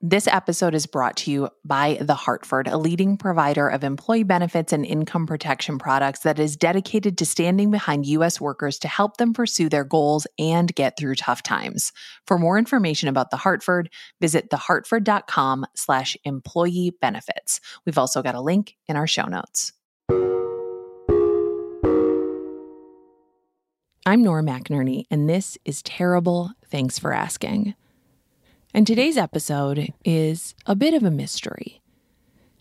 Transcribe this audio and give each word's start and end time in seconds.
This 0.00 0.28
episode 0.28 0.76
is 0.76 0.86
brought 0.86 1.16
to 1.16 1.30
you 1.32 1.48
by 1.64 1.98
The 2.00 2.14
Hartford, 2.14 2.68
a 2.68 2.78
leading 2.78 3.16
provider 3.16 3.66
of 3.66 3.82
employee 3.82 4.22
benefits 4.22 4.72
and 4.72 4.86
income 4.86 5.26
protection 5.26 5.76
products 5.76 6.20
that 6.20 6.38
is 6.38 6.56
dedicated 6.56 7.18
to 7.18 7.26
standing 7.26 7.72
behind 7.72 8.06
U.S. 8.06 8.40
workers 8.40 8.78
to 8.78 8.86
help 8.86 9.16
them 9.16 9.32
pursue 9.32 9.68
their 9.68 9.82
goals 9.82 10.24
and 10.38 10.72
get 10.72 10.96
through 10.96 11.16
tough 11.16 11.42
times. 11.42 11.90
For 12.28 12.38
more 12.38 12.58
information 12.58 13.08
about 13.08 13.32
The 13.32 13.38
Hartford, 13.38 13.90
visit 14.20 14.50
thehartford.com 14.50 15.66
slash 15.74 16.16
employee 16.22 16.92
benefits. 17.00 17.60
We've 17.84 17.98
also 17.98 18.22
got 18.22 18.36
a 18.36 18.40
link 18.40 18.76
in 18.86 18.94
our 18.94 19.08
show 19.08 19.24
notes. 19.24 19.72
I'm 24.06 24.22
Nora 24.22 24.44
McInerny, 24.44 25.06
and 25.10 25.28
this 25.28 25.58
is 25.64 25.82
Terrible 25.82 26.52
Thanks 26.70 27.00
for 27.00 27.12
Asking. 27.12 27.74
And 28.74 28.86
today's 28.86 29.16
episode 29.16 29.94
is 30.04 30.54
a 30.66 30.76
bit 30.76 30.92
of 30.92 31.02
a 31.02 31.10
mystery. 31.10 31.80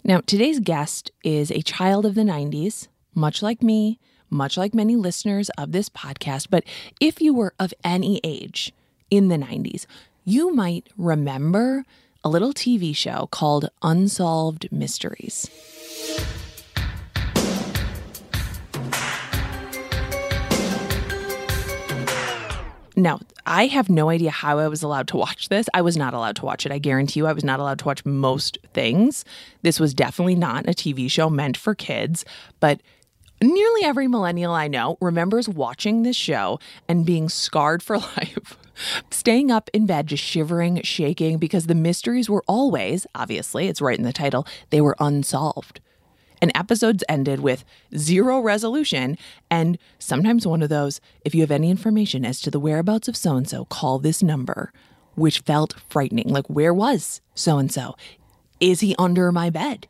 Now, 0.05 0.21
today's 0.21 0.61
guest 0.61 1.11
is 1.21 1.51
a 1.51 1.61
child 1.61 2.05
of 2.05 2.15
the 2.15 2.21
90s, 2.21 2.87
much 3.13 3.41
like 3.41 3.61
me, 3.61 3.99
much 4.29 4.55
like 4.55 4.73
many 4.73 4.95
listeners 4.95 5.49
of 5.57 5.73
this 5.73 5.89
podcast. 5.89 6.47
But 6.49 6.63
if 7.01 7.19
you 7.19 7.33
were 7.33 7.53
of 7.59 7.73
any 7.83 8.21
age 8.23 8.73
in 9.11 9.27
the 9.27 9.35
90s, 9.35 9.85
you 10.23 10.53
might 10.55 10.87
remember 10.97 11.83
a 12.23 12.29
little 12.29 12.53
TV 12.53 12.95
show 12.95 13.27
called 13.29 13.69
Unsolved 13.81 14.71
Mysteries. 14.71 15.49
Now, 22.97 23.19
I 23.45 23.67
have 23.67 23.91
no 23.91 24.09
idea 24.09 24.31
how 24.31 24.57
I 24.57 24.67
was 24.67 24.81
allowed 24.81 25.07
to 25.09 25.17
watch 25.17 25.49
this. 25.49 25.69
I 25.71 25.83
was 25.83 25.95
not 25.95 26.15
allowed 26.15 26.35
to 26.37 26.45
watch 26.45 26.65
it. 26.65 26.71
I 26.71 26.79
guarantee 26.79 27.19
you, 27.19 27.27
I 27.27 27.31
was 27.31 27.43
not 27.43 27.59
allowed 27.59 27.77
to 27.79 27.85
watch 27.85 28.03
most 28.03 28.57
things. 28.73 29.23
This 29.61 29.79
was 29.79 29.93
definitely 29.93 30.33
not 30.33 30.67
a 30.67 30.71
TV 30.71 31.09
show 31.09 31.29
meant 31.29 31.57
for 31.57 31.75
kids, 31.75 32.25
but 32.59 32.81
nearly 33.39 33.83
every 33.83 34.07
millennial 34.07 34.51
I 34.51 34.67
know 34.67 34.97
remembers 34.99 35.47
watching 35.47 36.01
this 36.01 36.15
show 36.15 36.59
and 36.89 37.05
being 37.05 37.29
scarred 37.29 37.83
for 37.83 37.97
life. 38.17 38.57
Staying 39.11 39.51
up 39.51 39.69
in 39.73 39.85
bed, 39.85 40.07
just 40.07 40.23
shivering, 40.23 40.81
shaking, 40.81 41.37
because 41.37 41.67
the 41.67 41.75
mysteries 41.75 42.31
were 42.31 42.43
always, 42.47 43.05
obviously, 43.13 43.67
it's 43.67 43.81
right 43.81 43.97
in 43.97 44.05
the 44.05 44.13
title, 44.13 44.47
they 44.71 44.81
were 44.81 44.95
unsolved 44.99 45.81
and 46.41 46.51
episodes 46.55 47.03
ended 47.09 47.39
with 47.39 47.63
zero 47.95 48.39
resolution. 48.39 49.17
And 49.49 49.77
sometimes 49.99 50.45
one 50.45 50.61
of 50.61 50.69
those, 50.69 51.01
if 51.25 51.33
you 51.33 51.41
have 51.41 51.51
any 51.51 51.69
information 51.69 52.25
as 52.25 52.41
to 52.41 52.51
the 52.51 52.59
whereabouts 52.59 53.07
of 53.07 53.15
so 53.15 53.35
and 53.35 53.47
so, 53.47 53.65
call 53.65 53.99
this 53.99 54.21
number, 54.23 54.71
which 55.15 55.39
felt 55.39 55.75
frightening. 55.89 56.29
Like, 56.29 56.47
where 56.47 56.73
was 56.73 57.21
so 57.35 57.57
and 57.57 57.71
so? 57.71 57.95
Is 58.59 58.79
he 58.79 58.95
under 58.97 59.31
my 59.31 59.49
bed? 59.49 59.87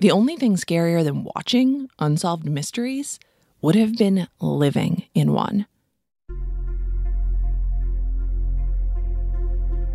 The 0.00 0.10
only 0.10 0.36
thing 0.36 0.56
scarier 0.56 1.04
than 1.04 1.24
watching 1.24 1.88
unsolved 1.98 2.44
mysteries 2.44 3.20
would 3.60 3.76
have 3.76 3.96
been 3.96 4.26
living 4.40 5.04
in 5.14 5.32
one. 5.32 5.66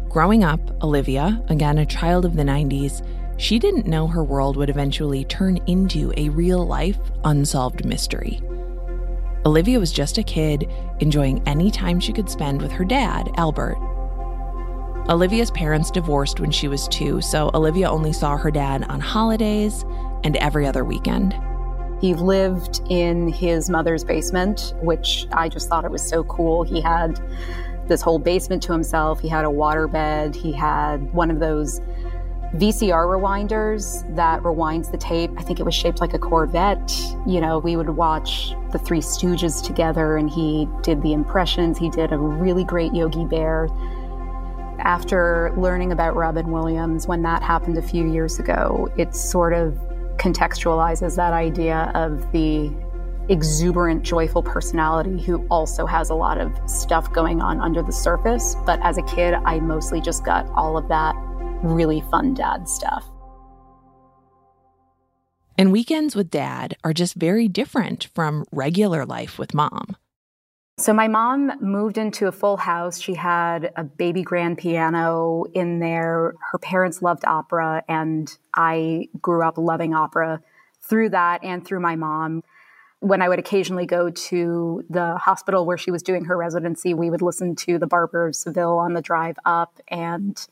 Growing 0.10 0.44
up, 0.44 0.82
Olivia, 0.82 1.44
again 1.50 1.78
a 1.78 1.86
child 1.86 2.26
of 2.26 2.38
the 2.38 2.44
90s, 2.44 3.06
she 3.38 3.60
didn't 3.60 3.88
know 3.88 4.08
her 4.08 4.24
world 4.24 4.58
would 4.58 4.70
eventually 4.70 5.24
turn 5.26 5.58
into 5.68 6.12
a 6.18 6.30
real 6.30 6.66
life, 6.66 7.00
unsolved 7.24 7.86
mystery. 7.86 8.42
Olivia 9.46 9.80
was 9.80 9.92
just 9.92 10.18
a 10.18 10.24
kid, 10.24 10.70
enjoying 11.00 11.42
any 11.48 11.72
time 11.72 12.00
she 12.00 12.12
could 12.12 12.30
spend 12.30 12.62
with 12.62 12.72
her 12.72 12.84
dad, 12.84 13.30
Albert. 13.38 13.78
Olivia's 15.10 15.52
parents 15.52 15.90
divorced 15.90 16.40
when 16.42 16.52
she 16.52 16.68
was 16.68 16.88
two, 16.90 17.22
so 17.22 17.50
Olivia 17.54 17.90
only 17.90 18.12
saw 18.12 18.36
her 18.36 18.52
dad 18.52 18.84
on 18.90 19.00
holidays 19.00 19.86
and 20.26 20.36
every 20.38 20.68
other 20.68 20.84
weekend. 20.84 21.34
He 22.02 22.14
lived 22.14 22.82
in 22.90 23.30
his 23.30 23.70
mother's 23.70 24.04
basement, 24.04 24.74
which 24.82 25.26
I 25.32 25.48
just 25.48 25.70
thought 25.70 25.86
it 25.86 25.92
was 25.92 26.06
so 26.06 26.24
cool. 26.26 26.64
He 26.64 26.82
had 26.82 27.20
this 27.88 28.02
whole 28.02 28.20
basement 28.20 28.62
to 28.64 28.74
himself. 28.74 29.20
He 29.22 29.30
had 29.30 29.46
a 29.46 29.50
water 29.50 29.88
bed. 29.88 30.36
He 30.36 30.52
had 30.52 31.14
one 31.14 31.32
of 31.32 31.40
those 31.40 31.80
VCR 32.56 33.06
rewinders 33.06 34.04
that 34.16 34.42
rewinds 34.42 34.90
the 34.90 34.98
tape. 34.98 35.32
I 35.38 35.42
think 35.42 35.60
it 35.60 35.64
was 35.64 35.76
shaped 35.76 36.00
like 36.00 36.14
a 36.14 36.20
Corvette. 36.20 36.98
You 37.26 37.42
know, 37.42 37.60
we 37.60 37.76
would 37.76 37.90
watch 37.90 38.54
the 38.72 38.80
Three 38.80 39.02
Stooges 39.02 39.64
together 39.64 40.16
and 40.16 40.30
he 40.30 40.68
did 40.82 41.02
the 41.02 41.14
impressions. 41.14 41.78
He 41.78 41.90
did 41.90 42.14
a 42.14 42.18
really 42.18 42.64
great 42.64 42.94
Yogi 42.94 43.26
Bear. 43.26 43.68
After 44.80 45.54
learning 45.58 45.92
about 45.92 46.16
Robin 46.16 46.52
Williams, 46.52 47.08
when 47.08 47.22
that 47.24 47.44
happened 47.44 47.78
a 47.78 47.82
few 47.82 48.10
years 48.10 48.40
ago, 48.40 48.90
it 48.98 49.14
sort 49.14 49.54
of 49.54 49.74
contextualizes 50.18 51.18
that 51.18 51.34
idea 51.34 51.92
of 51.96 52.32
the 52.32 52.72
exuberant, 53.30 54.04
joyful 54.04 54.42
personality 54.42 55.22
who 55.22 55.46
also 55.50 55.86
has 55.86 56.10
a 56.10 56.16
lot 56.16 56.38
of 56.38 56.58
stuff 56.66 57.12
going 57.12 57.42
on 57.42 57.60
under 57.60 57.82
the 57.82 57.92
surface. 57.92 58.56
But 58.66 58.80
as 58.84 58.98
a 58.98 59.02
kid, 59.04 59.34
I 59.34 59.60
mostly 59.60 60.00
just 60.00 60.24
got 60.24 60.48
all 60.56 60.78
of 60.78 60.88
that 60.88 61.14
really 61.64 62.02
fun 62.12 62.34
dad 62.34 62.68
stuff. 62.68 63.06
And 65.58 65.72
weekends 65.72 66.16
with 66.16 66.30
dad 66.30 66.78
are 66.84 66.94
just 66.94 67.16
very 67.16 67.48
different 67.48 68.10
from 68.14 68.46
regular 68.52 69.06
life 69.06 69.40
with 69.40 69.56
mom. 69.56 69.98
So, 70.80 70.94
my 70.94 71.08
mom 71.08 71.54
moved 71.60 71.98
into 71.98 72.28
a 72.28 72.32
full 72.32 72.58
house. 72.58 73.02
She 73.02 73.16
had 73.16 73.72
a 73.76 73.84
baby 73.84 74.22
grand 74.22 74.60
piano 74.60 75.46
in 75.56 75.80
there. 75.80 76.36
Her 76.52 76.60
parents 76.60 77.02
loved 77.02 77.26
opera, 77.26 77.84
and 77.90 78.38
I 78.56 79.10
grew 79.20 79.42
up 79.42 79.58
loving 79.58 79.96
opera 79.96 80.40
through 80.84 81.10
that 81.10 81.44
and 81.44 81.66
through 81.66 81.80
my 81.80 81.96
mom. 81.96 82.44
When 83.00 83.24
I 83.24 83.30
would 83.30 83.40
occasionally 83.40 83.88
go 83.88 84.12
to 84.12 84.84
the 84.88 85.18
hospital 85.18 85.66
where 85.66 85.78
she 85.80 85.90
was 85.90 86.04
doing 86.04 86.26
her 86.26 86.38
residency, 86.38 86.94
we 86.94 87.10
would 87.10 87.24
listen 87.24 87.56
to 87.56 87.80
The 87.80 87.88
Barber 87.88 88.28
of 88.28 88.36
Seville 88.36 88.78
on 88.78 88.94
the 88.94 89.02
drive 89.02 89.38
up. 89.46 89.80
And 89.88 90.48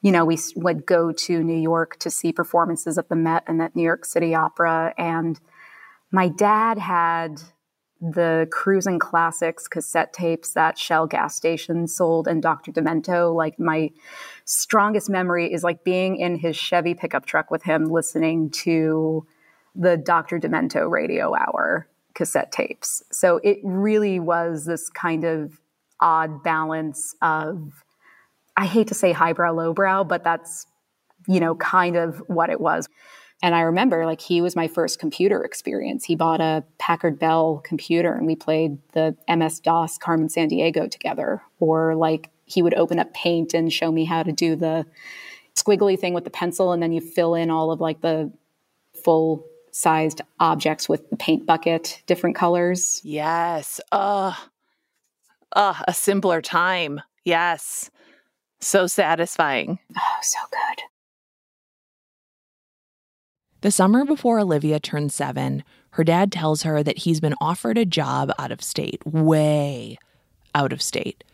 you 0.00 0.12
know, 0.12 0.24
we 0.24 0.38
would 0.56 0.86
go 0.86 1.12
to 1.12 1.42
New 1.42 1.60
York 1.60 1.98
to 1.98 2.10
see 2.10 2.32
performances 2.32 2.98
at 2.98 3.08
the 3.08 3.16
Met 3.16 3.44
and 3.46 3.60
at 3.60 3.74
New 3.74 3.82
York 3.82 4.04
City 4.04 4.34
Opera. 4.34 4.94
And 4.96 5.40
my 6.12 6.28
dad 6.28 6.78
had 6.78 7.42
the 8.00 8.46
Cruising 8.52 9.00
Classics 9.00 9.66
cassette 9.66 10.12
tapes 10.12 10.52
that 10.52 10.78
Shell 10.78 11.08
gas 11.08 11.34
station 11.34 11.88
sold 11.88 12.28
and 12.28 12.40
Dr. 12.40 12.70
Demento. 12.70 13.34
Like 13.34 13.58
my 13.58 13.90
strongest 14.44 15.10
memory 15.10 15.52
is 15.52 15.64
like 15.64 15.82
being 15.82 16.16
in 16.16 16.36
his 16.36 16.56
Chevy 16.56 16.94
pickup 16.94 17.26
truck 17.26 17.50
with 17.50 17.64
him 17.64 17.86
listening 17.86 18.50
to 18.50 19.26
the 19.74 19.96
Dr. 19.96 20.38
Demento 20.38 20.88
radio 20.88 21.34
hour 21.34 21.88
cassette 22.14 22.52
tapes. 22.52 23.02
So 23.10 23.40
it 23.42 23.58
really 23.64 24.20
was 24.20 24.64
this 24.64 24.88
kind 24.90 25.24
of 25.24 25.60
odd 26.00 26.44
balance 26.44 27.16
of 27.20 27.84
I 28.58 28.66
hate 28.66 28.88
to 28.88 28.94
say 28.94 29.12
highbrow, 29.12 29.52
lowbrow, 29.52 30.02
but 30.02 30.24
that's, 30.24 30.66
you 31.28 31.38
know, 31.38 31.54
kind 31.54 31.96
of 31.96 32.18
what 32.26 32.50
it 32.50 32.60
was. 32.60 32.88
And 33.40 33.54
I 33.54 33.60
remember 33.60 34.04
like 34.04 34.20
he 34.20 34.40
was 34.40 34.56
my 34.56 34.66
first 34.66 34.98
computer 34.98 35.44
experience. 35.44 36.04
He 36.04 36.16
bought 36.16 36.40
a 36.40 36.64
Packard 36.78 37.20
Bell 37.20 37.62
computer 37.64 38.12
and 38.12 38.26
we 38.26 38.34
played 38.34 38.78
the 38.94 39.16
MS 39.28 39.60
DOS 39.60 39.96
Carmen 39.98 40.26
Sandiego 40.26 40.90
together. 40.90 41.40
Or 41.60 41.94
like 41.94 42.30
he 42.46 42.60
would 42.60 42.74
open 42.74 42.98
up 42.98 43.14
paint 43.14 43.54
and 43.54 43.72
show 43.72 43.92
me 43.92 44.04
how 44.04 44.24
to 44.24 44.32
do 44.32 44.56
the 44.56 44.84
squiggly 45.54 45.96
thing 45.96 46.12
with 46.12 46.24
the 46.24 46.30
pencil 46.30 46.72
and 46.72 46.82
then 46.82 46.90
you 46.90 47.00
fill 47.00 47.36
in 47.36 47.50
all 47.50 47.70
of 47.70 47.80
like 47.80 48.00
the 48.00 48.32
full 49.04 49.46
sized 49.70 50.20
objects 50.40 50.88
with 50.88 51.08
the 51.10 51.16
paint 51.16 51.46
bucket, 51.46 52.02
different 52.06 52.34
colors. 52.34 53.00
Yes. 53.04 53.80
Uh, 53.92 54.34
uh, 55.54 55.74
a 55.86 55.94
simpler 55.94 56.42
time. 56.42 57.00
Yes. 57.24 57.92
So 58.60 58.86
satisfying. 58.86 59.78
Oh, 59.96 60.18
so 60.22 60.38
good. 60.50 60.82
The 63.60 63.70
summer 63.70 64.04
before 64.04 64.40
Olivia 64.40 64.78
turned 64.78 65.12
seven, 65.12 65.64
her 65.90 66.04
dad 66.04 66.30
tells 66.30 66.62
her 66.62 66.82
that 66.82 66.98
he's 66.98 67.20
been 67.20 67.34
offered 67.40 67.78
a 67.78 67.84
job 67.84 68.30
out 68.38 68.52
of 68.52 68.62
state, 68.62 69.04
way 69.06 69.98
out 70.54 70.72
of 70.72 70.82
state. 70.82 71.24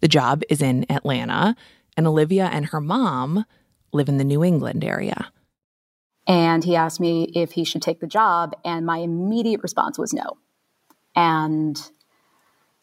The 0.00 0.08
job 0.08 0.42
is 0.48 0.62
in 0.62 0.90
Atlanta, 0.90 1.54
and 1.96 2.06
Olivia 2.06 2.46
and 2.46 2.66
her 2.66 2.80
mom 2.80 3.44
live 3.92 4.08
in 4.08 4.16
the 4.16 4.24
New 4.24 4.42
England 4.42 4.82
area. 4.82 5.30
And 6.26 6.64
he 6.64 6.76
asked 6.76 7.00
me 7.00 7.30
if 7.34 7.52
he 7.52 7.64
should 7.64 7.82
take 7.82 8.00
the 8.00 8.06
job, 8.06 8.54
and 8.64 8.86
my 8.86 8.98
immediate 8.98 9.62
response 9.62 9.98
was 9.98 10.12
no. 10.12 10.38
And 11.14 11.76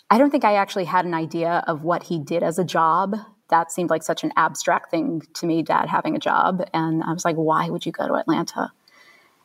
I 0.10 0.18
don't 0.18 0.30
think 0.30 0.46
I 0.46 0.56
actually 0.56 0.86
had 0.86 1.06
an 1.06 1.14
idea 1.14 1.64
of 1.68 1.84
what 1.84 2.04
he 2.04 2.20
did 2.20 2.44
as 2.44 2.60
a 2.60 2.64
job 2.64 3.16
that 3.50 3.72
seemed 3.72 3.90
like 3.90 4.04
such 4.04 4.24
an 4.24 4.32
abstract 4.36 4.92
thing 4.92 5.24
to 5.36 5.46
me, 5.46 5.64
dad 5.64 5.90
having 5.90 6.16
a 6.16 6.20
job. 6.20 6.64
And 6.74 7.04
I 7.04 7.14
was 7.14 7.26
like, 7.26 7.36
why 7.36 7.70
would 7.70 7.86
you 7.86 7.92
go 7.92 8.08
to 8.08 8.16
Atlanta? 8.16 8.72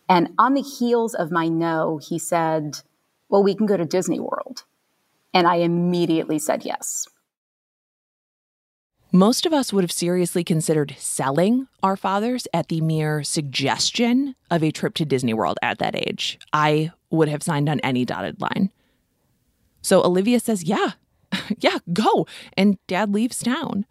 And 0.09 0.31
on 0.39 0.55
the 0.55 0.63
heels 0.63 1.15
of 1.15 1.31
my 1.31 1.49
no, 1.49 1.99
he 1.99 2.19
said, 2.19 2.81
well, 3.29 3.43
we 3.43 3.55
can 3.55 3.67
go 3.67 3.77
to 3.77 3.85
Disney 3.85 4.21
World. 4.21 4.65
And 5.33 5.47
I 5.47 5.57
immediately 5.57 6.39
said 6.39 6.65
yes. 6.65 7.09
Most 9.11 9.47
of 9.47 9.53
us 9.53 9.73
would 9.73 9.85
have 9.85 9.93
seriously 9.93 10.43
considered 10.43 10.97
selling 10.99 11.69
our 11.85 11.97
fathers 11.97 12.49
at 12.53 12.69
the 12.69 12.81
mere 12.81 13.23
suggestion 13.23 14.35
of 14.51 14.63
a 14.63 14.73
trip 14.73 14.95
to 14.95 15.05
Disney 15.05 15.33
World 15.33 15.57
at 15.63 15.79
that 15.79 15.95
age. 15.95 16.39
I 16.53 16.91
would 17.11 17.29
have 17.29 17.43
signed 17.43 17.69
on 17.69 17.79
any 17.81 18.05
dotted 18.05 18.41
line. 18.41 18.73
So 19.83 20.03
Olivia 20.03 20.41
says, 20.41 20.65
Yeah, 20.65 20.93
yeah, 21.59 21.79
go. 21.93 22.27
And 22.57 22.77
dad 22.89 23.15
leaves 23.15 23.39
town. 23.39 23.87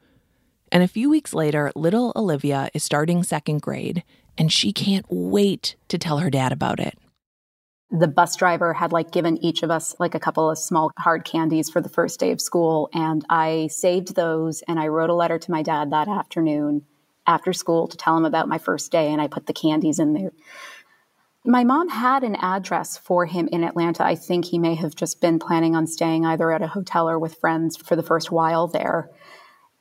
And 0.73 0.81
a 0.81 0.87
few 0.87 1.07
weeks 1.07 1.35
later, 1.35 1.71
little 1.75 2.11
Olivia 2.15 2.67
is 2.73 2.83
starting 2.83 3.21
second 3.21 3.61
grade, 3.61 4.03
and 4.39 4.51
she 4.51 4.73
can't 4.73 5.05
wait 5.07 5.75
to 5.87 5.99
tell 5.99 6.17
her 6.17 6.31
dad 6.31 6.51
about 6.51 6.79
it. 6.79 6.97
The 7.91 8.07
bus 8.07 8.35
driver 8.35 8.73
had 8.73 8.91
like 8.91 9.11
given 9.11 9.37
each 9.45 9.61
of 9.61 9.69
us 9.69 9.95
like 9.99 10.15
a 10.15 10.19
couple 10.19 10.49
of 10.49 10.57
small 10.57 10.89
hard 10.97 11.25
candies 11.25 11.69
for 11.69 11.79
the 11.79 11.89
first 11.89 12.19
day 12.19 12.31
of 12.31 12.41
school. 12.41 12.89
And 12.91 13.23
I 13.29 13.67
saved 13.67 14.15
those 14.15 14.63
and 14.67 14.79
I 14.79 14.87
wrote 14.87 15.11
a 15.11 15.13
letter 15.13 15.37
to 15.37 15.51
my 15.51 15.61
dad 15.61 15.91
that 15.91 16.07
afternoon 16.07 16.85
after 17.27 17.53
school 17.53 17.87
to 17.87 17.95
tell 17.95 18.17
him 18.17 18.25
about 18.25 18.49
my 18.49 18.57
first 18.57 18.91
day. 18.91 19.11
And 19.11 19.21
I 19.21 19.27
put 19.27 19.45
the 19.45 19.53
candies 19.53 19.99
in 19.99 20.13
there. 20.13 20.31
My 21.45 21.63
mom 21.63 21.89
had 21.89 22.23
an 22.23 22.35
address 22.37 22.97
for 22.97 23.27
him 23.27 23.47
in 23.51 23.63
Atlanta. 23.63 24.03
I 24.03 24.15
think 24.15 24.45
he 24.45 24.57
may 24.57 24.73
have 24.73 24.95
just 24.95 25.21
been 25.21 25.37
planning 25.37 25.75
on 25.75 25.85
staying 25.85 26.25
either 26.25 26.51
at 26.51 26.63
a 26.63 26.67
hotel 26.67 27.07
or 27.07 27.19
with 27.19 27.35
friends 27.35 27.77
for 27.77 27.95
the 27.95 28.01
first 28.01 28.31
while 28.31 28.67
there. 28.67 29.11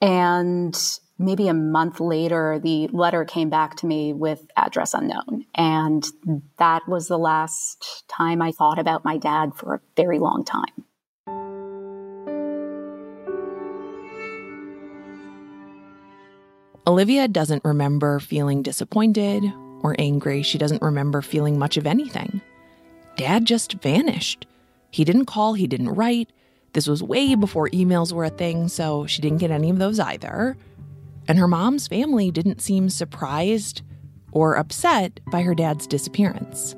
And 0.02 0.76
maybe 1.16 1.46
a 1.46 1.54
month 1.54 2.00
later, 2.00 2.58
the 2.58 2.88
letter 2.88 3.24
came 3.24 3.48
back 3.48 3.76
to 3.76 3.86
me 3.86 4.12
with 4.12 4.44
address 4.56 4.94
unknown. 4.94 5.46
And 5.54 6.04
that 6.58 6.88
was 6.88 7.06
the 7.06 7.18
last 7.18 8.04
time 8.08 8.42
I 8.42 8.50
thought 8.50 8.80
about 8.80 9.04
my 9.04 9.16
dad 9.16 9.54
for 9.54 9.74
a 9.74 9.80
very 9.96 10.18
long 10.18 10.44
time. 10.44 10.84
Olivia 16.84 17.28
doesn't 17.28 17.64
remember 17.64 18.18
feeling 18.18 18.60
disappointed 18.60 19.44
or 19.84 19.94
angry. 20.00 20.42
She 20.42 20.58
doesn't 20.58 20.82
remember 20.82 21.22
feeling 21.22 21.56
much 21.56 21.76
of 21.76 21.86
anything. 21.86 22.40
Dad 23.16 23.44
just 23.44 23.74
vanished. 23.74 24.46
He 24.90 25.04
didn't 25.04 25.26
call, 25.26 25.54
he 25.54 25.68
didn't 25.68 25.90
write. 25.90 26.30
This 26.72 26.86
was 26.86 27.02
way 27.02 27.34
before 27.34 27.68
emails 27.70 28.12
were 28.12 28.24
a 28.24 28.30
thing, 28.30 28.68
so 28.68 29.06
she 29.06 29.20
didn't 29.20 29.38
get 29.38 29.50
any 29.50 29.68
of 29.68 29.78
those 29.78 30.00
either. 30.00 30.56
And 31.28 31.38
her 31.38 31.48
mom's 31.48 31.86
family 31.86 32.30
didn't 32.30 32.62
seem 32.62 32.88
surprised 32.88 33.82
or 34.32 34.56
upset 34.56 35.20
by 35.30 35.42
her 35.42 35.54
dad's 35.54 35.86
disappearance. 35.86 36.74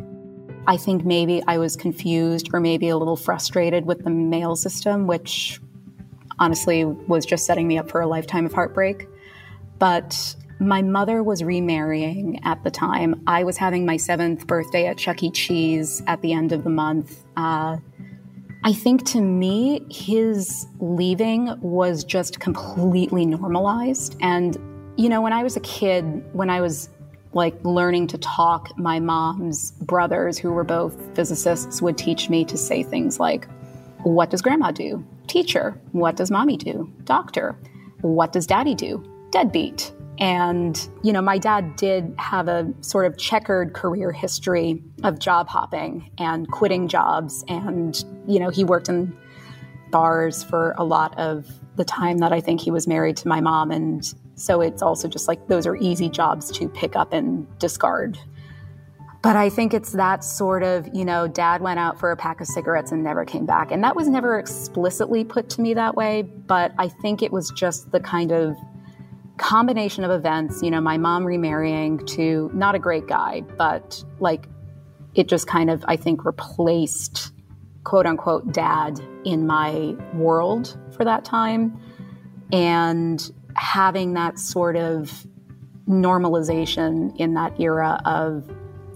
I 0.66 0.76
think 0.76 1.04
maybe 1.04 1.42
I 1.46 1.58
was 1.58 1.76
confused 1.76 2.50
or 2.52 2.60
maybe 2.60 2.88
a 2.88 2.96
little 2.96 3.16
frustrated 3.16 3.86
with 3.86 4.02
the 4.02 4.10
mail 4.10 4.56
system, 4.56 5.06
which 5.06 5.60
honestly 6.38 6.84
was 6.84 7.24
just 7.24 7.46
setting 7.46 7.68
me 7.68 7.78
up 7.78 7.90
for 7.90 8.00
a 8.00 8.06
lifetime 8.06 8.46
of 8.46 8.52
heartbreak. 8.52 9.06
But 9.78 10.34
my 10.58 10.82
mother 10.82 11.22
was 11.22 11.42
remarrying 11.42 12.40
at 12.44 12.62
the 12.64 12.70
time. 12.70 13.22
I 13.26 13.44
was 13.44 13.56
having 13.56 13.84
my 13.86 13.96
seventh 13.96 14.46
birthday 14.46 14.86
at 14.86 14.98
Chuck 14.98 15.22
E. 15.22 15.30
Cheese 15.30 16.02
at 16.06 16.22
the 16.22 16.32
end 16.32 16.52
of 16.52 16.64
the 16.64 16.70
month. 16.70 17.22
Uh, 17.36 17.76
I 18.66 18.72
think 18.72 19.04
to 19.08 19.20
me, 19.20 19.84
his 19.90 20.66
leaving 20.80 21.54
was 21.60 22.02
just 22.02 22.40
completely 22.40 23.26
normalized. 23.26 24.16
And, 24.22 24.56
you 24.96 25.10
know, 25.10 25.20
when 25.20 25.34
I 25.34 25.42
was 25.42 25.54
a 25.54 25.60
kid, 25.60 26.24
when 26.32 26.48
I 26.48 26.62
was 26.62 26.88
like 27.34 27.54
learning 27.62 28.06
to 28.06 28.18
talk, 28.18 28.76
my 28.78 29.00
mom's 29.00 29.72
brothers, 29.72 30.38
who 30.38 30.50
were 30.50 30.64
both 30.64 30.96
physicists, 31.14 31.82
would 31.82 31.98
teach 31.98 32.30
me 32.30 32.42
to 32.46 32.56
say 32.56 32.82
things 32.82 33.20
like, 33.20 33.46
What 34.02 34.30
does 34.30 34.40
grandma 34.40 34.70
do? 34.70 35.04
Teacher. 35.26 35.78
What 35.92 36.16
does 36.16 36.30
mommy 36.30 36.56
do? 36.56 36.90
Doctor. 37.04 37.58
What 38.00 38.32
does 38.32 38.46
daddy 38.46 38.74
do? 38.74 39.04
Deadbeat. 39.30 39.92
And, 40.18 40.88
you 41.02 41.12
know, 41.12 41.20
my 41.20 41.38
dad 41.38 41.76
did 41.76 42.14
have 42.18 42.46
a 42.48 42.72
sort 42.80 43.06
of 43.06 43.18
checkered 43.18 43.72
career 43.72 44.12
history 44.12 44.82
of 45.02 45.18
job 45.18 45.48
hopping 45.48 46.10
and 46.18 46.48
quitting 46.50 46.86
jobs. 46.86 47.44
And, 47.48 48.02
you 48.26 48.38
know, 48.38 48.48
he 48.48 48.62
worked 48.62 48.88
in 48.88 49.16
bars 49.90 50.42
for 50.42 50.74
a 50.78 50.84
lot 50.84 51.18
of 51.18 51.46
the 51.76 51.84
time 51.84 52.18
that 52.18 52.32
I 52.32 52.40
think 52.40 52.60
he 52.60 52.70
was 52.70 52.86
married 52.86 53.16
to 53.18 53.28
my 53.28 53.40
mom. 53.40 53.70
And 53.70 54.04
so 54.36 54.60
it's 54.60 54.82
also 54.82 55.08
just 55.08 55.26
like 55.26 55.48
those 55.48 55.66
are 55.66 55.76
easy 55.76 56.08
jobs 56.08 56.50
to 56.52 56.68
pick 56.68 56.94
up 56.94 57.12
and 57.12 57.46
discard. 57.58 58.18
But 59.22 59.36
I 59.36 59.48
think 59.48 59.72
it's 59.72 59.92
that 59.92 60.22
sort 60.22 60.62
of, 60.62 60.86
you 60.92 61.04
know, 61.04 61.26
dad 61.26 61.62
went 61.62 61.78
out 61.78 61.98
for 61.98 62.10
a 62.10 62.16
pack 62.16 62.40
of 62.40 62.46
cigarettes 62.46 62.92
and 62.92 63.02
never 63.02 63.24
came 63.24 63.46
back. 63.46 63.72
And 63.72 63.82
that 63.82 63.96
was 63.96 64.06
never 64.06 64.38
explicitly 64.38 65.24
put 65.24 65.48
to 65.50 65.62
me 65.62 65.74
that 65.74 65.96
way. 65.96 66.22
But 66.22 66.72
I 66.78 66.88
think 66.88 67.22
it 67.22 67.32
was 67.32 67.50
just 67.50 67.90
the 67.90 68.00
kind 68.00 68.32
of 68.32 68.54
combination 69.36 70.04
of 70.04 70.10
events, 70.10 70.62
you 70.62 70.70
know, 70.70 70.80
my 70.80 70.96
mom 70.96 71.24
remarrying 71.24 72.04
to 72.06 72.50
not 72.54 72.74
a 72.74 72.78
great 72.78 73.06
guy, 73.06 73.42
but 73.56 74.02
like 74.20 74.48
it 75.14 75.28
just 75.28 75.46
kind 75.46 75.70
of, 75.70 75.84
I 75.88 75.96
think, 75.96 76.24
replaced 76.24 77.32
quote 77.84 78.06
unquote 78.06 78.52
dad 78.52 79.00
in 79.24 79.46
my 79.46 79.94
world 80.14 80.78
for 80.96 81.04
that 81.04 81.24
time. 81.24 81.78
And 82.52 83.30
having 83.56 84.14
that 84.14 84.38
sort 84.38 84.76
of 84.76 85.26
normalization 85.88 87.14
in 87.18 87.34
that 87.34 87.58
era 87.60 88.00
of 88.04 88.48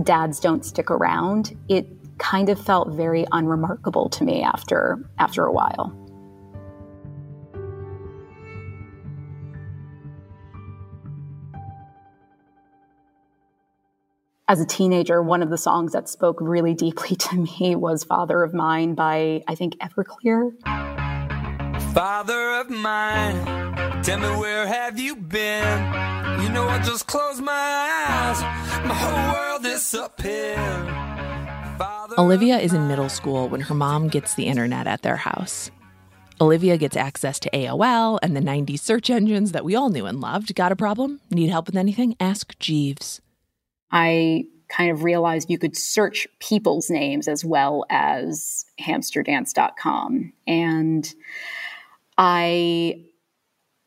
dads 0.03 0.41
don't 0.41 0.65
stick 0.65 0.91
around, 0.91 1.57
it 1.69 1.87
kind 2.19 2.49
of 2.49 2.61
felt 2.61 2.91
very 2.91 3.27
unremarkable 3.33 4.09
to 4.11 4.25
me 4.25 4.43
after 4.43 4.99
after 5.19 5.45
a 5.45 5.53
while. 5.53 5.97
As 14.49 14.61
a 14.61 14.67
teenager, 14.67 15.23
one 15.23 15.43
of 15.43 15.51
the 15.51 15.59
songs 15.59 15.93
that 15.93 16.09
spoke 16.09 16.39
really 16.41 16.75
deeply 16.75 17.15
to 17.17 17.37
me 17.37 17.77
was 17.77 18.03
Father 18.03 18.43
of 18.43 18.55
Mine 18.55 18.95
by, 18.95 19.43
I 19.47 19.55
think, 19.55 19.77
Everclear. 19.79 20.53
Father 21.93 22.61
of 22.61 22.71
mine, 22.71 24.03
tell 24.03 24.19
me 24.19 24.29
where 24.41 24.67
have 24.67 24.99
you 24.99 25.17
been? 25.17 25.79
You 26.43 26.49
know, 26.49 26.67
I 26.69 26.81
just 26.83 27.07
close 27.07 27.41
my 27.41 27.53
eyes, 27.53 28.41
my 28.87 28.95
whole 28.95 29.35
world 29.35 29.63
disappeared. 29.63 30.95
Olivia 32.17 32.59
is 32.59 32.73
in 32.73 32.89
middle 32.89 33.09
school 33.09 33.49
when 33.49 33.61
her 33.61 33.75
mom 33.75 34.09
gets 34.09 34.35
the 34.35 34.45
internet 34.45 34.87
at 34.87 35.03
their 35.03 35.17
house. 35.17 35.71
Olivia 36.41 36.77
gets 36.77 36.97
access 36.97 37.39
to 37.41 37.51
AOL 37.51 38.19
and 38.23 38.37
the 38.37 38.41
90s 38.41 38.81
search 38.81 39.11
engines 39.11 39.53
that 39.53 39.65
we 39.65 39.75
all 39.75 39.91
knew 39.91 40.07
and 40.07 40.21
loved. 40.21 40.55
Got 40.55 40.73
a 40.73 40.77
problem? 40.77 41.21
Need 41.31 41.51
help 41.51 41.67
with 41.67 41.77
anything? 41.77 42.17
Ask 42.21 42.59
Jeeves. 42.59 43.21
I 43.91 44.45
kind 44.69 44.91
of 44.91 45.03
realized 45.03 45.51
you 45.51 45.59
could 45.59 45.77
search 45.77 46.27
people's 46.41 46.91
names 46.91 47.27
as 47.27 47.45
well 47.45 47.85
as 47.91 48.67
hamsterdance.com. 48.81 50.33
And 50.47 51.15
I 52.17 53.05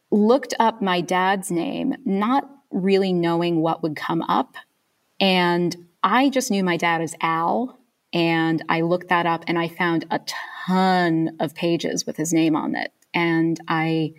looked 0.10 0.54
up 0.60 0.82
my 0.82 1.02
dad's 1.02 1.52
name, 1.52 1.96
not 2.06 2.50
really 2.72 3.14
knowing 3.14 3.62
what 3.62 3.84
would 3.84 3.96
come 3.96 4.22
up. 4.24 4.56
And 5.20 5.76
I 6.04 6.30
just 6.30 6.50
knew 6.50 6.64
my 6.64 6.78
dad 6.78 7.02
as 7.02 7.16
Al. 7.22 7.78
And 8.14 8.64
I 8.68 8.82
looked 8.82 9.10
that 9.10 9.26
up 9.26 9.44
and 9.48 9.58
I 9.58 9.70
found 9.70 10.06
a 10.12 10.20
ton 10.66 11.38
of 11.40 11.56
pages 11.56 12.06
with 12.06 12.18
his 12.18 12.34
name 12.34 12.56
on 12.56 12.76
it. 12.76 12.92
And 13.14 13.60
I 13.68 14.14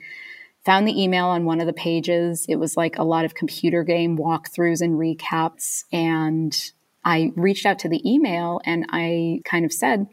found 0.65 0.87
the 0.87 1.03
email 1.03 1.27
on 1.27 1.45
one 1.45 1.61
of 1.61 1.67
the 1.67 1.73
pages. 1.73 2.47
It 2.49 2.57
was 2.57 2.77
like 2.77 2.99
a 2.99 3.05
lot 3.05 3.25
of 3.25 3.35
computer 3.35 3.83
game 3.83 4.17
walkthroughs 4.17 4.81
and 4.81 4.99
recaps. 4.99 5.85
And 5.93 6.57
I 7.05 7.33
reached 7.35 7.67
out 7.67 7.81
to 7.81 7.89
the 7.89 8.09
email 8.09 8.61
and 8.65 8.87
I 8.91 9.41
kind 9.45 9.65
of 9.65 9.73
said, 9.73 10.07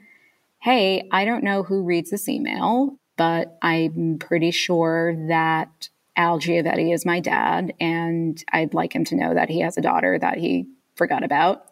Hey, 0.59 1.07
I 1.11 1.23
don't 1.23 1.43
know 1.43 1.63
who 1.63 1.83
reads 1.83 2.09
this 2.09 2.27
email, 2.27 2.97
but 3.15 3.57
I'm 3.61 4.17
pretty 4.19 4.51
sure 4.51 5.15
that 5.29 5.89
Al 6.17 6.39
Giavetti 6.39 6.93
is 6.93 7.05
my 7.05 7.19
dad. 7.19 7.73
And 7.79 8.43
I'd 8.51 8.73
like 8.73 8.93
him 8.93 9.05
to 9.05 9.15
know 9.15 9.33
that 9.33 9.49
he 9.49 9.61
has 9.61 9.77
a 9.77 9.81
daughter 9.81 10.17
that 10.19 10.37
he 10.37 10.65
forgot 10.95 11.23
about 11.23 11.65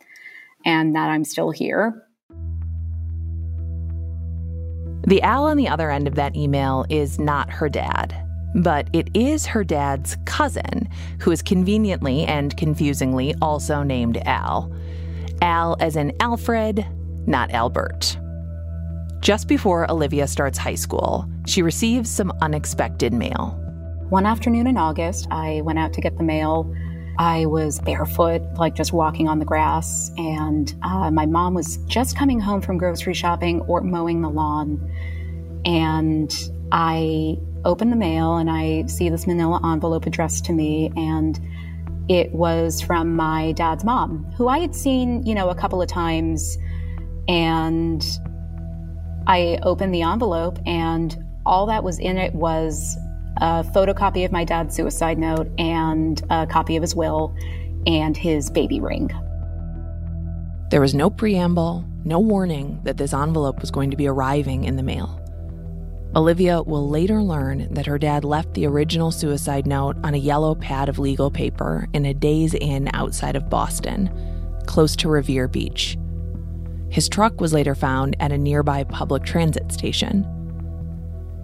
and 0.64 0.96
that 0.96 1.10
I'm 1.10 1.26
still 1.26 1.52
here. 1.52 2.04
The 5.06 5.22
Al 5.22 5.46
on 5.46 5.58
the 5.58 5.68
other 5.68 5.90
end 5.90 6.08
of 6.08 6.16
that 6.16 6.36
email 6.36 6.86
is 6.90 7.18
not 7.20 7.50
her 7.50 7.70
dad. 7.70 8.27
But 8.58 8.90
it 8.92 9.10
is 9.14 9.46
her 9.46 9.64
dad's 9.64 10.18
cousin, 10.26 10.90
who 11.22 11.32
is 11.32 11.42
conveniently 11.42 12.26
and 12.26 12.58
confusingly 12.58 13.36
also 13.42 13.84
named 13.84 14.18
Al. 14.26 14.74
Al 15.42 15.78
as 15.80 15.96
in 15.96 16.12
Alfred, 16.20 16.86
not 17.28 17.52
Albert. 17.52 18.18
Just 19.20 19.48
before 19.48 19.90
Olivia 19.92 20.28
starts 20.28 20.58
high 20.58 20.76
school, 20.76 21.30
she 21.46 21.62
receives 21.62 22.10
some 22.10 22.32
unexpected 22.42 23.14
mail. 23.14 23.60
One 24.10 24.26
afternoon 24.26 24.68
in 24.68 24.78
August, 24.78 25.28
I 25.30 25.62
went 25.62 25.78
out 25.78 25.94
to 25.94 26.02
get 26.02 26.18
the 26.18 26.24
mail. 26.24 26.74
I 27.20 27.46
was 27.46 27.80
barefoot, 27.82 28.42
like 28.58 28.74
just 28.74 28.94
walking 28.94 29.28
on 29.28 29.40
the 29.40 29.46
grass, 29.46 30.12
and 30.18 30.74
uh, 30.84 31.12
my 31.12 31.26
mom 31.26 31.54
was 31.54 31.78
just 31.88 32.18
coming 32.18 32.40
home 32.40 32.62
from 32.62 32.78
grocery 32.78 33.14
shopping 33.14 33.62
or 33.62 33.82
mowing 33.82 34.22
the 34.22 34.30
lawn. 34.30 34.92
And 35.66 36.34
I 36.72 37.38
open 37.68 37.92
the 37.92 37.96
mail 37.96 38.38
and 38.38 38.50
I 38.50 38.86
see 38.88 39.10
this 39.10 39.28
manila 39.28 39.60
envelope 39.74 40.06
addressed 40.08 40.46
to 40.46 40.54
me 40.54 40.92
and 40.96 41.40
it 42.10 42.32
was 42.34 42.82
from 42.82 43.16
my 43.16 43.52
dad's 43.52 43.84
mom, 43.84 44.24
who 44.38 44.48
I 44.48 44.60
had 44.60 44.74
seen, 44.74 45.26
you 45.26 45.36
know, 45.36 45.50
a 45.50 45.56
couple 45.56 45.82
of 45.82 45.90
times. 45.90 46.58
And 47.28 48.06
I 49.28 49.60
opened 49.64 49.94
the 49.94 50.04
envelope, 50.04 50.58
and 50.66 51.18
all 51.46 51.66
that 51.66 51.84
was 51.84 52.00
in 52.00 52.18
it 52.18 52.34
was 52.34 52.96
a 53.38 53.66
photocopy 53.76 54.24
of 54.24 54.32
my 54.32 54.46
dad's 54.46 54.74
suicide 54.76 55.18
note 55.18 55.50
and 55.58 56.22
a 56.30 56.48
copy 56.48 56.78
of 56.78 56.82
his 56.82 56.96
will 56.96 57.36
and 57.86 58.16
his 58.16 58.50
baby 58.50 58.80
ring. 58.80 59.12
There 60.72 60.82
was 60.82 60.94
no 60.94 61.10
preamble, 61.10 61.86
no 62.06 62.20
warning 62.20 62.80
that 62.84 62.98
this 62.98 63.14
envelope 63.14 63.60
was 63.60 63.72
going 63.72 63.92
to 63.92 63.98
be 63.98 64.08
arriving 64.08 64.64
in 64.64 64.78
the 64.78 64.84
mail. 64.84 65.17
Olivia 66.16 66.62
will 66.62 66.90
later 66.90 67.22
learn 67.22 67.72
that 67.74 67.86
her 67.86 68.00
dad 68.00 68.24
left 68.24 68.54
the 68.54 68.66
original 68.66 69.12
suicide 69.12 69.68
note 69.68 69.98
on 70.04 70.14
a 70.14 70.18
yellow 70.18 70.56
pad 70.56 70.90
of 70.90 71.00
legal 71.00 71.30
paper 71.30 71.88
in 71.94 72.06
a 72.06 72.14
Days 72.14 72.54
Inn 72.56 72.90
outside 72.94 73.36
of 73.36 73.50
Boston, 73.50 74.10
close 74.66 74.96
to 74.96 75.10
Revere 75.10 75.48
Beach. 75.48 75.98
His 76.90 77.10
truck 77.10 77.42
was 77.42 77.54
later 77.54 77.76
found 77.76 78.16
at 78.20 78.32
a 78.32 78.38
nearby 78.38 78.84
public 78.86 79.24
transit 79.24 79.72
station. 79.72 80.26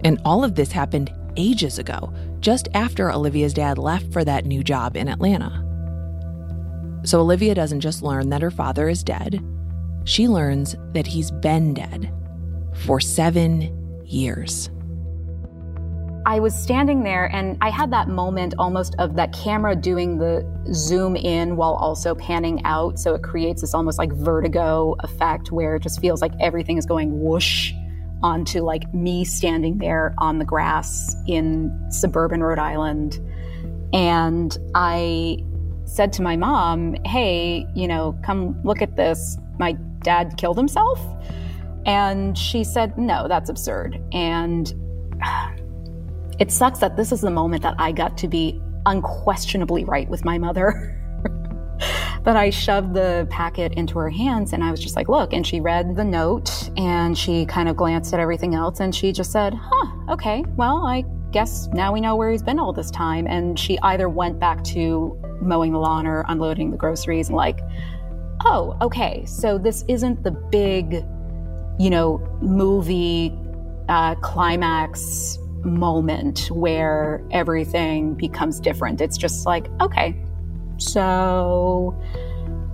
And 0.02 0.20
all 0.24 0.42
of 0.42 0.54
this 0.54 0.72
happened 0.72 1.12
ages 1.36 1.78
ago, 1.78 2.12
just 2.40 2.68
after 2.74 3.12
Olivia's 3.12 3.54
dad 3.54 3.78
left 3.78 4.12
for 4.12 4.24
that 4.24 4.46
new 4.46 4.64
job 4.64 4.96
in 4.96 5.08
Atlanta. 5.08 5.60
So 7.04 7.20
Olivia 7.20 7.54
doesn't 7.54 7.80
just 7.80 8.02
learn 8.02 8.30
that 8.30 8.42
her 8.42 8.50
father 8.50 8.88
is 8.88 9.04
dead, 9.04 9.44
she 10.04 10.26
learns 10.28 10.76
that 10.92 11.06
he's 11.06 11.30
been 11.30 11.74
dead 11.74 12.12
for 12.86 13.00
seven 13.00 13.83
years. 14.04 14.70
I 16.26 16.40
was 16.40 16.54
standing 16.54 17.02
there 17.02 17.26
and 17.34 17.58
I 17.60 17.68
had 17.68 17.90
that 17.92 18.08
moment 18.08 18.54
almost 18.58 18.94
of 18.98 19.14
that 19.16 19.32
camera 19.34 19.76
doing 19.76 20.18
the 20.18 20.42
zoom 20.72 21.16
in 21.16 21.56
while 21.56 21.74
also 21.74 22.14
panning 22.14 22.64
out. 22.64 22.98
So 22.98 23.14
it 23.14 23.22
creates 23.22 23.60
this 23.60 23.74
almost 23.74 23.98
like 23.98 24.10
vertigo 24.10 24.96
effect 25.00 25.52
where 25.52 25.76
it 25.76 25.82
just 25.82 26.00
feels 26.00 26.22
like 26.22 26.32
everything 26.40 26.78
is 26.78 26.86
going 26.86 27.20
whoosh 27.20 27.72
onto 28.22 28.62
like 28.62 28.92
me 28.94 29.22
standing 29.22 29.76
there 29.76 30.14
on 30.16 30.38
the 30.38 30.46
grass 30.46 31.14
in 31.26 31.70
suburban 31.90 32.42
Rhode 32.42 32.58
Island. 32.58 33.20
And 33.92 34.56
I 34.74 35.38
said 35.84 36.10
to 36.14 36.22
my 36.22 36.36
mom, 36.36 36.96
Hey, 37.04 37.66
you 37.74 37.86
know, 37.86 38.18
come 38.24 38.58
look 38.64 38.80
at 38.80 38.96
this. 38.96 39.36
My 39.58 39.72
dad 40.00 40.36
killed 40.38 40.56
himself. 40.56 40.98
And 41.86 42.36
she 42.36 42.64
said, 42.64 42.96
No, 42.98 43.28
that's 43.28 43.50
absurd. 43.50 44.02
And 44.12 44.72
it 46.38 46.50
sucks 46.50 46.80
that 46.80 46.96
this 46.96 47.12
is 47.12 47.20
the 47.20 47.30
moment 47.30 47.62
that 47.62 47.74
I 47.78 47.92
got 47.92 48.16
to 48.18 48.28
be 48.28 48.60
unquestionably 48.86 49.84
right 49.84 50.08
with 50.08 50.24
my 50.24 50.38
mother. 50.38 51.00
but 52.22 52.36
I 52.36 52.50
shoved 52.50 52.94
the 52.94 53.26
packet 53.30 53.72
into 53.74 53.98
her 53.98 54.10
hands 54.10 54.52
and 54.52 54.62
I 54.62 54.70
was 54.70 54.80
just 54.80 54.96
like, 54.96 55.08
Look. 55.08 55.32
And 55.32 55.46
she 55.46 55.60
read 55.60 55.96
the 55.96 56.04
note 56.04 56.70
and 56.76 57.16
she 57.16 57.46
kind 57.46 57.68
of 57.68 57.76
glanced 57.76 58.14
at 58.14 58.20
everything 58.20 58.54
else 58.54 58.80
and 58.80 58.94
she 58.94 59.12
just 59.12 59.30
said, 59.32 59.54
Huh, 59.54 60.12
okay, 60.12 60.44
well, 60.56 60.86
I 60.86 61.04
guess 61.32 61.68
now 61.72 61.92
we 61.92 62.00
know 62.00 62.14
where 62.14 62.30
he's 62.30 62.42
been 62.42 62.58
all 62.58 62.72
this 62.72 62.90
time. 62.90 63.26
And 63.26 63.58
she 63.58 63.78
either 63.80 64.08
went 64.08 64.38
back 64.38 64.62
to 64.64 65.18
mowing 65.40 65.72
the 65.72 65.78
lawn 65.78 66.06
or 66.06 66.24
unloading 66.28 66.70
the 66.70 66.76
groceries 66.76 67.28
and 67.28 67.36
like, 67.36 67.60
oh, 68.44 68.76
okay, 68.80 69.24
so 69.26 69.58
this 69.58 69.84
isn't 69.88 70.22
the 70.22 70.30
big 70.30 71.04
you 71.78 71.90
know, 71.90 72.18
movie 72.40 73.36
uh, 73.88 74.14
climax 74.16 75.38
moment 75.64 76.50
where 76.50 77.22
everything 77.30 78.14
becomes 78.14 78.60
different. 78.60 79.00
It's 79.00 79.16
just 79.16 79.46
like, 79.46 79.66
okay, 79.80 80.16
so 80.78 81.96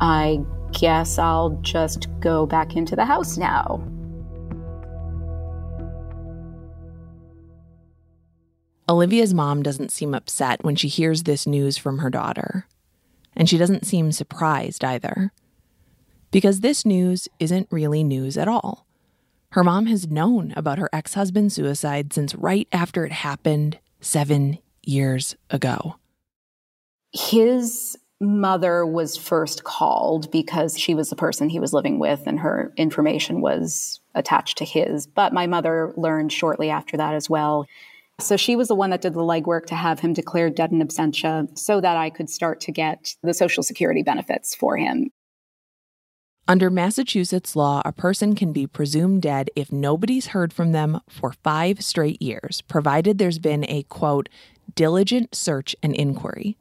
I 0.00 0.40
guess 0.72 1.18
I'll 1.18 1.50
just 1.62 2.08
go 2.20 2.46
back 2.46 2.76
into 2.76 2.96
the 2.96 3.04
house 3.04 3.36
now. 3.36 3.82
Olivia's 8.88 9.32
mom 9.32 9.62
doesn't 9.62 9.92
seem 9.92 10.14
upset 10.14 10.64
when 10.64 10.74
she 10.74 10.88
hears 10.88 11.22
this 11.22 11.46
news 11.46 11.78
from 11.78 11.98
her 11.98 12.10
daughter. 12.10 12.66
And 13.36 13.48
she 13.48 13.56
doesn't 13.56 13.86
seem 13.86 14.10
surprised 14.10 14.82
either. 14.82 15.32
Because 16.32 16.60
this 16.60 16.84
news 16.84 17.28
isn't 17.38 17.68
really 17.70 18.02
news 18.02 18.36
at 18.36 18.48
all. 18.48 18.86
Her 19.52 19.64
mom 19.64 19.86
has 19.86 20.08
known 20.08 20.52
about 20.54 20.78
her 20.78 20.88
ex 20.92 21.14
husband's 21.14 21.54
suicide 21.54 22.12
since 22.12 22.36
right 22.36 22.68
after 22.70 23.04
it 23.04 23.12
happened 23.12 23.78
seven 24.00 24.58
years 24.82 25.34
ago. 25.50 25.96
His 27.12 27.96
mother 28.20 28.86
was 28.86 29.16
first 29.16 29.64
called 29.64 30.30
because 30.30 30.78
she 30.78 30.94
was 30.94 31.10
the 31.10 31.16
person 31.16 31.48
he 31.48 31.58
was 31.58 31.72
living 31.72 31.98
with 31.98 32.22
and 32.26 32.38
her 32.38 32.72
information 32.76 33.40
was 33.40 34.00
attached 34.14 34.58
to 34.58 34.64
his. 34.64 35.06
But 35.06 35.32
my 35.32 35.48
mother 35.48 35.92
learned 35.96 36.32
shortly 36.32 36.70
after 36.70 36.96
that 36.96 37.14
as 37.14 37.28
well. 37.28 37.66
So 38.20 38.36
she 38.36 38.54
was 38.54 38.68
the 38.68 38.74
one 38.76 38.90
that 38.90 39.00
did 39.00 39.14
the 39.14 39.20
legwork 39.20 39.66
to 39.66 39.74
have 39.74 39.98
him 39.98 40.12
declared 40.12 40.54
dead 40.54 40.70
in 40.70 40.86
absentia 40.86 41.58
so 41.58 41.80
that 41.80 41.96
I 41.96 42.10
could 42.10 42.30
start 42.30 42.60
to 42.62 42.72
get 42.72 43.16
the 43.22 43.34
Social 43.34 43.62
Security 43.62 44.02
benefits 44.02 44.54
for 44.54 44.76
him. 44.76 45.10
Under 46.48 46.68
Massachusetts 46.68 47.54
law, 47.54 47.80
a 47.84 47.92
person 47.92 48.34
can 48.34 48.52
be 48.52 48.66
presumed 48.66 49.22
dead 49.22 49.50
if 49.54 49.70
nobody's 49.70 50.28
heard 50.28 50.52
from 50.52 50.72
them 50.72 51.00
for 51.08 51.32
five 51.44 51.82
straight 51.84 52.20
years, 52.20 52.62
provided 52.62 53.18
there's 53.18 53.38
been 53.38 53.64
a 53.68 53.84
quote, 53.84 54.28
diligent 54.74 55.34
search 55.34 55.76
and 55.82 55.94
inquiry. 55.94 56.56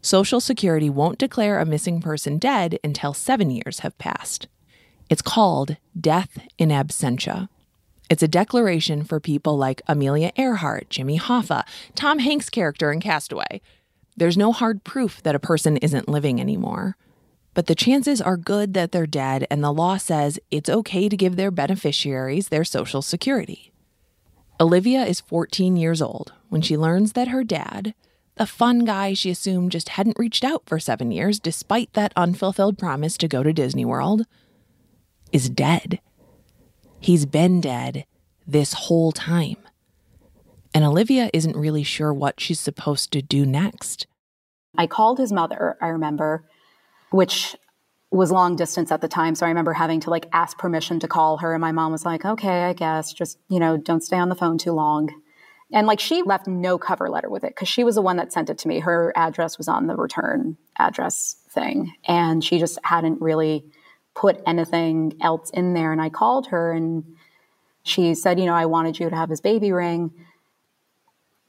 Social 0.00 0.40
Security 0.40 0.88
won't 0.88 1.18
declare 1.18 1.60
a 1.60 1.66
missing 1.66 2.00
person 2.00 2.38
dead 2.38 2.78
until 2.82 3.12
seven 3.12 3.50
years 3.50 3.80
have 3.80 3.96
passed. 3.98 4.48
It's 5.10 5.22
called 5.22 5.76
death 5.98 6.38
in 6.56 6.70
absentia. 6.70 7.48
It's 8.08 8.22
a 8.22 8.28
declaration 8.28 9.04
for 9.04 9.20
people 9.20 9.56
like 9.56 9.82
Amelia 9.86 10.32
Earhart, 10.36 10.88
Jimmy 10.90 11.18
Hoffa, 11.18 11.64
Tom 11.94 12.18
Hanks' 12.18 12.50
character 12.50 12.90
in 12.90 13.00
Castaway. 13.00 13.60
There's 14.16 14.36
no 14.36 14.52
hard 14.52 14.84
proof 14.84 15.22
that 15.22 15.34
a 15.34 15.38
person 15.38 15.76
isn't 15.78 16.08
living 16.08 16.40
anymore 16.40 16.96
but 17.54 17.66
the 17.66 17.74
chances 17.74 18.20
are 18.20 18.36
good 18.36 18.74
that 18.74 18.92
they're 18.92 19.06
dead, 19.06 19.46
and 19.50 19.62
the 19.62 19.72
law 19.72 19.96
says 19.96 20.38
it's 20.50 20.70
okay 20.70 21.08
to 21.08 21.16
give 21.16 21.36
their 21.36 21.50
beneficiaries 21.50 22.48
their 22.48 22.64
Social 22.64 23.02
Security. 23.02 23.72
Olivia 24.60 25.04
is 25.04 25.20
14 25.20 25.76
years 25.76 26.00
old 26.00 26.32
when 26.48 26.62
she 26.62 26.76
learns 26.76 27.12
that 27.12 27.28
her 27.28 27.44
dad, 27.44 27.94
the 28.36 28.46
fun 28.46 28.84
guy 28.84 29.12
she 29.12 29.30
assumed 29.30 29.72
just 29.72 29.90
hadn't 29.90 30.18
reached 30.18 30.44
out 30.44 30.62
for 30.66 30.78
seven 30.78 31.10
years 31.10 31.38
despite 31.38 31.92
that 31.92 32.12
unfulfilled 32.16 32.78
promise 32.78 33.18
to 33.18 33.28
go 33.28 33.42
to 33.42 33.52
Disney 33.52 33.84
World, 33.84 34.24
is 35.32 35.50
dead. 35.50 36.00
He's 37.00 37.26
been 37.26 37.60
dead 37.60 38.06
this 38.46 38.72
whole 38.72 39.12
time. 39.12 39.56
And 40.74 40.84
Olivia 40.84 41.28
isn't 41.34 41.56
really 41.56 41.82
sure 41.82 42.14
what 42.14 42.40
she's 42.40 42.60
supposed 42.60 43.12
to 43.12 43.20
do 43.20 43.44
next. 43.44 44.06
I 44.76 44.86
called 44.86 45.18
his 45.18 45.32
mother, 45.32 45.76
I 45.82 45.88
remember, 45.88 46.44
which 47.12 47.56
was 48.10 48.30
long 48.30 48.56
distance 48.56 48.92
at 48.92 49.00
the 49.00 49.08
time. 49.08 49.34
So 49.34 49.46
I 49.46 49.48
remember 49.48 49.72
having 49.72 50.00
to 50.00 50.10
like 50.10 50.26
ask 50.32 50.58
permission 50.58 51.00
to 51.00 51.08
call 51.08 51.38
her. 51.38 51.54
And 51.54 51.60
my 51.60 51.72
mom 51.72 51.92
was 51.92 52.04
like, 52.04 52.24
okay, 52.24 52.64
I 52.64 52.74
guess 52.74 53.12
just, 53.12 53.38
you 53.48 53.58
know, 53.58 53.78
don't 53.78 54.02
stay 54.02 54.18
on 54.18 54.28
the 54.28 54.34
phone 54.34 54.58
too 54.58 54.72
long. 54.72 55.08
And 55.72 55.86
like 55.86 56.00
she 56.00 56.22
left 56.22 56.46
no 56.46 56.76
cover 56.76 57.08
letter 57.08 57.30
with 57.30 57.42
it 57.42 57.54
because 57.54 57.68
she 57.68 57.84
was 57.84 57.94
the 57.94 58.02
one 58.02 58.18
that 58.18 58.32
sent 58.32 58.50
it 58.50 58.58
to 58.58 58.68
me. 58.68 58.80
Her 58.80 59.14
address 59.16 59.56
was 59.56 59.66
on 59.66 59.86
the 59.86 59.96
return 59.96 60.58
address 60.78 61.36
thing. 61.48 61.94
And 62.06 62.44
she 62.44 62.58
just 62.58 62.78
hadn't 62.84 63.22
really 63.22 63.64
put 64.14 64.42
anything 64.46 65.14
else 65.22 65.48
in 65.50 65.72
there. 65.72 65.90
And 65.90 66.02
I 66.02 66.10
called 66.10 66.48
her 66.48 66.72
and 66.72 67.04
she 67.82 68.14
said, 68.14 68.38
you 68.38 68.44
know, 68.44 68.54
I 68.54 68.66
wanted 68.66 68.98
you 68.98 69.08
to 69.08 69.16
have 69.16 69.30
his 69.30 69.40
baby 69.40 69.72
ring. 69.72 70.12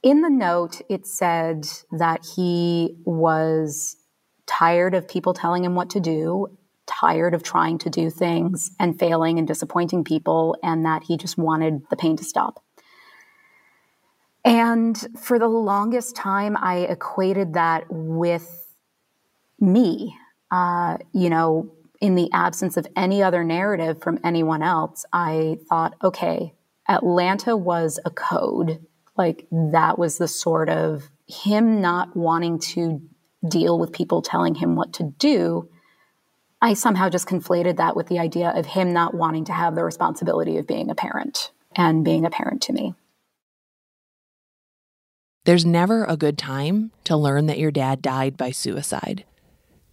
In 0.02 0.22
the 0.22 0.30
note, 0.30 0.82
it 0.90 1.06
said 1.06 1.68
that 1.92 2.26
he 2.36 2.96
was 3.04 3.98
tired 4.46 4.94
of 4.94 5.08
people 5.08 5.34
telling 5.34 5.64
him 5.64 5.76
what 5.76 5.90
to 5.92 6.00
do, 6.00 6.58
tired 6.86 7.34
of 7.34 7.44
trying 7.44 7.78
to 7.80 7.90
do 7.90 8.10
things 8.10 8.72
and 8.80 8.98
failing 9.00 9.40
and 9.40 9.48
disappointing 9.48 10.04
people, 10.04 10.58
and 10.64 10.86
that 10.86 11.04
he 11.04 11.18
just 11.18 11.38
wanted 11.38 11.82
the 11.90 11.96
pain 11.96 12.18
to 12.18 12.24
stop. 12.24 12.64
And 14.46 14.98
for 15.18 15.40
the 15.40 15.48
longest 15.48 16.16
time, 16.16 16.58
I 16.58 16.80
equated 16.80 17.54
that 17.54 17.86
with 17.90 18.76
me. 19.60 20.18
Uh, 20.52 20.98
you 21.14 21.30
know, 21.30 21.74
in 22.02 22.16
the 22.16 22.30
absence 22.34 22.76
of 22.76 22.86
any 22.96 23.24
other 23.24 23.44
narrative 23.44 24.02
from 24.02 24.20
anyone 24.24 24.62
else, 24.62 25.06
I 25.14 25.58
thought, 25.70 25.96
okay, 26.04 26.54
Atlanta 26.88 27.56
was 27.56 28.00
a 28.04 28.10
code. 28.10 28.86
Like 29.18 29.48
that 29.52 29.98
was 29.98 30.18
the 30.18 30.28
sort 30.28 30.70
of 30.70 31.10
him 31.28 31.80
not 31.82 32.16
wanting 32.16 32.60
to 32.60 33.02
deal 33.48 33.78
with 33.80 33.92
people 33.92 34.22
telling 34.22 34.56
him 34.56 34.76
what 34.76 34.94
to 34.94 35.14
do, 35.18 35.70
I 36.62 36.74
somehow 36.74 37.10
just 37.10 37.28
conflated 37.28 37.78
that 37.78 37.96
with 37.96 38.08
the 38.08 38.20
idea 38.20 38.50
of 38.56 38.66
him 38.66 38.94
not 38.94 39.14
wanting 39.14 39.46
to 39.46 39.54
have 39.54 39.76
the 39.76 39.84
responsibility 39.84 40.58
of 40.58 40.68
being 40.68 40.90
a 40.90 40.96
parent 40.96 41.52
and 41.76 42.06
being 42.06 42.26
a 42.26 42.30
parent 42.30 42.62
to 42.64 42.74
me. 42.74 42.96
There's 45.46 45.66
never 45.66 46.06
a 46.06 46.16
good 46.16 46.38
time 46.38 46.92
to 47.04 47.18
learn 47.18 47.48
that 47.48 47.60
your 47.60 47.72
dad 47.72 48.02
died 48.02 48.38
by 48.38 48.52
suicide. 48.52 49.26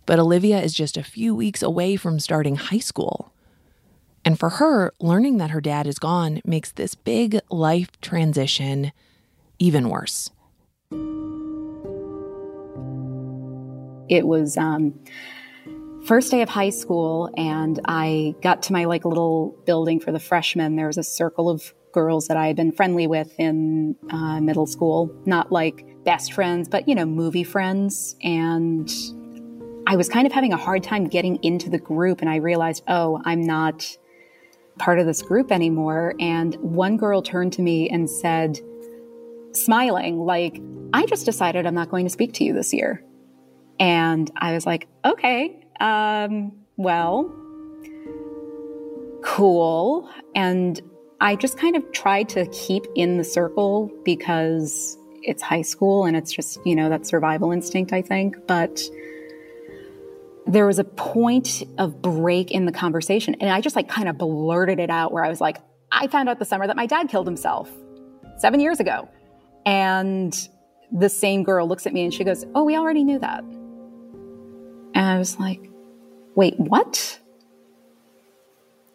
But 0.06 0.20
Olivia 0.20 0.60
is 0.62 0.72
just 0.72 0.96
a 0.96 1.02
few 1.02 1.34
weeks 1.34 1.60
away 1.60 1.96
from 1.96 2.20
starting 2.20 2.54
high 2.54 2.78
school. 2.78 3.32
And 4.24 4.38
for 4.38 4.50
her, 4.50 4.92
learning 5.00 5.38
that 5.38 5.50
her 5.50 5.60
dad 5.60 5.88
is 5.88 5.98
gone 5.98 6.40
makes 6.44 6.70
this 6.70 6.94
big 6.94 7.40
life 7.50 8.00
transition 8.00 8.92
even 9.58 9.88
worse. 9.88 10.30
It 14.10 14.26
was 14.26 14.56
um, 14.58 14.98
first 16.04 16.30
day 16.30 16.42
of 16.42 16.48
high 16.48 16.70
school, 16.70 17.30
and 17.36 17.78
I 17.84 18.34
got 18.42 18.64
to 18.64 18.72
my 18.72 18.84
like 18.84 19.04
little 19.04 19.56
building 19.64 20.00
for 20.00 20.10
the 20.10 20.18
freshmen. 20.18 20.74
There 20.76 20.88
was 20.88 20.98
a 20.98 21.04
circle 21.04 21.48
of 21.48 21.72
girls 21.92 22.26
that 22.28 22.36
I 22.36 22.48
had 22.48 22.56
been 22.56 22.72
friendly 22.72 23.06
with 23.06 23.32
in 23.38 23.96
uh, 24.10 24.40
middle 24.40 24.66
school, 24.66 25.14
not 25.26 25.52
like 25.52 25.86
best 26.04 26.32
friends, 26.32 26.68
but 26.68 26.88
you 26.88 26.94
know, 26.94 27.06
movie 27.06 27.44
friends. 27.44 28.16
And 28.22 28.90
I 29.86 29.96
was 29.96 30.08
kind 30.08 30.26
of 30.26 30.32
having 30.32 30.52
a 30.52 30.56
hard 30.56 30.82
time 30.82 31.06
getting 31.06 31.36
into 31.44 31.70
the 31.70 31.78
group, 31.78 32.20
and 32.20 32.28
I 32.28 32.36
realized, 32.36 32.82
oh, 32.88 33.22
I'm 33.24 33.42
not 33.42 33.96
part 34.78 34.98
of 34.98 35.06
this 35.06 35.22
group 35.22 35.52
anymore. 35.52 36.14
And 36.18 36.56
one 36.56 36.96
girl 36.96 37.22
turned 37.22 37.52
to 37.54 37.62
me 37.62 37.88
and 37.88 38.10
said, 38.10 38.58
smiling, 39.52 40.18
like, 40.18 40.60
I 40.92 41.06
just 41.06 41.26
decided 41.26 41.66
I'm 41.66 41.74
not 41.74 41.90
going 41.90 42.06
to 42.06 42.10
speak 42.10 42.32
to 42.34 42.44
you 42.44 42.52
this 42.52 42.72
year. 42.72 43.04
And 43.80 44.30
I 44.36 44.52
was 44.52 44.66
like, 44.66 44.86
okay, 45.04 45.64
um, 45.80 46.52
well, 46.76 47.34
cool. 49.24 50.08
And 50.34 50.80
I 51.20 51.34
just 51.34 51.58
kind 51.58 51.76
of 51.76 51.90
tried 51.92 52.28
to 52.30 52.46
keep 52.48 52.84
in 52.94 53.16
the 53.16 53.24
circle 53.24 53.90
because 54.04 54.96
it's 55.22 55.42
high 55.42 55.62
school 55.62 56.04
and 56.04 56.16
it's 56.16 56.32
just, 56.32 56.58
you 56.64 56.76
know, 56.76 56.88
that 56.90 57.06
survival 57.06 57.52
instinct, 57.52 57.92
I 57.92 58.02
think. 58.02 58.36
But 58.46 58.80
there 60.46 60.66
was 60.66 60.78
a 60.78 60.84
point 60.84 61.62
of 61.78 62.02
break 62.02 62.50
in 62.50 62.66
the 62.66 62.72
conversation. 62.72 63.34
And 63.40 63.50
I 63.50 63.60
just 63.60 63.76
like 63.76 63.88
kind 63.88 64.08
of 64.08 64.18
blurted 64.18 64.78
it 64.78 64.90
out 64.90 65.12
where 65.12 65.24
I 65.24 65.28
was 65.28 65.40
like, 65.40 65.58
I 65.92 66.06
found 66.06 66.28
out 66.28 66.38
the 66.38 66.44
summer 66.44 66.66
that 66.66 66.76
my 66.76 66.86
dad 66.86 67.08
killed 67.08 67.26
himself 67.26 67.70
seven 68.38 68.60
years 68.60 68.80
ago. 68.80 69.08
And 69.66 70.36
the 70.92 71.08
same 71.08 71.44
girl 71.44 71.68
looks 71.68 71.86
at 71.86 71.92
me 71.92 72.04
and 72.04 72.12
she 72.12 72.24
goes, 72.24 72.44
Oh, 72.54 72.64
we 72.64 72.76
already 72.76 73.04
knew 73.04 73.18
that. 73.18 73.44
And 75.00 75.08
I 75.08 75.16
was 75.16 75.40
like, 75.40 75.62
wait, 76.34 76.60
what? 76.60 77.18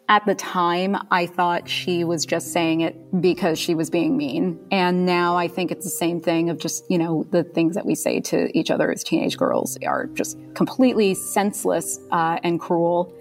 At 0.08 0.24
the 0.24 0.36
time, 0.36 0.96
I 1.10 1.26
thought 1.26 1.68
she 1.68 2.04
was 2.04 2.24
just 2.24 2.52
saying 2.52 2.82
it 2.82 3.20
because 3.20 3.58
she 3.58 3.74
was 3.74 3.90
being 3.90 4.16
mean. 4.16 4.56
And 4.70 5.04
now 5.04 5.36
I 5.36 5.48
think 5.48 5.72
it's 5.72 5.84
the 5.84 5.90
same 5.90 6.20
thing 6.20 6.48
of 6.48 6.60
just, 6.60 6.88
you 6.88 6.96
know, 6.96 7.26
the 7.32 7.42
things 7.42 7.74
that 7.74 7.84
we 7.84 7.96
say 7.96 8.20
to 8.20 8.56
each 8.56 8.70
other 8.70 8.92
as 8.92 9.02
teenage 9.02 9.36
girls 9.36 9.76
are 9.84 10.06
just 10.14 10.38
completely 10.54 11.12
senseless 11.14 11.98
uh, 12.12 12.38
and 12.44 12.60
cruel. 12.60 13.12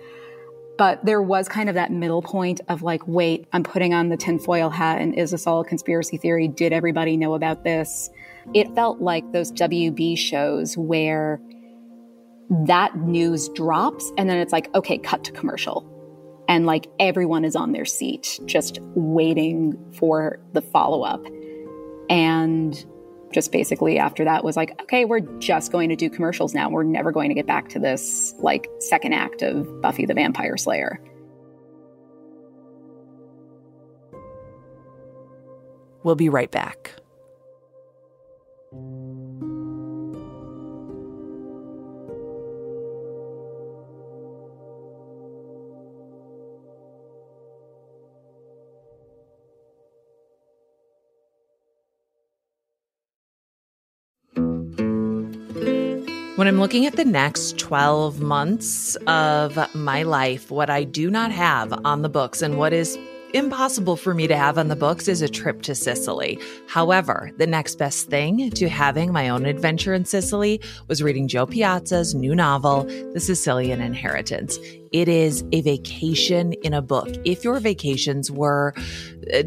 But 0.77 1.03
there 1.03 1.23
was 1.23 1.49
kind 1.49 1.69
of 1.69 1.73
that 1.73 1.91
middle 1.91 2.21
point 2.21 2.61
of 2.67 2.83
like, 2.83 3.01
wait, 3.07 3.47
I'm 3.51 3.63
putting 3.63 3.95
on 3.95 4.09
the 4.09 4.17
tinfoil 4.17 4.69
hat 4.69 5.01
and 5.01 5.17
is 5.17 5.31
this 5.31 5.47
all 5.47 5.61
a 5.61 5.65
conspiracy 5.65 6.17
theory? 6.17 6.47
Did 6.47 6.71
everybody 6.71 7.17
know 7.17 7.33
about 7.33 7.63
this? 7.63 8.11
It 8.53 8.75
felt 8.75 9.01
like 9.01 9.31
those 9.31 9.51
WB 9.53 10.19
shows 10.19 10.77
where 10.77 11.41
that 12.49 12.95
news 12.97 13.49
drops 13.49 14.11
and 14.17 14.29
then 14.29 14.37
it's 14.37 14.53
like, 14.53 14.73
okay, 14.75 14.97
cut 14.97 15.23
to 15.23 15.31
commercial. 15.31 15.91
And 16.47 16.65
like 16.65 16.87
everyone 16.99 17.43
is 17.43 17.55
on 17.55 17.71
their 17.71 17.85
seat, 17.85 18.39
just 18.45 18.79
waiting 18.95 19.75
for 19.93 20.39
the 20.53 20.61
follow 20.61 21.01
up. 21.01 21.25
And 22.09 22.85
just 23.33 23.51
basically 23.51 23.97
after 23.97 24.23
that 24.23 24.43
was 24.43 24.55
like, 24.55 24.79
okay, 24.83 25.05
we're 25.05 25.21
just 25.39 25.71
going 25.71 25.89
to 25.89 25.95
do 25.95 26.09
commercials 26.09 26.53
now. 26.53 26.69
We're 26.69 26.83
never 26.83 27.11
going 27.11 27.29
to 27.29 27.35
get 27.35 27.47
back 27.47 27.69
to 27.69 27.79
this 27.79 28.33
like 28.39 28.69
second 28.79 29.13
act 29.13 29.41
of 29.41 29.81
Buffy 29.81 30.05
the 30.05 30.13
Vampire 30.13 30.55
Slayer. 30.55 31.01
We'll 36.03 36.15
be 36.15 36.29
right 36.29 36.51
back. 36.51 36.93
When 56.35 56.49
I'm 56.49 56.59
looking 56.59 56.85
at 56.85 56.97
the 56.97 57.05
next 57.05 57.57
12 57.59 58.19
months 58.19 58.97
of 59.07 59.57
my 59.73 60.03
life, 60.03 60.51
what 60.51 60.69
I 60.69 60.83
do 60.83 61.09
not 61.09 61.31
have 61.31 61.71
on 61.85 62.01
the 62.01 62.09
books 62.09 62.41
and 62.41 62.57
what 62.57 62.73
is 62.73 62.97
impossible 63.35 63.97
for 63.97 64.13
me 64.13 64.27
to 64.27 64.35
have 64.37 64.57
on 64.57 64.69
the 64.69 64.77
books 64.77 65.09
is 65.09 65.21
a 65.21 65.27
trip 65.27 65.61
to 65.63 65.75
Sicily. 65.75 66.39
However, 66.67 67.31
the 67.37 67.45
next 67.45 67.75
best 67.75 68.09
thing 68.09 68.49
to 68.51 68.69
having 68.69 69.11
my 69.11 69.27
own 69.27 69.45
adventure 69.45 69.93
in 69.93 70.05
Sicily 70.05 70.61
was 70.87 71.03
reading 71.03 71.27
Jo 71.27 71.45
Piazza's 71.45 72.15
new 72.15 72.33
novel, 72.33 72.83
The 73.13 73.19
Sicilian 73.19 73.81
Inheritance. 73.81 74.57
It 74.93 75.09
is 75.09 75.43
a 75.51 75.59
vacation 75.61 76.53
in 76.53 76.73
a 76.73 76.81
book. 76.81 77.09
If 77.25 77.43
your 77.43 77.59
vacations 77.59 78.31
were 78.31 78.73
uh, 79.33 79.43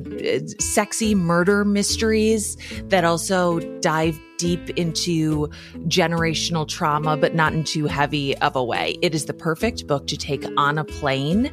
sexy 0.61 1.15
murder 1.15 1.65
mysteries 1.65 2.59
that 2.89 3.05
also 3.05 3.59
dive 3.81 4.21
deep 4.37 4.69
into 4.71 5.49
generational 5.87 6.69
trauma, 6.69 7.17
but 7.17 7.35
not 7.35 7.55
in 7.55 7.65
too 7.65 7.87
heavy 7.87 8.37
of 8.39 8.55
a 8.55 8.63
way, 8.63 8.99
it 9.01 9.15
is 9.15 9.25
the 9.25 9.33
perfect 9.33 9.87
book 9.87 10.07
to 10.09 10.19
take 10.19 10.45
on 10.59 10.77
a 10.77 10.85
plane. 10.85 11.51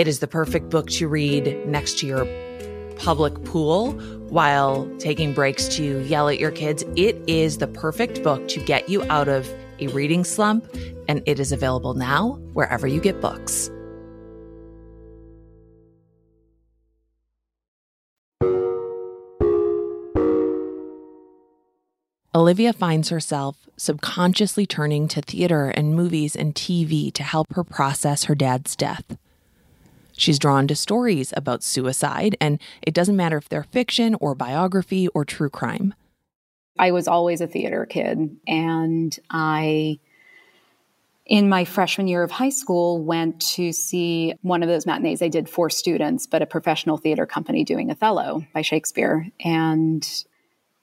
It 0.00 0.08
is 0.08 0.20
the 0.20 0.26
perfect 0.26 0.70
book 0.70 0.88
to 0.92 1.08
read 1.08 1.66
next 1.66 1.98
to 1.98 2.06
your 2.06 2.26
public 2.96 3.44
pool 3.44 3.92
while 4.30 4.90
taking 4.98 5.34
breaks 5.34 5.68
to 5.76 6.00
yell 6.06 6.30
at 6.30 6.38
your 6.38 6.50
kids. 6.50 6.82
It 6.96 7.22
is 7.26 7.58
the 7.58 7.66
perfect 7.66 8.22
book 8.22 8.48
to 8.48 8.64
get 8.64 8.88
you 8.88 9.04
out 9.10 9.28
of 9.28 9.46
a 9.78 9.88
reading 9.88 10.24
slump, 10.24 10.66
and 11.06 11.22
it 11.26 11.38
is 11.38 11.52
available 11.52 11.92
now 11.92 12.38
wherever 12.54 12.86
you 12.86 12.98
get 12.98 13.20
books. 13.20 13.70
Olivia 22.34 22.72
finds 22.72 23.10
herself 23.10 23.68
subconsciously 23.76 24.64
turning 24.64 25.08
to 25.08 25.20
theater 25.20 25.68
and 25.68 25.94
movies 25.94 26.34
and 26.34 26.54
TV 26.54 27.12
to 27.12 27.22
help 27.22 27.52
her 27.52 27.64
process 27.64 28.24
her 28.24 28.34
dad's 28.34 28.74
death. 28.74 29.04
She's 30.20 30.38
drawn 30.38 30.68
to 30.68 30.76
stories 30.76 31.32
about 31.34 31.62
suicide, 31.62 32.36
and 32.42 32.60
it 32.82 32.92
doesn't 32.92 33.16
matter 33.16 33.38
if 33.38 33.48
they're 33.48 33.62
fiction 33.62 34.14
or 34.20 34.34
biography 34.34 35.08
or 35.08 35.24
true 35.24 35.48
crime. 35.48 35.94
I 36.78 36.90
was 36.90 37.08
always 37.08 37.40
a 37.40 37.46
theater 37.46 37.86
kid, 37.86 38.36
and 38.46 39.18
I, 39.30 39.98
in 41.24 41.48
my 41.48 41.64
freshman 41.64 42.06
year 42.06 42.22
of 42.22 42.30
high 42.30 42.50
school, 42.50 43.02
went 43.02 43.40
to 43.52 43.72
see 43.72 44.34
one 44.42 44.62
of 44.62 44.68
those 44.68 44.84
matinees 44.84 45.20
they 45.20 45.30
did 45.30 45.48
for 45.48 45.70
students, 45.70 46.26
but 46.26 46.42
a 46.42 46.46
professional 46.46 46.98
theater 46.98 47.24
company 47.24 47.64
doing 47.64 47.90
Othello 47.90 48.44
by 48.52 48.60
Shakespeare. 48.60 49.26
And, 49.42 50.06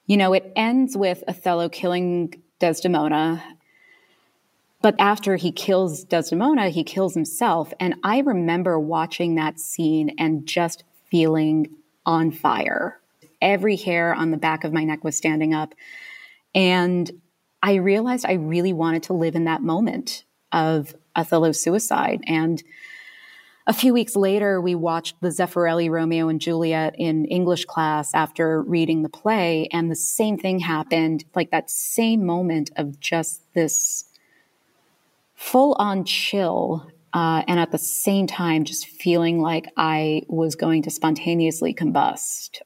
you 0.07 0.17
know, 0.17 0.33
it 0.33 0.51
ends 0.55 0.97
with 0.97 1.23
Othello 1.27 1.69
killing 1.69 2.41
Desdemona. 2.59 3.43
But 4.81 4.95
after 4.99 5.35
he 5.35 5.51
kills 5.51 6.03
Desdemona, 6.03 6.69
he 6.69 6.83
kills 6.83 7.13
himself. 7.13 7.73
And 7.79 7.95
I 8.03 8.19
remember 8.19 8.79
watching 8.79 9.35
that 9.35 9.59
scene 9.59 10.15
and 10.17 10.45
just 10.45 10.83
feeling 11.09 11.69
on 12.05 12.31
fire 12.31 12.99
every 13.41 13.75
hair 13.75 14.13
on 14.13 14.31
the 14.31 14.37
back 14.37 14.63
of 14.63 14.73
my 14.73 14.83
neck 14.83 15.03
was 15.03 15.15
standing 15.15 15.53
up. 15.53 15.73
And 16.55 17.09
I 17.61 17.75
realized 17.75 18.25
I 18.25 18.33
really 18.33 18.73
wanted 18.73 19.03
to 19.03 19.13
live 19.13 19.35
in 19.35 19.45
that 19.45 19.61
moment 19.61 20.23
of 20.51 20.95
Othello's 21.15 21.59
suicide. 21.59 22.21
And 22.27 22.63
a 23.65 23.73
few 23.73 23.93
weeks 23.93 24.15
later, 24.15 24.61
we 24.61 24.75
watched 24.75 25.19
the 25.19 25.27
Zeffirelli 25.27 25.89
Romeo 25.89 26.29
and 26.29 26.39
Juliet 26.39 26.95
in 26.97 27.25
English 27.25 27.65
class 27.65 28.13
after 28.13 28.61
reading 28.61 29.03
the 29.03 29.09
play. 29.09 29.67
And 29.73 29.91
the 29.91 29.95
same 29.95 30.37
thing 30.37 30.59
happened 30.59 31.25
like 31.35 31.51
that 31.51 31.69
same 31.69 32.25
moment 32.25 32.71
of 32.77 32.99
just 32.99 33.41
this 33.53 34.05
full 35.37 35.75
on 35.79 36.03
chill. 36.03 36.91
Uh, 37.13 37.41
and 37.47 37.59
at 37.59 37.71
the 37.71 37.77
same 37.77 38.27
time, 38.27 38.65
just 38.65 38.85
feeling 38.85 39.39
like 39.39 39.67
I 39.77 40.23
was 40.27 40.55
going 40.55 40.81
to 40.83 40.91
spontaneously 40.91 41.73
combust. 41.73 42.59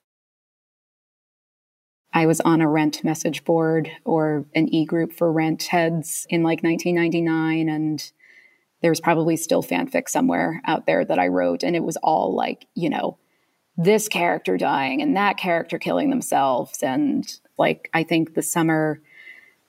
I 2.13 2.25
was 2.25 2.41
on 2.41 2.60
a 2.60 2.67
rent 2.67 3.03
message 3.03 3.45
board 3.45 3.91
or 4.03 4.45
an 4.55 4.73
e 4.73 4.86
group 4.86 5.13
for 5.13 5.31
rent 5.31 5.63
heads 5.63 6.25
in 6.29 6.43
like 6.43 6.63
1999. 6.63 7.69
And 7.69 8.12
there's 8.81 8.99
probably 8.99 9.38
still 9.38 9.62
fanfic 9.62 10.10
somewhere 10.10 10.62
out 10.65 10.86
there 10.86 11.05
that 11.05 11.19
I 11.19 11.27
wrote. 11.27 11.63
And 11.63 11.75
it 11.75 11.84
was 11.84 11.97
all 11.97 12.36
like, 12.36 12.65
you 12.73 12.89
know, 12.89 13.17
this 13.77 14.10
character 14.10 14.57
dying 14.57 15.01
and 15.01 15.15
that 15.15 15.38
character 15.38 15.77
killing 15.77 16.10
themselves 16.10 16.81
and 16.81 17.31
Like, 17.57 17.89
I 17.93 18.03
think 18.03 18.34
the 18.34 18.41
summer 18.41 19.01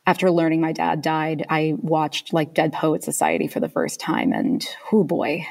after 0.06 0.30
learning 0.30 0.60
my 0.60 0.72
dad 0.72 1.02
died, 1.02 1.46
I 1.48 1.74
watched 1.80 2.32
like 2.32 2.54
Dead 2.54 2.72
Poet 2.72 3.04
Society 3.04 3.46
for 3.46 3.60
the 3.60 3.68
first 3.68 4.00
time, 4.00 4.32
and 4.32 4.66
oh 4.92 5.04
boy, 5.04 5.46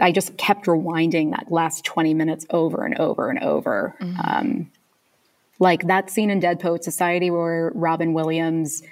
I 0.00 0.12
just 0.12 0.36
kept 0.36 0.66
rewinding 0.66 1.30
that 1.32 1.50
last 1.50 1.84
20 1.84 2.14
minutes 2.14 2.46
over 2.50 2.84
and 2.84 2.98
over 2.98 3.30
and 3.30 3.42
over. 3.42 3.94
Mm-hmm. 4.00 4.20
Um, 4.22 4.70
like 5.58 5.86
that 5.88 6.08
scene 6.08 6.30
in 6.30 6.40
Dead 6.40 6.60
Poet 6.60 6.84
Society 6.84 7.30
where 7.30 7.72
Robin 7.74 8.12
Williams 8.12 8.82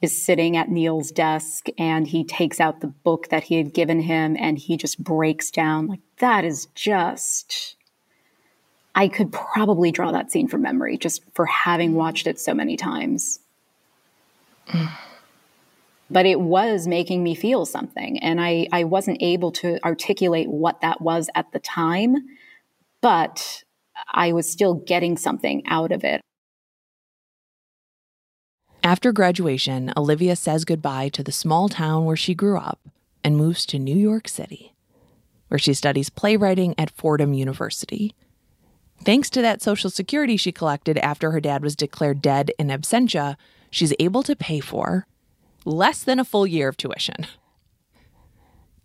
is 0.00 0.24
sitting 0.24 0.56
at 0.56 0.68
Neil's 0.68 1.10
desk 1.10 1.66
and 1.78 2.06
he 2.06 2.24
takes 2.24 2.60
out 2.60 2.80
the 2.80 2.88
book 2.88 3.28
that 3.28 3.44
he 3.44 3.56
had 3.56 3.72
given 3.72 4.00
him 4.00 4.36
and 4.38 4.58
he 4.58 4.76
just 4.76 5.02
breaks 5.02 5.50
down. 5.50 5.86
Like 5.86 6.00
that 6.18 6.44
is 6.44 6.66
just, 6.74 7.76
I 8.94 9.08
could 9.08 9.32
probably 9.32 9.90
draw 9.90 10.12
that 10.12 10.30
scene 10.30 10.48
from 10.48 10.62
memory 10.62 10.98
just 10.98 11.22
for 11.34 11.46
having 11.46 11.94
watched 11.94 12.26
it 12.26 12.38
so 12.38 12.54
many 12.54 12.76
times. 12.76 13.40
But 16.10 16.26
it 16.26 16.40
was 16.40 16.86
making 16.86 17.22
me 17.22 17.34
feel 17.34 17.64
something. 17.64 18.18
And 18.18 18.40
I, 18.40 18.66
I 18.70 18.84
wasn't 18.84 19.22
able 19.22 19.50
to 19.52 19.82
articulate 19.82 20.48
what 20.48 20.82
that 20.82 21.00
was 21.00 21.30
at 21.34 21.50
the 21.52 21.58
time, 21.58 22.16
but 23.00 23.64
I 24.12 24.32
was 24.32 24.50
still 24.50 24.74
getting 24.74 25.16
something 25.16 25.62
out 25.66 25.90
of 25.90 26.04
it. 26.04 26.20
After 28.84 29.12
graduation, 29.12 29.92
Olivia 29.96 30.36
says 30.36 30.64
goodbye 30.64 31.08
to 31.10 31.22
the 31.22 31.32
small 31.32 31.68
town 31.68 32.04
where 32.04 32.16
she 32.16 32.34
grew 32.34 32.58
up 32.58 32.80
and 33.24 33.36
moves 33.36 33.64
to 33.66 33.78
New 33.78 33.96
York 33.96 34.28
City, 34.28 34.74
where 35.48 35.58
she 35.58 35.72
studies 35.72 36.10
playwriting 36.10 36.74
at 36.76 36.90
Fordham 36.90 37.32
University. 37.32 38.14
Thanks 39.04 39.30
to 39.30 39.42
that 39.42 39.62
Social 39.62 39.90
Security 39.90 40.36
she 40.36 40.52
collected 40.52 40.96
after 40.98 41.32
her 41.32 41.40
dad 41.40 41.62
was 41.62 41.74
declared 41.74 42.22
dead 42.22 42.52
in 42.58 42.68
absentia, 42.68 43.36
she's 43.70 43.92
able 43.98 44.22
to 44.22 44.36
pay 44.36 44.60
for 44.60 45.06
less 45.64 46.04
than 46.04 46.20
a 46.20 46.24
full 46.24 46.46
year 46.46 46.68
of 46.68 46.76
tuition. 46.76 47.26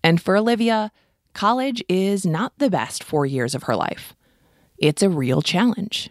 And 0.04 0.22
for 0.22 0.36
Olivia, 0.36 0.92
college 1.34 1.84
is 1.88 2.26
not 2.26 2.58
the 2.58 2.70
best 2.70 3.04
four 3.04 3.26
years 3.26 3.54
of 3.54 3.64
her 3.64 3.76
life. 3.76 4.16
It's 4.80 5.04
a 5.04 5.10
real 5.10 5.42
challenge. 5.42 6.10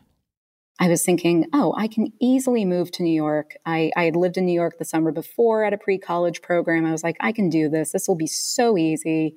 I 0.78 0.88
was 0.88 1.04
thinking, 1.04 1.46
oh, 1.52 1.74
I 1.76 1.88
can 1.88 2.12
easily 2.20 2.64
move 2.64 2.90
to 2.92 3.02
New 3.02 3.14
York. 3.14 3.54
I, 3.64 3.90
I 3.96 4.04
had 4.04 4.14
lived 4.14 4.36
in 4.36 4.44
New 4.44 4.52
York 4.52 4.78
the 4.78 4.84
summer 4.84 5.10
before 5.10 5.64
at 5.64 5.72
a 5.72 5.78
pre 5.78 5.98
college 5.98 6.42
program. 6.42 6.84
I 6.84 6.92
was 6.92 7.02
like, 7.02 7.16
I 7.20 7.32
can 7.32 7.48
do 7.48 7.68
this. 7.68 7.92
This 7.92 8.06
will 8.06 8.16
be 8.16 8.26
so 8.26 8.76
easy. 8.76 9.36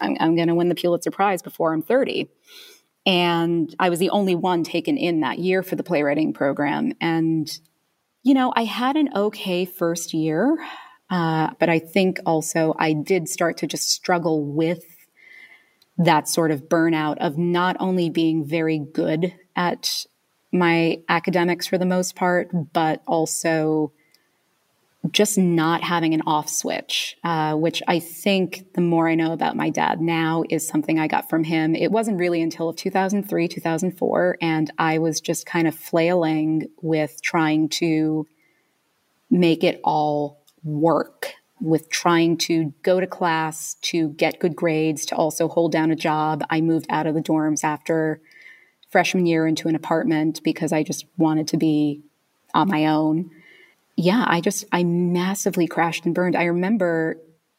I'm, 0.00 0.16
I'm 0.20 0.36
going 0.36 0.48
to 0.48 0.54
win 0.54 0.68
the 0.68 0.74
Pulitzer 0.74 1.10
Prize 1.10 1.42
before 1.42 1.72
I'm 1.72 1.82
30. 1.82 2.28
And 3.10 3.74
I 3.80 3.88
was 3.88 3.98
the 3.98 4.10
only 4.10 4.36
one 4.36 4.62
taken 4.62 4.96
in 4.96 5.18
that 5.22 5.40
year 5.40 5.64
for 5.64 5.74
the 5.74 5.82
playwriting 5.82 6.32
program. 6.32 6.92
And 7.00 7.50
you 8.22 8.34
know, 8.34 8.52
I 8.54 8.62
had 8.62 8.96
an 8.96 9.08
okay 9.16 9.64
first 9.64 10.14
year, 10.14 10.56
uh, 11.10 11.50
but 11.58 11.68
I 11.68 11.80
think 11.80 12.20
also 12.24 12.76
I 12.78 12.92
did 12.92 13.28
start 13.28 13.56
to 13.58 13.66
just 13.66 13.90
struggle 13.90 14.44
with 14.44 14.84
that 15.98 16.28
sort 16.28 16.52
of 16.52 16.68
burnout 16.68 17.18
of 17.18 17.36
not 17.36 17.76
only 17.80 18.10
being 18.10 18.44
very 18.44 18.78
good 18.78 19.34
at 19.56 20.06
my 20.52 21.02
academics 21.08 21.66
for 21.66 21.78
the 21.78 21.86
most 21.86 22.14
part, 22.14 22.50
but 22.72 23.02
also 23.08 23.92
just 25.12 25.38
not 25.38 25.82
having 25.82 26.12
an 26.12 26.22
off 26.26 26.48
switch, 26.48 27.16
uh, 27.24 27.54
which 27.54 27.82
I 27.88 27.98
think 28.00 28.74
the 28.74 28.82
more 28.82 29.08
I 29.08 29.14
know 29.14 29.32
about 29.32 29.56
my 29.56 29.70
dad 29.70 30.00
now 30.00 30.44
is 30.50 30.66
something 30.66 30.98
I 30.98 31.06
got 31.06 31.30
from 31.30 31.44
him. 31.44 31.74
It 31.74 31.90
wasn't 31.90 32.18
really 32.18 32.42
until 32.42 32.72
2003, 32.74 33.48
2004, 33.48 34.38
and 34.42 34.70
I 34.78 34.98
was 34.98 35.20
just 35.20 35.46
kind 35.46 35.66
of 35.66 35.74
flailing 35.74 36.68
with 36.82 37.22
trying 37.22 37.70
to 37.70 38.26
make 39.30 39.64
it 39.64 39.80
all 39.84 40.44
work, 40.62 41.32
with 41.60 41.88
trying 41.88 42.36
to 42.36 42.74
go 42.82 43.00
to 43.00 43.06
class, 43.06 43.76
to 43.82 44.10
get 44.10 44.38
good 44.38 44.54
grades, 44.54 45.06
to 45.06 45.16
also 45.16 45.48
hold 45.48 45.72
down 45.72 45.90
a 45.90 45.96
job. 45.96 46.44
I 46.50 46.60
moved 46.60 46.86
out 46.90 47.06
of 47.06 47.14
the 47.14 47.22
dorms 47.22 47.64
after 47.64 48.20
freshman 48.90 49.24
year 49.24 49.46
into 49.46 49.68
an 49.68 49.76
apartment 49.76 50.42
because 50.42 50.72
I 50.72 50.82
just 50.82 51.06
wanted 51.16 51.48
to 51.48 51.56
be 51.56 52.02
on 52.52 52.68
my 52.68 52.86
own 52.86 53.30
yeah, 54.00 54.24
I 54.26 54.40
just, 54.40 54.64
I 54.72 54.82
massively 54.82 55.66
crashed 55.66 56.06
and 56.06 56.14
burned. 56.14 56.34
I 56.34 56.44
remember 56.44 57.18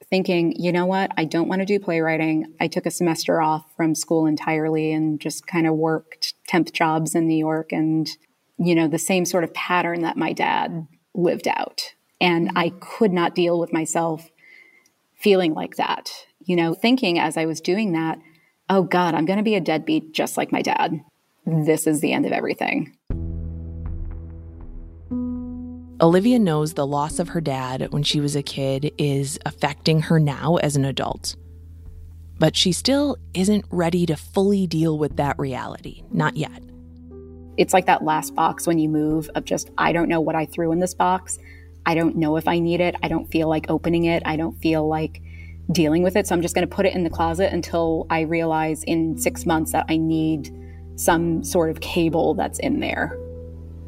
thinking, 0.09 0.53
you 0.57 0.71
know 0.71 0.87
what, 0.87 1.11
I 1.15 1.25
don't 1.25 1.47
want 1.47 1.61
to 1.61 1.65
do 1.65 1.79
playwriting. 1.79 2.53
I 2.59 2.67
took 2.67 2.85
a 2.85 2.91
semester 2.91 3.41
off 3.41 3.65
from 3.77 3.93
school 3.93 4.25
entirely 4.25 4.91
and 4.91 5.19
just 5.19 5.45
kind 5.45 5.67
of 5.67 5.75
worked 5.75 6.33
temp 6.47 6.73
jobs 6.73 7.13
in 7.13 7.27
New 7.27 7.37
York 7.37 7.71
and, 7.71 8.09
you 8.57 8.73
know, 8.73 8.87
the 8.87 8.97
same 8.97 9.23
sort 9.25 9.43
of 9.43 9.53
pattern 9.53 10.01
that 10.01 10.17
my 10.17 10.33
dad 10.33 10.87
lived 11.13 11.47
out. 11.47 11.93
And 12.19 12.51
I 12.55 12.73
could 12.79 13.13
not 13.13 13.35
deal 13.35 13.59
with 13.59 13.71
myself 13.71 14.29
feeling 15.13 15.53
like 15.53 15.75
that, 15.75 16.11
you 16.43 16.55
know, 16.55 16.73
thinking 16.73 17.19
as 17.19 17.37
I 17.37 17.45
was 17.45 17.61
doing 17.61 17.91
that, 17.93 18.17
oh 18.67 18.83
God, 18.83 19.13
I'm 19.13 19.25
going 19.25 19.37
to 19.37 19.43
be 19.43 19.55
a 19.55 19.61
deadbeat 19.61 20.13
just 20.13 20.37
like 20.37 20.51
my 20.51 20.63
dad. 20.63 21.01
This 21.45 21.85
is 21.85 22.01
the 22.01 22.13
end 22.13 22.25
of 22.25 22.31
everything. 22.31 22.97
Olivia 26.01 26.39
knows 26.39 26.73
the 26.73 26.87
loss 26.87 27.19
of 27.19 27.29
her 27.29 27.41
dad 27.41 27.91
when 27.91 28.01
she 28.01 28.19
was 28.19 28.35
a 28.35 28.41
kid 28.41 28.91
is 28.97 29.37
affecting 29.45 30.01
her 30.01 30.19
now 30.19 30.55
as 30.55 30.75
an 30.75 30.83
adult. 30.83 31.35
But 32.39 32.55
she 32.55 32.71
still 32.71 33.17
isn't 33.35 33.65
ready 33.69 34.07
to 34.07 34.15
fully 34.15 34.65
deal 34.65 34.97
with 34.97 35.17
that 35.17 35.37
reality. 35.37 36.01
Not 36.09 36.35
yet. 36.35 36.63
It's 37.55 37.71
like 37.71 37.85
that 37.85 38.03
last 38.03 38.33
box 38.33 38.65
when 38.65 38.79
you 38.79 38.89
move 38.89 39.29
of 39.35 39.45
just, 39.45 39.69
I 39.77 39.91
don't 39.91 40.09
know 40.09 40.21
what 40.21 40.33
I 40.33 40.47
threw 40.47 40.71
in 40.71 40.79
this 40.79 40.95
box. 40.95 41.37
I 41.85 41.93
don't 41.93 42.15
know 42.15 42.35
if 42.35 42.47
I 42.47 42.57
need 42.57 42.81
it. 42.81 42.95
I 43.03 43.07
don't 43.07 43.29
feel 43.29 43.47
like 43.47 43.69
opening 43.69 44.05
it. 44.05 44.23
I 44.25 44.37
don't 44.37 44.59
feel 44.59 44.87
like 44.87 45.21
dealing 45.71 46.01
with 46.01 46.15
it. 46.15 46.25
So 46.25 46.33
I'm 46.33 46.41
just 46.41 46.55
going 46.55 46.67
to 46.67 46.75
put 46.75 46.87
it 46.87 46.95
in 46.95 47.03
the 47.03 47.11
closet 47.11 47.53
until 47.53 48.07
I 48.09 48.21
realize 48.21 48.83
in 48.85 49.19
six 49.19 49.45
months 49.45 49.71
that 49.73 49.85
I 49.87 49.97
need 49.97 50.51
some 50.95 51.43
sort 51.43 51.69
of 51.69 51.79
cable 51.79 52.33
that's 52.33 52.57
in 52.57 52.79
there 52.79 53.15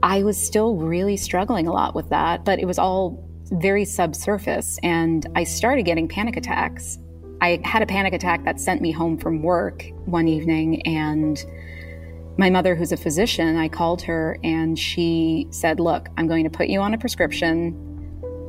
I 0.03 0.21
was 0.23 0.37
still 0.37 0.75
really 0.75 1.15
struggling 1.15 1.65
a 1.65 1.71
lot 1.71 1.95
with 1.95 2.09
that, 2.09 2.43
but 2.43 2.59
it 2.59 2.65
was 2.65 2.77
all 2.77 3.25
very 3.53 3.85
subsurface. 3.85 4.77
And 4.83 5.25
I 5.33 5.45
started 5.45 5.83
getting 5.83 6.09
panic 6.09 6.35
attacks. 6.35 6.99
I 7.39 7.61
had 7.63 7.81
a 7.81 7.85
panic 7.85 8.13
attack 8.13 8.43
that 8.43 8.59
sent 8.59 8.81
me 8.81 8.91
home 8.91 9.17
from 9.17 9.41
work 9.41 9.85
one 10.03 10.27
evening. 10.27 10.85
And 10.85 11.41
my 12.37 12.49
mother, 12.49 12.75
who's 12.75 12.91
a 12.91 12.97
physician, 12.97 13.55
I 13.55 13.69
called 13.69 14.01
her 14.01 14.37
and 14.43 14.77
she 14.77 15.47
said, 15.51 15.79
Look, 15.79 16.09
I'm 16.17 16.27
going 16.27 16.43
to 16.43 16.49
put 16.49 16.67
you 16.67 16.81
on 16.81 16.93
a 16.93 16.97
prescription, 16.97 17.71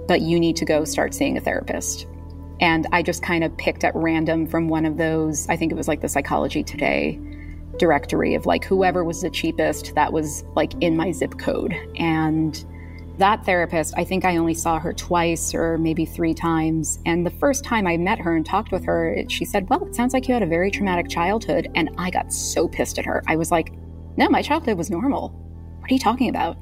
but 0.09 0.23
you 0.23 0.41
need 0.41 0.57
to 0.57 0.65
go 0.65 0.85
start 0.85 1.15
seeing 1.15 1.39
a 1.39 1.41
therapist. 1.41 2.09
And 2.61 2.89
I 2.91 3.01
just 3.03 3.23
kind 3.23 3.45
of 3.45 3.57
picked 3.59 3.85
at 3.85 3.95
random 3.95 4.49
from 4.49 4.69
one 4.69 4.87
of 4.87 4.97
those, 4.97 5.49
I 5.49 5.57
think 5.57 5.71
it 5.71 5.77
was 5.77 5.87
like 5.87 6.01
the 6.01 6.09
Psychology 6.09 6.65
Today 6.65 7.21
directory 7.79 8.35
of 8.35 8.47
like 8.47 8.65
whoever 8.65 9.05
was 9.05 9.23
the 9.23 9.31
cheapest 9.31 9.95
that 9.95 10.13
was 10.13 10.45
like 10.55 10.73
in 10.81 10.97
my 10.97 11.13
zip 11.13 11.39
code. 11.39 11.75
And 11.97 12.65
that 13.19 13.45
therapist, 13.45 13.95
I 13.97 14.05
think 14.05 14.25
I 14.25 14.37
only 14.37 14.55
saw 14.55 14.79
her 14.79 14.93
twice 14.93 15.55
or 15.55 15.79
maybe 15.79 16.05
three 16.05 16.35
times. 16.35 16.99
And 17.07 17.25
the 17.25 17.31
first 17.31 17.65
time 17.65 17.87
I 17.87 17.97
met 17.97 18.19
her 18.19 18.37
and 18.37 18.45
talked 18.45 18.73
with 18.73 18.85
her, 18.85 19.25
she 19.29 19.45
said, 19.45 19.69
Well, 19.69 19.87
it 19.87 19.95
sounds 19.95 20.13
like 20.13 20.27
you 20.27 20.35
had 20.35 20.43
a 20.43 20.47
very 20.47 20.71
traumatic 20.71 21.09
childhood. 21.09 21.71
And 21.75 21.91
I 21.97 22.11
got 22.11 22.33
so 22.33 22.67
pissed 22.67 22.99
at 22.99 23.05
her. 23.05 23.23
I 23.29 23.37
was 23.37 23.51
like, 23.51 23.73
No, 24.17 24.29
my 24.29 24.43
childhood 24.43 24.77
was 24.77 24.91
normal. 24.91 25.29
What 25.81 25.91
are 25.91 25.95
you 25.95 26.01
talking 26.01 26.29
about? 26.29 26.57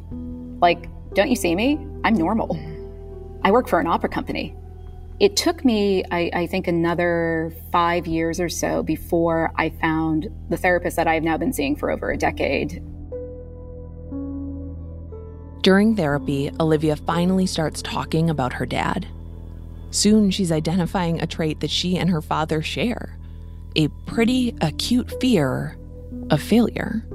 Like, 0.61 0.89
don't 1.15 1.31
you 1.31 1.37
see 1.37 1.55
me? 1.55 1.79
I'm 2.05 2.15
normal. 2.15 2.59
I 3.45 3.51
work 3.51 3.69
for 3.69 3.81
an 3.81 3.87
opera 3.87 4.09
company. 4.09 4.55
It 5.23 5.37
took 5.37 5.65
me, 5.65 6.03
I, 6.11 6.31
I, 6.35 6.47
think, 6.49 6.67
another 6.67 7.53
five 7.71 8.09
years 8.09 8.41
or 8.41 8.49
so 8.49 8.83
before 8.83 9.53
I 9.57 9.71
found 9.71 10.29
the 10.49 10.57
therapist 10.57 10.97
that 10.97 11.07
I've 11.07 11.23
now 11.23 11.39
been 11.39 11.53
seeing 11.53 11.77
for 11.77 11.93
over 11.93 12.11
a 12.11 12.17
decade. 12.17 12.83
During 15.63 15.95
therapy, 15.95 16.51
Olivia 16.59 16.97
finally 16.97 17.47
starts 17.47 17.83
talking 17.83 18.31
about 18.31 18.55
her 18.55 18.67
dad. 18.67 19.07
Soon, 19.93 20.33
she's 20.33 20.51
identifying 20.51 21.23
a 21.23 21.27
trait 21.29 21.61
that 21.61 21.71
she 21.71 21.97
and 21.97 22.11
her 22.11 22.21
father 22.21 22.61
share 22.61 23.17
a 23.77 23.87
pretty 24.07 24.57
acute 24.61 25.21
fear 25.21 25.79
of 26.31 26.43
failure. 26.43 27.07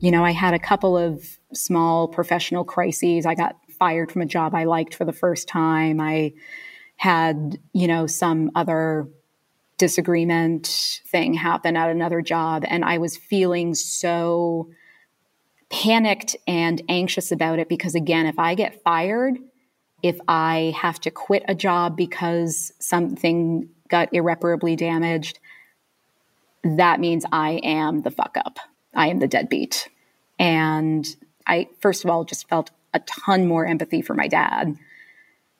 You 0.00 0.10
know, 0.10 0.24
I 0.24 0.32
had 0.32 0.54
a 0.54 0.58
couple 0.58 0.98
of 0.98 1.24
small 1.54 2.08
professional 2.08 2.64
crises. 2.64 3.24
I 3.24 3.36
got 3.36 3.56
fired 3.78 4.12
from 4.12 4.22
a 4.22 4.26
job 4.26 4.54
I 4.54 4.64
liked 4.64 4.94
for 4.94 5.04
the 5.04 5.12
first 5.12 5.48
time. 5.48 6.00
I 6.00 6.32
had, 6.96 7.58
you 7.72 7.86
know, 7.86 8.06
some 8.06 8.50
other 8.54 9.08
disagreement 9.78 11.00
thing 11.06 11.34
happen 11.34 11.76
at 11.76 11.90
another 11.90 12.20
job. 12.20 12.64
And 12.66 12.84
I 12.84 12.98
was 12.98 13.16
feeling 13.16 13.74
so 13.74 14.68
panicked 15.70 16.36
and 16.46 16.82
anxious 16.88 17.30
about 17.30 17.58
it 17.58 17.68
because, 17.68 17.94
again, 17.94 18.26
if 18.26 18.38
I 18.38 18.54
get 18.54 18.82
fired, 18.82 19.38
if 20.02 20.18
I 20.26 20.74
have 20.76 21.00
to 21.00 21.10
quit 21.10 21.44
a 21.48 21.54
job 21.54 21.96
because 21.96 22.72
something 22.80 23.68
got 23.88 24.12
irreparably 24.12 24.76
damaged, 24.76 25.38
that 26.64 27.00
means 27.00 27.24
I 27.30 27.60
am 27.62 28.02
the 28.02 28.10
fuck 28.10 28.36
up. 28.36 28.58
I 28.94 29.08
am 29.08 29.20
the 29.20 29.28
deadbeat. 29.28 29.88
And 30.38 31.06
I, 31.46 31.68
first 31.80 32.04
of 32.04 32.10
all, 32.10 32.24
just 32.24 32.48
felt 32.48 32.70
a 32.98 33.04
ton 33.06 33.46
more 33.46 33.66
empathy 33.66 34.02
for 34.02 34.14
my 34.14 34.28
dad 34.28 34.76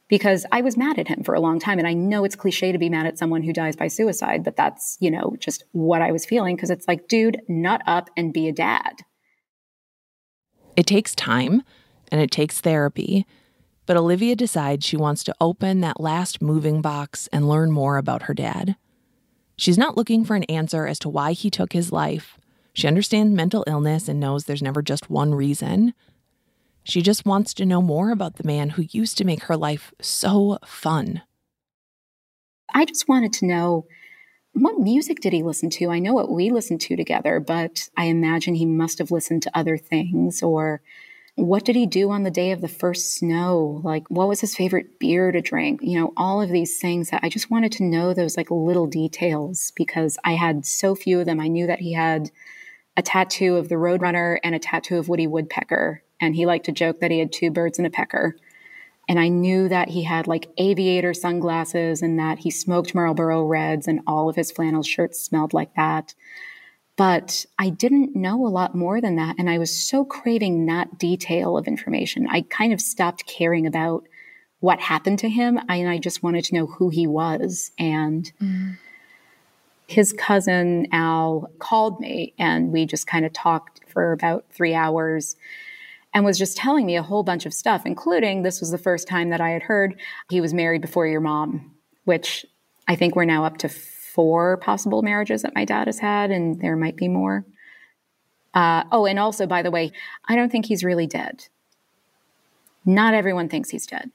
because 0.09 0.47
I 0.51 0.63
was 0.63 0.77
mad 0.77 0.99
at 0.99 1.09
him 1.09 1.23
for 1.23 1.35
a 1.35 1.41
long 1.41 1.61
time. 1.61 1.79
And 1.79 1.87
I 1.87 1.93
know 1.93 2.25
it's 2.25 2.35
cliche 2.35 2.73
to 2.73 2.79
be 2.79 2.89
mad 2.89 3.07
at 3.07 3.19
someone 3.19 3.43
who 3.43 3.53
dies 3.53 3.77
by 3.77 3.89
suicide, 3.89 4.43
but 4.43 4.57
that's, 4.57 4.97
you 5.01 5.11
know, 5.11 5.37
just 5.39 5.65
what 5.73 6.03
I 6.03 6.13
was 6.13 6.25
feeling 6.25 6.57
because 6.57 6.71
it's 6.71 6.89
like, 6.89 7.09
dude, 7.09 7.41
nut 7.49 7.83
up 7.87 8.11
and 8.17 8.33
be 8.33 8.49
a 8.49 8.53
dad. 8.53 9.03
It 10.77 10.87
takes 10.87 11.15
time 11.15 11.63
and 12.11 12.21
it 12.21 12.31
takes 12.31 12.61
therapy, 12.61 13.27
but 13.85 13.97
Olivia 13.97 14.35
decides 14.35 14.87
she 14.87 14.97
wants 14.97 15.25
to 15.25 15.35
open 15.41 15.81
that 15.81 16.01
last 16.01 16.41
moving 16.41 16.81
box 16.81 17.29
and 17.33 17.49
learn 17.49 17.71
more 17.71 17.97
about 17.97 18.23
her 18.23 18.35
dad. 18.35 18.77
She's 19.57 19.79
not 19.79 19.97
looking 19.97 20.25
for 20.25 20.37
an 20.37 20.45
answer 20.45 20.87
as 20.87 20.99
to 21.01 21.09
why 21.09 21.33
he 21.33 21.51
took 21.51 21.73
his 21.73 21.91
life. 21.93 22.39
She 22.73 22.87
understands 22.87 23.35
mental 23.35 23.65
illness 23.67 24.09
and 24.09 24.21
knows 24.21 24.45
there's 24.45 24.63
never 24.63 24.83
just 24.83 25.11
one 25.11 25.35
reason. 25.35 25.95
She 26.89 27.03
just 27.03 27.27
wants 27.27 27.53
to 27.55 27.67
know 27.67 27.83
more 27.83 28.11
about 28.11 28.37
the 28.37 28.47
man 28.47 28.71
who 28.71 28.87
used 28.91 29.19
to 29.19 29.25
make 29.25 29.43
her 29.45 29.59
life 29.59 29.93
so 30.01 30.59
fun. 30.65 31.21
I 32.73 32.87
just 32.87 33.07
wanted 33.07 33.35
to 33.35 33.47
know 33.47 33.85
what 34.55 34.79
music 34.79 35.21
did 35.21 35.35
he 35.35 35.43
listen 35.43 35.69
to? 35.71 35.91
I 35.91 35.99
know 35.99 36.15
what 36.15 36.31
we 36.31 36.51
listened 36.51 36.81
to 36.83 36.97
together, 36.97 37.41
but 37.41 37.91
I 37.97 38.05
imagine 38.05 38.55
he 38.55 38.65
must 38.65 38.99
have 38.99 39.11
listened 39.11 39.43
to 39.43 39.57
other 39.57 39.77
things. 39.77 40.43
Or 40.43 40.81
what 41.35 41.67
did 41.67 41.77
he 41.77 41.85
do 41.85 42.11
on 42.11 42.23
the 42.23 42.31
day 42.31 42.53
of 42.53 42.63
the 42.63 42.69
first 42.69 43.15
snow? 43.15 43.83
Like, 43.85 44.09
what 44.09 44.27
was 44.27 44.41
his 44.41 44.57
favorite 44.57 44.99
beer 44.99 45.31
to 45.31 45.43
drink? 45.43 45.81
You 45.83 46.01
know, 46.01 46.13
all 46.17 46.41
of 46.41 46.49
these 46.49 46.81
things 46.81 47.11
that 47.11 47.21
I 47.23 47.29
just 47.29 47.51
wanted 47.51 47.73
to 47.73 47.85
know 47.85 48.15
those 48.15 48.39
like 48.39 48.51
little 48.51 48.87
details 48.87 49.73
because 49.77 50.17
I 50.25 50.33
had 50.33 50.65
so 50.65 50.95
few 50.95 51.21
of 51.21 51.27
them. 51.27 51.39
I 51.39 51.49
knew 51.49 51.67
that 51.67 51.81
he 51.81 51.93
had 51.93 52.31
a 52.97 53.03
tattoo 53.03 53.57
of 53.57 53.69
the 53.69 53.75
Roadrunner 53.75 54.39
and 54.43 54.55
a 54.55 54.59
tattoo 54.59 54.97
of 54.97 55.11
Woody 55.11 55.27
Woodpecker. 55.27 56.03
And 56.21 56.35
he 56.35 56.47
liked 56.47 56.67
to 56.67 56.73
joke 56.73 57.01
that 57.01 57.11
he 57.11 57.19
had 57.19 57.33
two 57.33 57.51
birds 57.51 57.79
and 57.79 57.87
a 57.87 57.91
pecker. 57.91 58.37
And 59.09 59.19
I 59.19 59.29
knew 59.29 59.69
that 59.69 59.89
he 59.89 60.03
had 60.03 60.27
like 60.27 60.51
aviator 60.59 61.15
sunglasses 61.15 62.03
and 62.03 62.19
that 62.19 62.41
he 62.41 62.51
smoked 62.51 62.95
Marlboro 62.95 63.45
Reds 63.45 63.89
and 63.89 64.01
all 64.07 64.29
of 64.29 64.37
his 64.37 64.53
flannel 64.53 64.83
shirts 64.83 65.21
smelled 65.21 65.55
like 65.55 65.75
that. 65.77 66.15
But 66.97 67.47
I 67.59 67.71
didn't 67.71 68.17
know 68.17 68.47
a 68.47 68.49
lot 68.49 68.75
more 68.75 69.01
than 69.01 69.17
that. 69.17 69.37
And 69.39 69.49
I 69.49 69.59
was 69.59 69.75
so 69.75 70.05
craving 70.05 70.67
that 70.67 70.99
detail 70.99 71.57
of 71.57 71.67
information. 71.67 72.27
I 72.29 72.43
kind 72.43 72.73
of 72.73 72.81
stopped 72.81 73.25
caring 73.27 73.67
about 73.67 74.07
what 74.61 74.81
happened 74.81 75.21
to 75.21 75.29
him. 75.29 75.59
I, 75.69 75.77
and 75.77 75.89
I 75.89 75.99
just 75.99 76.23
wanted 76.23 76.45
to 76.47 76.55
know 76.57 76.67
who 76.67 76.91
he 76.91 77.07
was. 77.07 77.71
And 77.79 78.31
mm. 78.43 78.77
his 79.87 80.13
cousin 80.13 80.89
Al 80.93 81.51
called 81.61 82.01
me 82.01 82.35
and 82.39 82.73
we 82.73 82.85
just 82.85 83.07
kind 83.07 83.25
of 83.25 83.33
talked 83.33 83.81
for 83.89 84.13
about 84.13 84.45
three 84.51 84.75
hours 84.75 85.37
and 86.19 86.25
was 86.25 86.37
just 86.37 86.57
telling 86.57 86.85
me 86.85 86.97
a 86.97 87.03
whole 87.05 87.23
bunch 87.23 87.47
of 87.47 87.55
stuff, 87.55 87.87
including 87.87 88.43
this 88.43 88.59
was 88.59 88.73
the 88.73 88.77
first 88.77 89.07
time 89.07 89.31
that 89.31 89.41
I 89.41 89.51
had 89.51 89.63
heard 89.63 89.95
he 90.29 90.41
was 90.41 90.53
married 90.53 90.81
before 90.81 91.07
your 91.07 91.21
mom, 91.21 91.77
which 92.07 92.45
I 92.89 92.97
think 92.97 93.15
we're 93.15 93.25
now 93.25 93.45
up 93.45 93.59
to 93.59 93.69
four 93.69 94.57
possible 94.57 95.03
marriages 95.03 95.43
that 95.43 95.55
my 95.55 95.65
dad 95.65 95.87
has 95.87 96.01
had, 96.01 96.33
and 96.33 96.61
there 96.61 96.75
might 96.75 96.97
be 96.97 97.07
more. 97.07 97.47
Uh, 98.53 98.83
oh, 98.91 99.07
and 99.07 99.17
also, 99.17 99.47
by 99.47 99.63
the 99.63 99.71
way, 99.71 99.93
I 100.29 100.35
don't 100.35 100.51
think 100.51 100.67
he's 100.67 100.83
really 100.83 101.07
dead. 101.07 101.47
Not 102.85 103.15
everyone 103.15 103.49
thinks 103.49 103.71
he's 103.71 103.87
dead. 103.87 104.11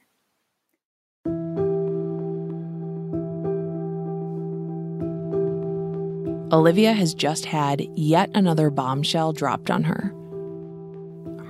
Olivia 6.52 6.92
has 6.92 7.14
just 7.14 7.46
had 7.46 7.86
yet 7.96 8.28
another 8.34 8.68
bombshell 8.68 9.32
dropped 9.32 9.70
on 9.70 9.84
her 9.84 10.12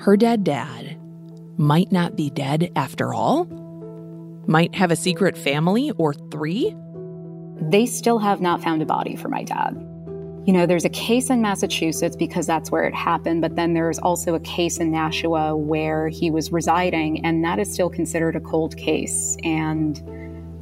her 0.05 0.19
dead 0.19 0.45
dad 0.45 0.99
might 1.57 1.91
not 1.91 2.15
be 2.15 2.29
dead 2.29 2.71
after 2.77 3.15
all? 3.15 3.47
Might 4.47 4.75
have 4.75 4.91
a 4.91 4.97
secret 4.97 5.35
family 5.35 5.93
or 5.93 6.13
three? 6.13 6.77
They 7.71 7.87
still 7.87 8.19
have 8.19 8.43
not 8.43 8.63
found 8.63 8.83
a 8.83 8.85
body 8.85 9.17
for 9.17 9.31
my 9.31 9.45
dad. 9.45 9.73
You 10.47 10.53
know, 10.53 10.67
there's 10.67 10.85
a 10.85 10.91
case 10.91 11.31
in 11.31 11.41
Massachusetts 11.41 12.17
because 12.17 12.47
that's 12.47 12.71
where 12.71 12.85
it 12.85 12.95
happened, 12.95 13.41
but 13.41 13.57
then 13.57 13.73
there's 13.73 13.99
also 13.99 14.35
a 14.35 14.41
case 14.41 14.77
in 14.77 14.91
Nashua 14.91 15.57
where 15.57 16.09
he 16.09 16.31
was 16.31 16.53
residing, 16.53 17.25
and 17.25 17.43
that 17.43 17.59
is 17.59 17.73
still 17.73 17.89
considered 17.89 18.37
a 18.37 18.41
cold 18.41 18.77
case. 18.77 19.39
And 19.43 20.03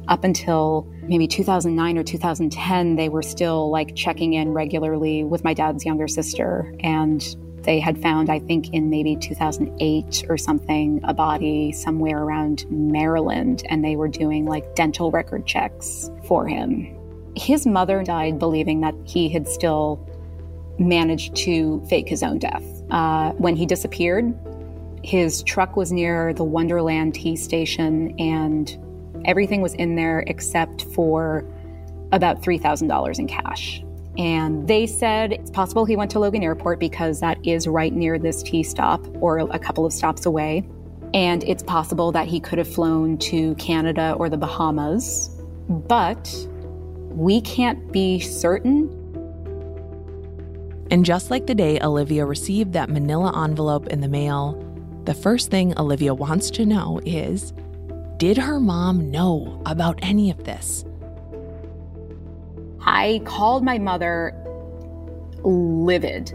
up 0.07 0.23
until 0.23 0.89
maybe 1.01 1.27
2009 1.27 1.97
or 1.97 2.03
2010, 2.03 2.95
they 2.95 3.09
were 3.09 3.21
still 3.21 3.69
like 3.69 3.93
checking 3.93 4.35
in 4.35 4.53
regularly 4.53 5.25
with 5.25 5.43
my 5.43 5.53
dad's 5.53 5.83
younger 5.83 6.07
sister. 6.07 6.73
And 6.79 7.21
they 7.63 7.79
had 7.79 8.01
found, 8.01 8.29
I 8.29 8.39
think, 8.39 8.73
in 8.73 8.89
maybe 8.89 9.15
2008 9.15 10.25
or 10.29 10.37
something, 10.37 11.01
a 11.03 11.13
body 11.13 11.71
somewhere 11.71 12.23
around 12.23 12.65
Maryland, 12.69 13.63
and 13.69 13.83
they 13.83 13.95
were 13.95 14.07
doing 14.07 14.45
like 14.45 14.75
dental 14.75 15.11
record 15.11 15.45
checks 15.45 16.09
for 16.27 16.47
him. 16.47 16.95
His 17.35 17.65
mother 17.65 18.03
died 18.03 18.37
believing 18.37 18.81
that 18.81 18.93
he 19.05 19.29
had 19.29 19.47
still 19.47 20.07
managed 20.77 21.35
to 21.35 21.83
fake 21.89 22.07
his 22.07 22.23
own 22.23 22.39
death. 22.39 22.63
Uh, 22.91 23.31
when 23.33 23.55
he 23.55 23.65
disappeared, 23.65 24.33
his 25.03 25.43
truck 25.43 25.75
was 25.75 25.91
near 25.91 26.33
the 26.33 26.43
Wonderland 26.43 27.15
T 27.15 27.35
station, 27.35 28.17
and 28.19 28.77
everything 29.25 29.61
was 29.61 29.73
in 29.75 29.95
there 29.95 30.23
except 30.27 30.83
for 30.93 31.45
about 32.11 32.41
$3,000 32.41 33.19
in 33.19 33.27
cash. 33.27 33.83
And 34.17 34.67
they 34.67 34.85
said 34.85 35.31
it's 35.31 35.49
possible 35.49 35.85
he 35.85 35.95
went 35.95 36.11
to 36.11 36.19
Logan 36.19 36.43
Airport 36.43 36.79
because 36.79 37.19
that 37.21 37.37
is 37.45 37.67
right 37.67 37.93
near 37.93 38.19
this 38.19 38.43
T 38.43 38.61
stop 38.63 39.05
or 39.21 39.39
a 39.39 39.59
couple 39.59 39.85
of 39.85 39.93
stops 39.93 40.25
away. 40.25 40.67
And 41.13 41.43
it's 41.43 41.63
possible 41.63 42.11
that 42.11 42.27
he 42.27 42.39
could 42.39 42.57
have 42.57 42.71
flown 42.71 43.17
to 43.19 43.55
Canada 43.55 44.15
or 44.17 44.29
the 44.29 44.37
Bahamas. 44.37 45.29
But 45.69 46.33
we 47.09 47.41
can't 47.41 47.91
be 47.91 48.19
certain. 48.19 48.99
And 50.91 51.05
just 51.05 51.31
like 51.31 51.47
the 51.47 51.55
day 51.55 51.79
Olivia 51.81 52.25
received 52.25 52.73
that 52.73 52.89
manila 52.89 53.43
envelope 53.43 53.87
in 53.87 54.01
the 54.01 54.07
mail, 54.07 54.59
the 55.05 55.13
first 55.13 55.49
thing 55.49 55.77
Olivia 55.77 56.13
wants 56.13 56.49
to 56.51 56.65
know 56.65 56.99
is 57.05 57.53
Did 58.17 58.37
her 58.37 58.59
mom 58.59 59.11
know 59.11 59.61
about 59.65 59.99
any 60.01 60.29
of 60.29 60.43
this? 60.43 60.85
I 62.85 63.21
called 63.25 63.63
my 63.63 63.77
mother 63.77 64.33
livid. 65.43 66.31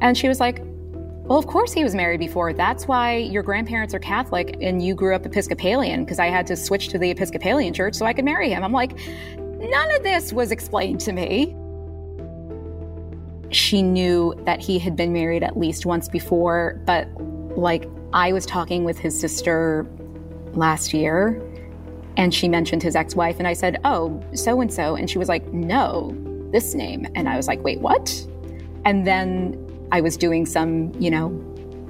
And 0.00 0.16
she 0.16 0.28
was 0.28 0.40
like, 0.40 0.60
Well, 0.62 1.38
of 1.38 1.46
course 1.46 1.72
he 1.72 1.82
was 1.82 1.94
married 1.94 2.20
before. 2.20 2.52
That's 2.52 2.86
why 2.86 3.16
your 3.16 3.42
grandparents 3.42 3.94
are 3.94 3.98
Catholic 3.98 4.56
and 4.60 4.82
you 4.82 4.94
grew 4.94 5.14
up 5.14 5.26
Episcopalian, 5.26 6.04
because 6.04 6.18
I 6.18 6.26
had 6.26 6.46
to 6.48 6.56
switch 6.56 6.88
to 6.88 6.98
the 6.98 7.10
Episcopalian 7.10 7.74
church 7.74 7.94
so 7.94 8.06
I 8.06 8.12
could 8.12 8.24
marry 8.24 8.50
him. 8.50 8.62
I'm 8.64 8.72
like, 8.72 8.98
None 9.36 9.96
of 9.96 10.02
this 10.02 10.32
was 10.32 10.52
explained 10.52 11.00
to 11.00 11.12
me. 11.12 11.56
She 13.50 13.82
knew 13.82 14.34
that 14.44 14.60
he 14.60 14.78
had 14.78 14.94
been 14.94 15.12
married 15.12 15.42
at 15.42 15.58
least 15.58 15.86
once 15.86 16.08
before, 16.08 16.80
but 16.84 17.08
like 17.56 17.88
I 18.12 18.32
was 18.32 18.46
talking 18.46 18.84
with 18.84 18.98
his 18.98 19.18
sister 19.18 19.86
last 20.52 20.94
year 20.94 21.42
and 22.18 22.34
she 22.34 22.48
mentioned 22.48 22.82
his 22.82 22.96
ex 22.96 23.14
wife. 23.14 23.36
And 23.38 23.46
I 23.46 23.54
said, 23.54 23.80
Oh, 23.84 24.22
so 24.34 24.60
and 24.60 24.70
so. 24.72 24.96
And 24.96 25.08
she 25.08 25.18
was 25.18 25.28
like, 25.28 25.46
No, 25.52 26.14
this 26.50 26.74
name. 26.74 27.06
And 27.14 27.28
I 27.28 27.36
was 27.36 27.46
like, 27.46 27.62
Wait, 27.62 27.80
what? 27.80 28.26
And 28.84 29.06
then 29.06 29.64
I 29.92 30.00
was 30.00 30.16
doing 30.16 30.44
some, 30.44 30.92
you 30.98 31.10
know, 31.10 31.44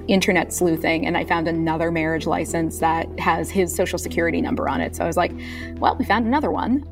internet 0.07 0.53
sleuthing 0.53 1.05
and 1.05 1.17
I 1.17 1.25
found 1.25 1.47
another 1.47 1.91
marriage 1.91 2.25
license 2.25 2.79
that 2.79 3.19
has 3.19 3.49
his 3.49 3.75
social 3.75 3.99
security 3.99 4.41
number 4.41 4.69
on 4.69 4.81
it. 4.81 4.95
So 4.95 5.03
I 5.03 5.07
was 5.07 5.17
like, 5.17 5.33
Well, 5.77 5.95
we 5.97 6.05
found 6.05 6.27
another 6.27 6.51
one. 6.51 6.85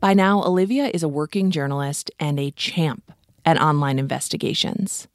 By 0.00 0.14
now, 0.14 0.42
Olivia 0.42 0.90
is 0.94 1.02
a 1.02 1.08
working 1.08 1.50
journalist 1.50 2.10
and 2.18 2.38
a 2.38 2.50
champ 2.52 3.12
at 3.44 3.60
online 3.60 3.98
investigations. 3.98 5.08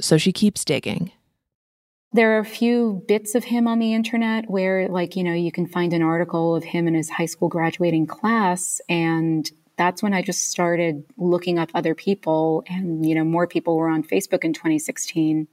So 0.00 0.18
she 0.18 0.32
keeps 0.32 0.64
digging. 0.64 1.12
There 2.14 2.36
are 2.36 2.38
a 2.38 2.44
few 2.44 3.02
bits 3.08 3.34
of 3.34 3.42
him 3.42 3.66
on 3.66 3.80
the 3.80 3.92
internet 3.92 4.48
where, 4.48 4.86
like, 4.86 5.16
you 5.16 5.24
know, 5.24 5.32
you 5.32 5.50
can 5.50 5.66
find 5.66 5.92
an 5.92 6.00
article 6.00 6.54
of 6.54 6.62
him 6.62 6.86
in 6.86 6.94
his 6.94 7.10
high 7.10 7.26
school 7.26 7.48
graduating 7.48 8.06
class. 8.06 8.80
And 8.88 9.50
that's 9.76 10.00
when 10.00 10.14
I 10.14 10.22
just 10.22 10.48
started 10.48 11.04
looking 11.16 11.58
up 11.58 11.70
other 11.74 11.92
people. 11.92 12.62
And, 12.68 13.04
you 13.04 13.16
know, 13.16 13.24
more 13.24 13.48
people 13.48 13.76
were 13.76 13.88
on 13.88 14.04
Facebook 14.04 14.44
in 14.44 14.52
2016 14.52 15.48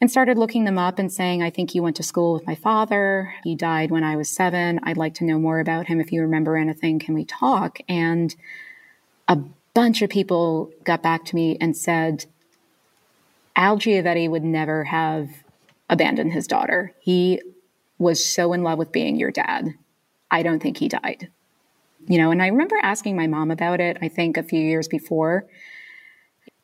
and 0.00 0.10
started 0.10 0.38
looking 0.38 0.64
them 0.64 0.78
up 0.78 0.98
and 0.98 1.12
saying, 1.12 1.42
I 1.42 1.50
think 1.50 1.74
you 1.74 1.82
went 1.82 1.96
to 1.96 2.02
school 2.02 2.32
with 2.32 2.46
my 2.46 2.54
father. 2.54 3.34
He 3.44 3.54
died 3.54 3.90
when 3.90 4.02
I 4.02 4.16
was 4.16 4.30
seven. 4.30 4.80
I'd 4.82 4.96
like 4.96 5.12
to 5.16 5.26
know 5.26 5.38
more 5.38 5.60
about 5.60 5.88
him. 5.88 6.00
If 6.00 6.10
you 6.10 6.22
remember 6.22 6.56
anything, 6.56 6.98
can 6.98 7.14
we 7.14 7.26
talk? 7.26 7.80
And 7.86 8.34
a 9.28 9.36
bunch 9.74 10.00
of 10.00 10.08
people 10.08 10.72
got 10.84 11.02
back 11.02 11.26
to 11.26 11.36
me 11.36 11.58
and 11.60 11.76
said, 11.76 12.24
Al 13.56 13.76
Giavetti 13.76 14.30
would 14.30 14.42
never 14.42 14.84
have 14.84 15.28
abandon 15.90 16.30
his 16.30 16.46
daughter. 16.46 16.94
He 17.00 17.42
was 17.98 18.24
so 18.24 18.54
in 18.54 18.62
love 18.62 18.78
with 18.78 18.92
being 18.92 19.16
your 19.16 19.30
dad. 19.30 19.74
I 20.30 20.42
don't 20.42 20.62
think 20.62 20.78
he 20.78 20.88
died. 20.88 21.28
You 22.06 22.16
know, 22.16 22.30
and 22.30 22.42
I 22.42 22.46
remember 22.46 22.76
asking 22.82 23.16
my 23.16 23.26
mom 23.26 23.50
about 23.50 23.80
it, 23.80 23.98
I 24.00 24.08
think 24.08 24.38
a 24.38 24.42
few 24.42 24.60
years 24.60 24.88
before, 24.88 25.46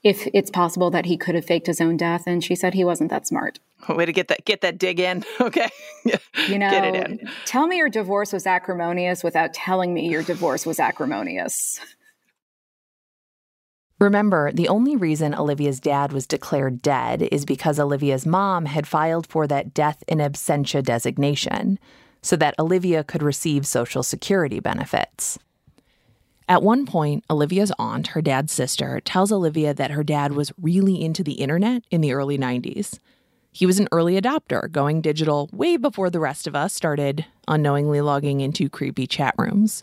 if 0.02 0.26
it's 0.32 0.50
possible 0.50 0.90
that 0.92 1.04
he 1.04 1.16
could 1.18 1.34
have 1.34 1.44
faked 1.44 1.66
his 1.66 1.80
own 1.80 1.96
death. 1.98 2.22
And 2.26 2.42
she 2.42 2.54
said 2.54 2.72
he 2.72 2.84
wasn't 2.84 3.10
that 3.10 3.26
smart. 3.26 3.58
Way 3.88 4.06
to 4.06 4.12
get 4.12 4.28
that 4.28 4.44
get 4.46 4.62
that 4.62 4.78
dig 4.78 4.98
in. 4.98 5.24
Okay. 5.40 5.68
You 6.48 6.58
know, 6.60 6.70
get 6.70 6.94
it 6.94 7.10
in. 7.10 7.28
tell 7.46 7.66
me 7.66 7.78
your 7.78 7.88
divorce 7.88 8.32
was 8.32 8.46
acrimonious 8.46 9.24
without 9.24 9.52
telling 9.52 9.92
me 9.92 10.08
your 10.08 10.22
divorce 10.22 10.64
was 10.64 10.78
acrimonious. 10.78 11.80
Remember, 13.98 14.52
the 14.52 14.68
only 14.68 14.94
reason 14.94 15.34
Olivia's 15.34 15.80
dad 15.80 16.12
was 16.12 16.26
declared 16.26 16.82
dead 16.82 17.22
is 17.32 17.46
because 17.46 17.80
Olivia's 17.80 18.26
mom 18.26 18.66
had 18.66 18.86
filed 18.86 19.26
for 19.26 19.46
that 19.46 19.72
death 19.72 20.04
in 20.06 20.18
absentia 20.18 20.82
designation 20.82 21.78
so 22.20 22.36
that 22.36 22.58
Olivia 22.58 23.02
could 23.02 23.22
receive 23.22 23.66
Social 23.66 24.02
Security 24.02 24.60
benefits. 24.60 25.38
At 26.48 26.62
one 26.62 26.84
point, 26.86 27.24
Olivia's 27.30 27.72
aunt, 27.78 28.08
her 28.08 28.22
dad's 28.22 28.52
sister, 28.52 29.00
tells 29.00 29.32
Olivia 29.32 29.72
that 29.72 29.90
her 29.92 30.04
dad 30.04 30.32
was 30.32 30.52
really 30.60 31.02
into 31.02 31.24
the 31.24 31.34
internet 31.34 31.82
in 31.90 32.02
the 32.02 32.12
early 32.12 32.38
90s. 32.38 32.98
He 33.50 33.64
was 33.64 33.80
an 33.80 33.88
early 33.90 34.20
adopter, 34.20 34.70
going 34.70 35.00
digital 35.00 35.48
way 35.52 35.78
before 35.78 36.10
the 36.10 36.20
rest 36.20 36.46
of 36.46 36.54
us 36.54 36.74
started 36.74 37.24
unknowingly 37.48 38.02
logging 38.02 38.42
into 38.42 38.68
creepy 38.68 39.06
chat 39.06 39.34
rooms. 39.38 39.82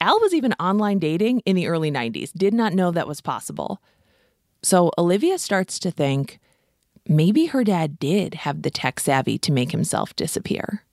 Al 0.00 0.20
was 0.20 0.34
even 0.34 0.52
online 0.54 0.98
dating 0.98 1.40
in 1.40 1.56
the 1.56 1.66
early 1.66 1.90
90s, 1.90 2.32
did 2.32 2.54
not 2.54 2.72
know 2.72 2.90
that 2.90 3.08
was 3.08 3.20
possible. 3.20 3.80
So 4.62 4.90
Olivia 4.98 5.38
starts 5.38 5.78
to 5.80 5.90
think 5.90 6.40
maybe 7.06 7.46
her 7.46 7.64
dad 7.64 7.98
did 7.98 8.34
have 8.34 8.62
the 8.62 8.70
tech 8.70 9.00
savvy 9.00 9.38
to 9.38 9.52
make 9.52 9.72
himself 9.72 10.16
disappear. 10.16 10.84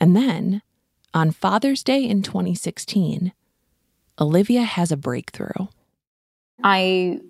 And 0.00 0.16
then 0.16 0.62
on 1.12 1.30
Father's 1.30 1.82
Day 1.82 2.04
in 2.04 2.22
2016, 2.22 3.32
Olivia 4.20 4.62
has 4.62 4.92
a 4.92 4.96
breakthrough. 4.96 5.68
I 6.62 7.20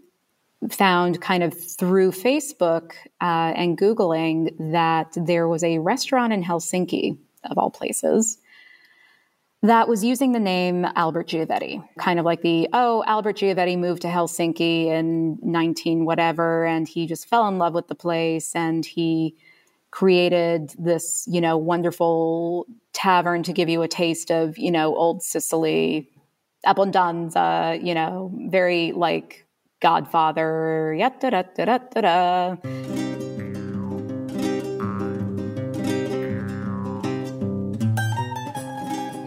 found 0.71 1.21
kind 1.21 1.43
of 1.43 1.55
through 1.55 2.13
Facebook 2.13 2.93
uh, 3.21 3.53
and 3.55 3.77
Googling 3.77 4.73
that 4.73 5.13
there 5.17 5.49
was 5.49 5.63
a 5.63 5.79
restaurant 5.79 6.33
in 6.33 6.43
Helsinki, 6.43 7.19
of 7.45 7.59
all 7.59 7.71
places, 7.71 8.39
that 9.65 9.89
was 9.89 10.05
using 10.05 10.33
the 10.33 10.41
name 10.41 10.87
Albert 10.95 11.29
Giovetti, 11.29 11.83
kind 11.99 12.19
of 12.19 12.27
like 12.27 12.43
the, 12.43 12.69
oh, 12.75 13.03
Albert 13.07 13.39
Giovetti 13.39 13.79
moved 13.79 14.03
to 14.03 14.09
Helsinki 14.09 14.87
in 14.87 15.39
19 15.43 16.05
whatever, 16.05 16.67
and 16.67 16.87
he 16.87 17.07
just 17.07 17.27
fell 17.27 17.49
in 17.49 17.57
love 17.57 17.73
with 17.73 17.89
the 17.89 17.95
place 17.95 18.55
and 18.55 18.85
he 18.85 19.35
created 19.91 20.75
this, 20.79 21.27
you 21.31 21.41
know, 21.41 21.57
wonderful 21.57 22.67
tavern 22.93 23.43
to 23.43 23.55
give 23.55 23.71
you 23.71 23.81
a 23.81 23.89
taste 23.89 24.31
of, 24.31 24.59
you 24.59 24.71
know, 24.71 24.95
old 24.97 25.23
Sicily, 25.23 26.11
abbondanza, 26.67 27.83
you 27.83 27.95
know, 27.95 28.31
very 28.35 28.93
like 28.93 29.47
Godfather, 29.81 30.95
da 30.99 31.31
da 31.31 31.43
da 31.55 31.79
da 31.79 32.01
da 32.01 33.24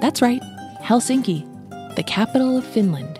That's 0.08 0.22
right, 0.22 0.41
Helsinki, 0.80 1.43
the 1.98 2.04
capital 2.04 2.58
of 2.58 2.63
Finland. 2.65 3.20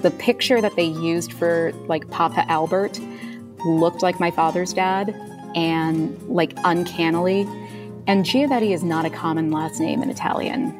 The 0.00 0.10
picture 0.12 0.62
that 0.62 0.74
they 0.74 0.86
used 0.86 1.30
for 1.30 1.72
like 1.88 2.08
Papa 2.08 2.50
Albert 2.50 2.98
looked 3.66 4.02
like 4.02 4.18
my 4.18 4.30
father's 4.30 4.72
dad 4.72 5.10
and 5.54 6.18
like 6.22 6.54
uncannily. 6.64 7.42
And 8.06 8.24
Giovetti 8.24 8.72
is 8.72 8.82
not 8.82 9.04
a 9.04 9.10
common 9.10 9.50
last 9.50 9.78
name 9.78 10.02
in 10.02 10.08
Italian. 10.08 10.72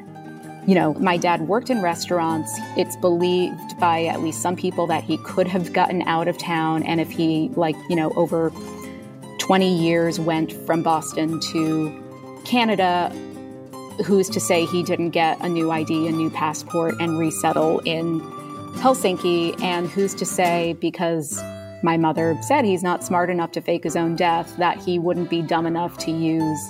You 0.67 0.75
know, 0.75 0.95
my 0.95 1.19
dad 1.19 1.43
worked 1.43 1.69
in 1.69 1.83
restaurants. 1.83 2.59
It's 2.79 2.97
believed 2.97 3.79
by 3.79 4.07
at 4.07 4.23
least 4.23 4.41
some 4.41 4.57
people 4.57 4.87
that 4.87 5.05
he 5.05 5.19
could 5.19 5.47
have 5.49 5.75
gotten 5.75 6.01
out 6.09 6.29
of 6.29 6.39
town. 6.39 6.83
And 6.85 6.99
if 6.99 7.11
he, 7.11 7.51
like, 7.57 7.77
you 7.91 7.97
know, 7.97 8.11
over 8.13 8.51
20 9.39 9.83
years 9.83 10.19
went 10.19 10.55
from 10.65 10.83
Boston 10.83 11.41
to 11.53 12.43
Canada, 12.47 13.13
who's 14.05 14.29
to 14.31 14.41
say 14.41 14.65
he 14.65 14.83
didn't 14.83 15.11
get 15.11 15.41
a 15.41 15.49
new 15.49 15.71
ID, 15.71 16.09
a 16.09 16.13
new 16.13 16.31
passport, 16.31 16.95
and 17.01 17.19
resettle 17.19 17.81
in 17.81 18.21
Helsinki? 18.81 19.61
And 19.63 19.89
who's 19.89 20.15
to 20.15 20.25
say 20.25 20.77
because 20.81 21.43
my 21.83 21.97
mother 21.97 22.39
said 22.43 22.65
he's 22.65 22.83
not 22.83 23.03
smart 23.05 23.31
enough 23.31 23.53
to 23.53 23.61
fake 23.61 23.85
his 23.85 23.97
own 23.97 24.17
death, 24.17 24.57
that 24.59 24.79
he 24.79 24.99
wouldn't 24.99 25.31
be 25.31 25.43
dumb 25.43 25.67
enough 25.67 25.99
to 25.99 26.11
use 26.11 26.61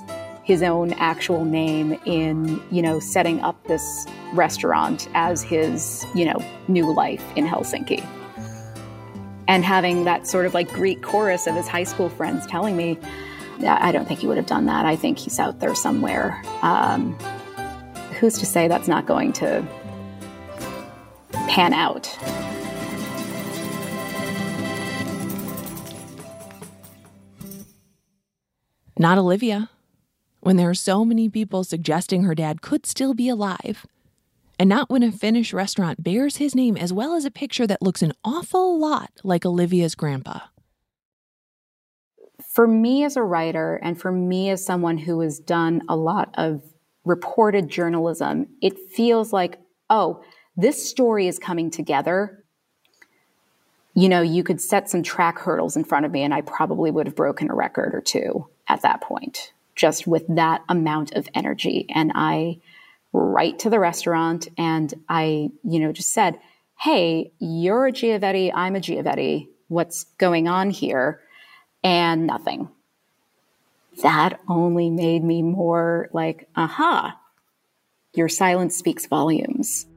his 0.43 0.63
own 0.63 0.93
actual 0.93 1.45
name 1.45 1.99
in, 2.05 2.61
you 2.71 2.81
know, 2.81 2.99
setting 2.99 3.39
up 3.41 3.67
this 3.67 4.05
restaurant 4.33 5.07
as 5.13 5.43
his, 5.43 6.05
you 6.15 6.25
know, 6.25 6.43
new 6.67 6.93
life 6.93 7.23
in 7.35 7.45
Helsinki. 7.45 8.05
And 9.47 9.65
having 9.65 10.05
that 10.05 10.27
sort 10.27 10.45
of 10.45 10.53
like 10.53 10.71
Greek 10.71 11.01
chorus 11.01 11.45
of 11.45 11.55
his 11.55 11.67
high 11.67 11.83
school 11.83 12.09
friends 12.09 12.45
telling 12.47 12.77
me, 12.77 12.97
I 13.65 13.91
don't 13.91 14.07
think 14.07 14.19
he 14.19 14.27
would 14.27 14.37
have 14.37 14.45
done 14.45 14.65
that. 14.65 14.85
I 14.85 14.95
think 14.95 15.17
he's 15.17 15.39
out 15.39 15.59
there 15.59 15.75
somewhere. 15.75 16.41
Um, 16.61 17.13
who's 18.19 18.37
to 18.39 18.45
say 18.45 18.67
that's 18.67 18.87
not 18.87 19.05
going 19.05 19.33
to 19.33 19.65
pan 21.47 21.73
out? 21.73 22.07
Not 28.97 29.17
Olivia. 29.17 29.69
When 30.41 30.57
there 30.57 30.69
are 30.69 30.75
so 30.75 31.03
many 31.03 31.29
people 31.29 31.63
suggesting 31.63 32.23
her 32.23 32.35
dad 32.35 32.61
could 32.61 32.85
still 32.85 33.13
be 33.13 33.29
alive. 33.29 33.85
And 34.59 34.69
not 34.69 34.91
when 34.91 35.01
a 35.01 35.11
Finnish 35.11 35.53
restaurant 35.53 36.03
bears 36.03 36.35
his 36.35 36.53
name 36.53 36.77
as 36.77 36.93
well 36.93 37.15
as 37.15 37.25
a 37.25 37.31
picture 37.31 37.65
that 37.65 37.81
looks 37.81 38.03
an 38.03 38.13
awful 38.23 38.77
lot 38.79 39.09
like 39.23 39.43
Olivia's 39.43 39.95
grandpa. 39.95 40.41
For 42.51 42.67
me 42.67 43.05
as 43.05 43.15
a 43.15 43.23
writer, 43.23 43.79
and 43.81 43.97
for 43.97 44.11
me 44.11 44.49
as 44.49 44.65
someone 44.65 44.97
who 44.97 45.21
has 45.21 45.39
done 45.39 45.83
a 45.87 45.95
lot 45.95 46.35
of 46.37 46.61
reported 47.05 47.69
journalism, 47.69 48.47
it 48.61 48.77
feels 48.77 49.31
like, 49.31 49.57
oh, 49.89 50.21
this 50.57 50.89
story 50.89 51.27
is 51.27 51.39
coming 51.39 51.71
together. 51.71 52.43
You 53.93 54.09
know, 54.09 54.21
you 54.21 54.43
could 54.43 54.59
set 54.59 54.89
some 54.89 55.01
track 55.01 55.39
hurdles 55.39 55.77
in 55.77 55.85
front 55.85 56.05
of 56.05 56.11
me, 56.11 56.23
and 56.23 56.33
I 56.33 56.41
probably 56.41 56.91
would 56.91 57.05
have 57.05 57.15
broken 57.15 57.49
a 57.49 57.55
record 57.55 57.95
or 57.95 58.01
two 58.01 58.49
at 58.67 58.81
that 58.81 58.99
point, 58.99 59.53
just 59.77 60.05
with 60.05 60.25
that 60.27 60.61
amount 60.67 61.13
of 61.13 61.29
energy. 61.33 61.85
And 61.87 62.11
I 62.15 62.59
write 63.13 63.59
to 63.59 63.69
the 63.69 63.79
restaurant 63.79 64.49
and 64.57 64.93
I, 65.07 65.51
you 65.63 65.79
know, 65.79 65.93
just 65.93 66.11
said, 66.11 66.37
Hey, 66.77 67.31
you're 67.39 67.87
a 67.87 67.91
Giovetti, 67.93 68.51
I'm 68.53 68.75
a 68.75 68.81
Giovetti. 68.81 69.47
What's 69.69 70.03
going 70.17 70.49
on 70.49 70.69
here? 70.69 71.21
And 71.83 72.27
nothing. 72.27 72.69
That 74.03 74.39
only 74.47 74.89
made 74.89 75.23
me 75.23 75.41
more 75.41 76.09
like, 76.13 76.47
aha, 76.55 77.19
your 78.13 78.29
silence 78.29 78.75
speaks 78.77 79.05
volumes. 79.05 79.87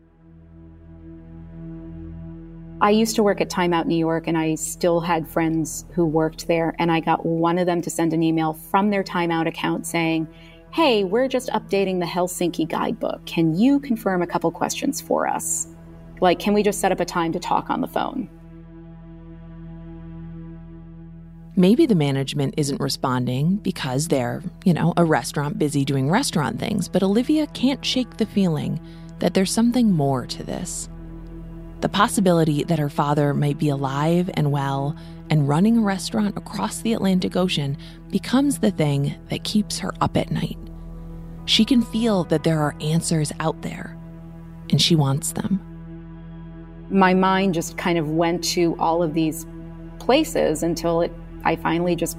I 2.80 2.90
used 2.90 3.16
to 3.16 3.22
work 3.22 3.40
at 3.40 3.48
Time 3.48 3.72
Out 3.72 3.86
New 3.86 3.96
York 3.96 4.26
and 4.26 4.36
I 4.36 4.56
still 4.56 5.00
had 5.00 5.26
friends 5.28 5.86
who 5.94 6.04
worked 6.04 6.48
there. 6.48 6.74
And 6.78 6.92
I 6.92 7.00
got 7.00 7.24
one 7.24 7.58
of 7.58 7.66
them 7.66 7.80
to 7.82 7.90
send 7.90 8.12
an 8.12 8.22
email 8.22 8.52
from 8.52 8.90
their 8.90 9.02
Time 9.02 9.30
Out 9.30 9.46
account 9.46 9.86
saying, 9.86 10.28
Hey, 10.72 11.04
we're 11.04 11.28
just 11.28 11.48
updating 11.50 12.00
the 12.00 12.06
Helsinki 12.06 12.68
guidebook. 12.68 13.24
Can 13.26 13.54
you 13.54 13.78
confirm 13.78 14.22
a 14.22 14.26
couple 14.26 14.50
questions 14.50 15.00
for 15.00 15.26
us? 15.26 15.68
Like, 16.20 16.40
can 16.40 16.52
we 16.52 16.62
just 16.62 16.80
set 16.80 16.92
up 16.92 17.00
a 17.00 17.04
time 17.04 17.32
to 17.32 17.38
talk 17.38 17.70
on 17.70 17.80
the 17.80 17.86
phone? 17.86 18.28
Maybe 21.56 21.86
the 21.86 21.94
management 21.94 22.54
isn't 22.56 22.80
responding 22.80 23.56
because 23.56 24.08
they're, 24.08 24.42
you 24.64 24.74
know, 24.74 24.92
a 24.96 25.04
restaurant 25.04 25.56
busy 25.56 25.84
doing 25.84 26.10
restaurant 26.10 26.58
things, 26.58 26.88
but 26.88 27.04
Olivia 27.04 27.46
can't 27.48 27.84
shake 27.84 28.16
the 28.16 28.26
feeling 28.26 28.80
that 29.20 29.34
there's 29.34 29.52
something 29.52 29.92
more 29.92 30.26
to 30.26 30.42
this. 30.42 30.88
The 31.80 31.88
possibility 31.88 32.64
that 32.64 32.80
her 32.80 32.88
father 32.88 33.34
might 33.34 33.58
be 33.58 33.68
alive 33.68 34.30
and 34.34 34.50
well 34.50 34.96
and 35.30 35.48
running 35.48 35.78
a 35.78 35.82
restaurant 35.82 36.36
across 36.36 36.80
the 36.80 36.92
Atlantic 36.92 37.36
Ocean 37.36 37.76
becomes 38.10 38.58
the 38.58 38.72
thing 38.72 39.14
that 39.28 39.44
keeps 39.44 39.78
her 39.78 39.94
up 40.00 40.16
at 40.16 40.32
night. 40.32 40.58
She 41.44 41.64
can 41.64 41.82
feel 41.82 42.24
that 42.24 42.42
there 42.42 42.58
are 42.58 42.74
answers 42.80 43.32
out 43.38 43.62
there, 43.62 43.96
and 44.70 44.82
she 44.82 44.96
wants 44.96 45.32
them. 45.32 45.60
My 46.90 47.14
mind 47.14 47.54
just 47.54 47.78
kind 47.78 47.98
of 47.98 48.10
went 48.10 48.42
to 48.44 48.76
all 48.78 49.02
of 49.02 49.14
these 49.14 49.46
places 49.98 50.62
until 50.62 51.00
it, 51.02 51.12
I 51.44 51.56
finally 51.56 51.94
just 51.96 52.18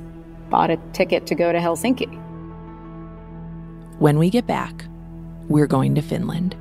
bought 0.50 0.70
a 0.70 0.78
ticket 0.94 1.28
to 1.28 1.36
go 1.36 1.52
to 1.52 1.60
Helsinki. 1.60 2.22
When 4.00 4.18
we 4.18 4.30
get 4.30 4.46
back, 4.46 4.86
we're 5.48 5.68
going 5.68 5.96
to 5.96 6.02
Finland. 6.02 6.56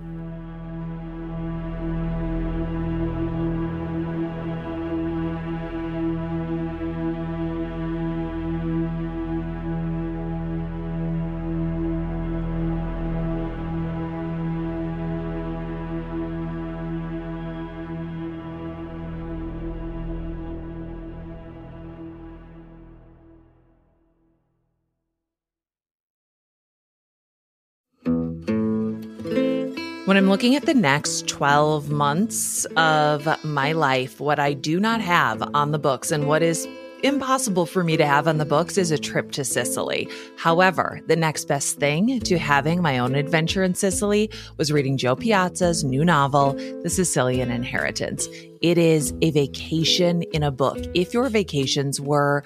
When 30.15 30.23
I'm 30.23 30.31
looking 30.31 30.55
at 30.55 30.65
the 30.65 30.75
next 30.75 31.27
12 31.27 31.91
months 31.91 32.67
of 32.77 33.27
my 33.43 33.73
life, 33.73 34.21
what 34.21 34.39
I 34.39 34.53
do 34.53 34.79
not 34.79 35.01
have 35.01 35.43
on 35.57 35.73
the 35.73 35.79
books 35.81 36.13
and 36.13 36.29
what 36.29 36.41
is 36.41 36.69
impossible 37.03 37.67
for 37.67 37.83
me 37.83 37.97
to 37.97 38.07
have 38.07 38.29
on 38.29 38.39
the 38.39 38.45
books 38.45 38.79
is 38.79 38.93
a 38.93 38.97
trip 38.97 39.33
to 39.33 39.45
Sicily. 39.45 40.09
However, 40.37 41.01
the 41.09 41.17
next 41.17 41.47
best 41.47 41.81
thing 41.81 42.21
to 42.21 42.39
having 42.39 42.81
my 42.81 42.97
own 42.97 43.17
adventure 43.17 43.65
in 43.65 43.75
Sicily 43.75 44.31
was 44.57 44.71
reading 44.71 44.97
Jo 44.97 45.17
Piazza's 45.17 45.83
new 45.83 46.05
novel, 46.05 46.53
The 46.85 46.91
Sicilian 46.91 47.51
Inheritance. 47.51 48.29
It 48.63 48.79
is 48.79 49.13
a 49.21 49.33
vacation 49.33 50.23
in 50.33 50.45
a 50.45 50.53
book. 50.53 50.79
If 50.95 51.13
your 51.13 51.29
vacations 51.29 52.01
were 52.01 52.45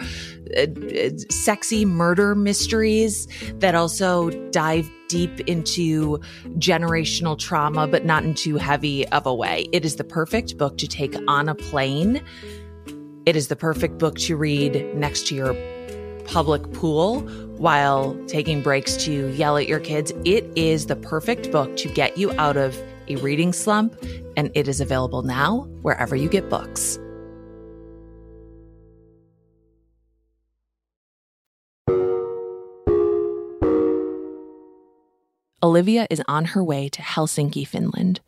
uh, 0.57 0.63
uh, 0.63 1.11
sexy 1.29 1.85
murder 1.85 2.35
mysteries 2.35 3.29
that 3.57 3.75
also 3.75 4.31
dive 4.53 4.91
deep 5.09 5.41
into 5.41 6.19
generational 6.59 7.39
trauma, 7.39 7.87
but 7.87 8.05
not 8.05 8.25
in 8.25 8.35
too 8.35 8.57
heavy 8.57 9.07
of 9.09 9.27
a 9.27 9.35
way, 9.35 9.69
it 9.73 9.85
is 9.85 9.97
the 9.97 10.05
perfect 10.05 10.57
book 10.59 10.79
to 10.79 10.87
take 10.87 11.17
on 11.27 11.49
a 11.49 11.55
plane 11.55 12.23
it 13.29 13.37
is 13.37 13.49
the 13.49 13.57
perfect 13.57 13.99
book 13.99 14.17
to 14.21 14.39
read 14.39 14.87
next 14.95 15.27
to 15.27 15.35
your 15.35 15.55
public 16.25 16.73
pool 16.73 17.21
while 17.59 18.17
taking 18.27 18.63
breaks 18.63 18.97
to 19.05 19.29
yell 19.35 19.59
at 19.59 19.69
your 19.69 19.81
kids. 19.81 20.15
It 20.25 20.51
is 20.57 20.87
the 20.87 20.97
perfect 20.97 21.53
book 21.53 21.77
to 21.77 21.89
get 21.89 22.17
you 22.17 22.33
out 22.39 22.57
of 22.57 22.75
a 23.09 23.17
reading 23.17 23.53
slump, 23.53 23.95
and 24.39 24.51
it 24.55 24.67
is 24.67 24.81
available 24.81 25.21
now 25.21 25.69
wherever 25.83 26.17
you 26.17 26.31
get 26.31 26.49
books. 26.49 26.99
Olivia 35.63 36.07
is 36.11 36.23
on 36.29 36.47
her 36.47 36.63
way 36.63 36.89
to 36.89 37.03
Helsinki, 37.03 37.67
Finland, 37.67 38.21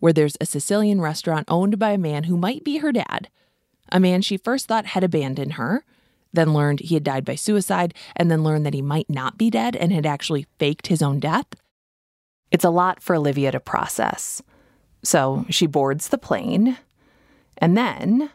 where 0.00 0.12
there's 0.12 0.36
a 0.40 0.46
Sicilian 0.46 1.00
restaurant 1.00 1.44
owned 1.48 1.78
by 1.78 1.90
a 1.90 1.98
man 1.98 2.24
who 2.24 2.36
might 2.36 2.64
be 2.64 2.78
her 2.78 2.92
dad 2.92 3.28
a 3.92 4.00
man 4.00 4.22
she 4.22 4.36
first 4.36 4.66
thought 4.66 4.86
had 4.86 5.04
abandoned 5.04 5.54
her, 5.54 5.84
then 6.32 6.54
learned 6.54 6.80
he 6.80 6.94
had 6.94 7.04
died 7.04 7.24
by 7.24 7.34
suicide, 7.34 7.94
and 8.16 8.30
then 8.30 8.42
learned 8.42 8.66
that 8.66 8.74
he 8.74 8.82
might 8.82 9.08
not 9.08 9.38
be 9.38 9.50
dead 9.50 9.76
and 9.76 9.92
had 9.92 10.06
actually 10.06 10.46
faked 10.58 10.86
his 10.86 11.02
own 11.02 11.20
death. 11.20 11.46
It's 12.50 12.64
a 12.64 12.70
lot 12.70 13.02
for 13.02 13.14
Olivia 13.14 13.52
to 13.52 13.60
process. 13.60 14.42
So 15.04 15.44
she 15.50 15.66
boards 15.66 16.08
the 16.08 16.18
plane, 16.18 16.78
and 17.58 17.76
then. 17.76 18.30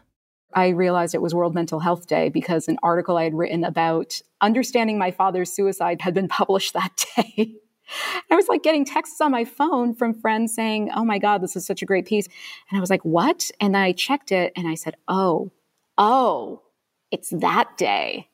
I 0.53 0.69
realized 0.69 1.15
it 1.15 1.21
was 1.21 1.35
World 1.35 1.55
Mental 1.55 1.79
Health 1.79 2.07
Day 2.07 2.29
because 2.29 2.67
an 2.67 2.77
article 2.83 3.17
I 3.17 3.23
had 3.23 3.33
written 3.33 3.63
about 3.63 4.21
understanding 4.41 4.97
my 4.97 5.11
father's 5.11 5.51
suicide 5.51 6.01
had 6.01 6.13
been 6.13 6.27
published 6.27 6.73
that 6.73 7.03
day. 7.15 7.55
I 8.31 8.35
was 8.35 8.47
like 8.47 8.63
getting 8.63 8.85
texts 8.85 9.21
on 9.21 9.31
my 9.31 9.45
phone 9.45 9.93
from 9.93 10.13
friends 10.13 10.53
saying, 10.53 10.89
Oh 10.95 11.05
my 11.05 11.19
God, 11.19 11.41
this 11.41 11.55
is 11.55 11.65
such 11.65 11.81
a 11.81 11.85
great 11.85 12.05
piece. 12.05 12.27
And 12.69 12.77
I 12.77 12.81
was 12.81 12.89
like, 12.89 13.03
What? 13.03 13.49
And 13.59 13.75
then 13.75 13.81
I 13.81 13.91
checked 13.91 14.31
it 14.31 14.53
and 14.55 14.67
I 14.67 14.75
said, 14.75 14.95
Oh, 15.07 15.51
oh, 15.97 16.61
it's 17.11 17.29
that 17.29 17.77
day. 17.77 18.29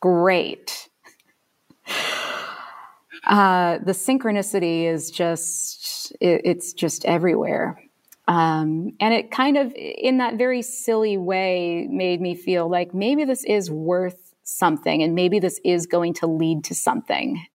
Great. 0.00 0.88
Uh, 3.26 3.78
the 3.78 3.92
synchronicity 3.92 4.84
is 4.84 5.10
just, 5.10 6.12
it, 6.20 6.42
it's 6.44 6.74
just 6.74 7.06
everywhere. 7.06 7.82
Um, 8.28 8.92
and 9.00 9.14
it 9.14 9.30
kind 9.30 9.56
of, 9.56 9.72
in 9.74 10.18
that 10.18 10.34
very 10.36 10.62
silly 10.62 11.16
way, 11.16 11.86
made 11.90 12.20
me 12.20 12.34
feel 12.34 12.68
like 12.68 12.92
maybe 12.92 13.24
this 13.24 13.44
is 13.44 13.70
worth 13.70 14.34
something 14.42 15.02
and 15.02 15.14
maybe 15.14 15.38
this 15.38 15.60
is 15.64 15.86
going 15.86 16.14
to 16.14 16.26
lead 16.26 16.64
to 16.64 16.74
something. 16.74 17.46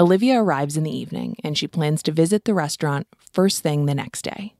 Olivia 0.00 0.40
arrives 0.40 0.76
in 0.76 0.84
the 0.84 0.96
evening 0.96 1.36
and 1.44 1.56
she 1.56 1.68
plans 1.68 2.02
to 2.02 2.12
visit 2.12 2.44
the 2.44 2.54
restaurant 2.54 3.06
first 3.32 3.62
thing 3.62 3.86
the 3.86 3.94
next 3.94 4.22
day. 4.22 4.54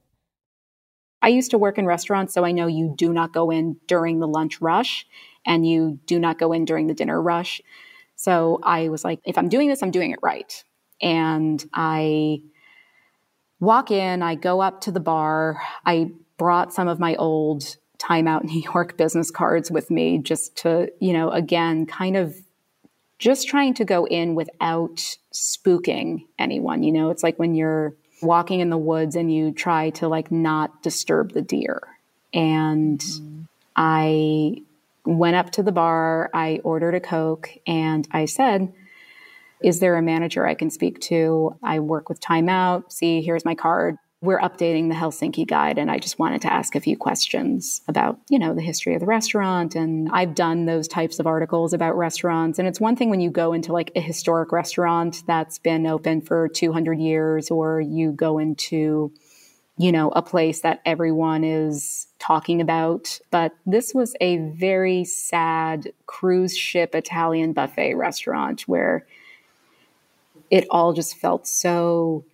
I 1.23 1.29
used 1.29 1.51
to 1.53 1.59
work 1.59 1.79
in 1.79 1.87
restaurants, 1.87 2.35
so 2.35 2.45
I 2.45 2.53
know 2.53 2.67
you 2.67 2.95
do 2.97 3.13
not 3.13 3.33
go 3.33 3.51
in 3.51 3.77
during 3.87 4.21
the 4.21 4.29
lunch 4.29 4.61
rush 4.61 5.07
and 5.47 5.67
you 5.67 5.99
do 6.07 6.19
not 6.19 6.39
go 6.39 6.53
in 6.53 6.65
during 6.65 6.87
the 6.87 6.95
dinner 6.95 7.21
rush. 7.21 7.61
So 8.17 8.61
I 8.63 8.91
was 8.91 9.05
like, 9.05 9.21
if 9.25 9.39
I'm 9.39 9.49
doing 9.49 9.69
this, 9.69 9.83
I'm 9.83 9.91
doing 9.91 10.13
it 10.13 10.19
right. 10.23 10.63
And 11.01 11.65
I 11.73 12.43
walk 13.59 13.91
in, 13.91 14.23
I 14.23 14.35
go 14.35 14.61
up 14.61 14.83
to 14.83 14.93
the 14.93 15.01
bar. 15.01 15.61
I 15.85 16.11
brought 16.37 16.73
some 16.73 16.89
of 16.89 17.01
my 17.01 17.17
old 17.17 17.77
Time 17.99 18.29
Out 18.29 18.45
New 18.45 18.61
York 18.61 18.97
business 18.97 19.31
cards 19.31 19.71
with 19.71 19.91
me 19.91 20.19
just 20.19 20.57
to, 20.59 20.91
you 21.01 21.13
know, 21.13 21.31
again, 21.31 21.87
kind 21.87 22.17
of 22.17 22.37
just 23.19 23.49
trying 23.49 23.75
to 23.75 23.85
go 23.85 24.07
in 24.07 24.35
without 24.35 25.17
spooking 25.33 26.27
anyone. 26.39 26.83
You 26.83 26.93
know, 26.93 27.11
it's 27.11 27.23
like 27.23 27.39
when 27.39 27.55
you're 27.55 27.95
walking 28.23 28.61
in 28.61 28.71
the 28.71 28.79
woods 28.79 29.17
and 29.17 29.33
you 29.33 29.53
try 29.53 29.91
to 29.91 30.09
like 30.09 30.31
not 30.31 30.83
disturb 30.83 31.33
the 31.33 31.43
deer. 31.43 31.81
And 32.33 32.99
mm. 32.99 33.47
I 33.77 34.63
went 35.05 35.37
up 35.37 35.51
to 35.53 35.63
the 35.63 35.73
bar, 35.73 36.31
I 36.33 36.61
ordered 36.65 36.95
a 36.95 37.01
Coke, 37.01 37.51
and 37.67 38.09
I 38.11 38.25
said, 38.25 38.73
Is 39.63 39.81
there 39.81 39.97
a 39.97 40.03
manager 40.03 40.47
I 40.47 40.55
can 40.55 40.71
speak 40.71 41.01
to? 41.03 41.57
I 41.63 41.81
work 41.81 42.09
with 42.09 42.21
Time 42.21 42.49
Out. 42.49 42.93
See, 42.93 43.21
here's 43.21 43.45
my 43.45 43.55
card 43.55 43.99
we're 44.25 44.41
updating 44.41 44.89
the 44.89 44.95
Helsinki 44.95 45.47
guide 45.47 45.79
and 45.79 45.91
I 45.91 45.99
just 45.99 46.19
wanted 46.19 46.41
to 46.43 46.53
ask 46.53 46.75
a 46.75 46.81
few 46.81 46.97
questions 46.97 47.83
about, 47.89 48.19
you 48.31 48.39
know, 48.39 48.55
the 48.55 48.63
history 48.63 48.95
of 48.95 49.01
the 49.01 49.07
restaurant 49.07 49.75
and 49.75 50.09
I've 50.13 50.35
done 50.35 50.65
those 50.65 50.89
types 50.89 51.19
of 51.19 51.27
articles 51.27 51.73
about 51.73 51.97
restaurants 51.97 52.59
and 52.59 52.67
it's 52.67 52.81
one 52.81 52.97
thing 52.97 53.11
when 53.11 53.21
you 53.21 53.31
go 53.31 53.53
into 53.53 53.73
like 53.73 53.93
a 53.95 54.01
historic 54.01 54.51
restaurant 54.51 55.23
that's 55.27 55.59
been 55.59 55.87
open 55.87 56.23
for 56.23 56.49
200 56.49 56.99
years 56.99 57.51
or 57.51 57.81
you 57.81 58.13
go 58.13 58.39
into 58.39 59.13
you 59.77 59.91
know, 59.91 60.11
a 60.11 60.23
place 60.23 60.61
that 60.61 60.81
everyone 60.85 61.43
is 61.43 62.07
talking 62.21 62.61
about. 62.61 63.19
But 63.33 63.53
this 63.67 63.93
was 63.93 64.15
a 64.21 64.37
very 64.37 65.05
sad 65.05 65.93
cruise 66.07 66.57
ship 66.57 66.95
Italian 66.95 67.55
buffet 67.55 67.95
restaurant 67.95 68.63
where 68.63 69.05
it 70.51 70.65
all 70.71 70.93
just 70.93 71.17
felt 71.17 71.49
so 71.49 72.25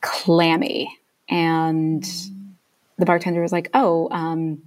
clammy. 0.00 0.98
And 1.28 2.04
the 2.98 3.06
bartender 3.06 3.42
was 3.42 3.52
like, 3.52 3.68
Oh, 3.74 4.08
um, 4.10 4.62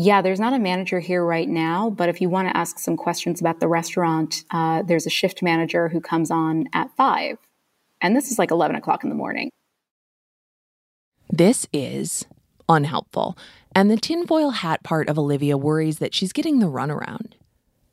yeah, 0.00 0.22
there's 0.22 0.38
not 0.38 0.52
a 0.52 0.60
manager 0.60 1.00
here 1.00 1.24
right 1.24 1.48
now, 1.48 1.90
but 1.90 2.08
if 2.08 2.20
you 2.20 2.28
want 2.28 2.48
to 2.48 2.56
ask 2.56 2.78
some 2.78 2.96
questions 2.96 3.40
about 3.40 3.58
the 3.58 3.66
restaurant, 3.66 4.44
uh, 4.52 4.82
there's 4.82 5.06
a 5.06 5.10
shift 5.10 5.42
manager 5.42 5.88
who 5.88 6.00
comes 6.00 6.30
on 6.30 6.68
at 6.72 6.94
five. 6.96 7.36
And 8.00 8.14
this 8.14 8.30
is 8.30 8.38
like 8.38 8.52
11 8.52 8.76
o'clock 8.76 9.02
in 9.02 9.10
the 9.10 9.16
morning. 9.16 9.50
This 11.30 11.66
is 11.72 12.26
unhelpful. 12.68 13.36
And 13.74 13.90
the 13.90 13.96
tinfoil 13.96 14.50
hat 14.50 14.84
part 14.84 15.08
of 15.08 15.18
Olivia 15.18 15.58
worries 15.58 15.98
that 15.98 16.14
she's 16.14 16.32
getting 16.32 16.60
the 16.60 16.66
runaround. 16.66 17.32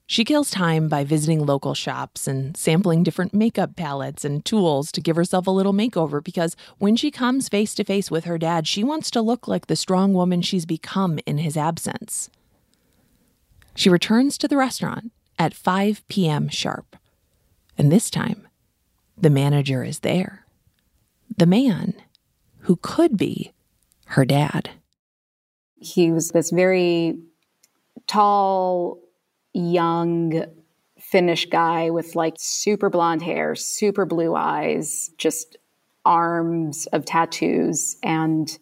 She 0.07 0.23
kills 0.23 0.51
time 0.51 0.87
by 0.87 1.03
visiting 1.03 1.43
local 1.43 1.73
shops 1.73 2.27
and 2.27 2.55
sampling 2.55 3.01
different 3.01 3.33
makeup 3.33 3.75
palettes 3.75 4.23
and 4.23 4.45
tools 4.45 4.91
to 4.91 5.01
give 5.01 5.15
herself 5.15 5.47
a 5.47 5.51
little 5.51 5.73
makeover 5.73 6.23
because 6.23 6.55
when 6.77 6.95
she 6.95 7.09
comes 7.09 7.49
face 7.49 7.73
to 7.75 7.83
face 7.83 8.11
with 8.11 8.25
her 8.25 8.37
dad, 8.37 8.67
she 8.67 8.83
wants 8.83 9.09
to 9.11 9.21
look 9.21 9.47
like 9.47 9.65
the 9.65 9.75
strong 9.75 10.13
woman 10.13 10.43
she's 10.43 10.65
become 10.65 11.19
in 11.25 11.39
his 11.39 11.57
absence. 11.57 12.29
She 13.73 13.89
returns 13.89 14.37
to 14.37 14.47
the 14.47 14.57
restaurant 14.57 15.11
at 15.39 15.55
5 15.55 16.07
p.m. 16.07 16.49
sharp. 16.49 16.95
And 17.77 17.91
this 17.91 18.09
time, 18.09 18.47
the 19.17 19.29
manager 19.29 19.83
is 19.83 19.99
there. 19.99 20.45
The 21.35 21.47
man 21.47 21.95
who 22.59 22.77
could 22.77 23.17
be 23.17 23.53
her 24.05 24.23
dad. 24.23 24.69
He 25.77 26.11
was 26.11 26.29
this 26.29 26.51
very 26.51 27.17
tall, 28.07 28.99
young 29.55 30.45
Finnish 30.99 31.45
guy 31.49 31.89
with 31.89 32.15
like 32.15 32.35
super 32.37 32.89
blonde 32.89 33.21
hair, 33.21 33.55
super 33.55 34.05
blue 34.05 34.35
eyes, 34.35 35.11
just 35.17 35.57
arms 36.03 36.87
of 36.87 37.05
tattoos, 37.05 37.97
and 38.03 38.57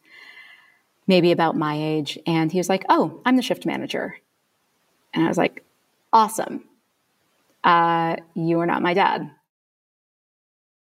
maybe 1.08 1.32
about 1.32 1.56
my 1.56 1.76
age. 1.76 2.20
And 2.28 2.52
he 2.52 2.58
was 2.58 2.70
like, 2.70 2.86
Oh, 2.90 3.22
I'm 3.26 3.36
the 3.36 3.42
shift 3.42 3.66
manager. 3.66 4.18
And 5.14 5.24
I 5.26 5.28
was 5.28 5.38
like, 5.38 5.64
Awesome. 6.12 6.66
Uh, 7.64 8.18
you 8.36 8.60
are 8.60 8.66
not 8.66 8.82
my 8.82 8.94
dad. 8.94 9.32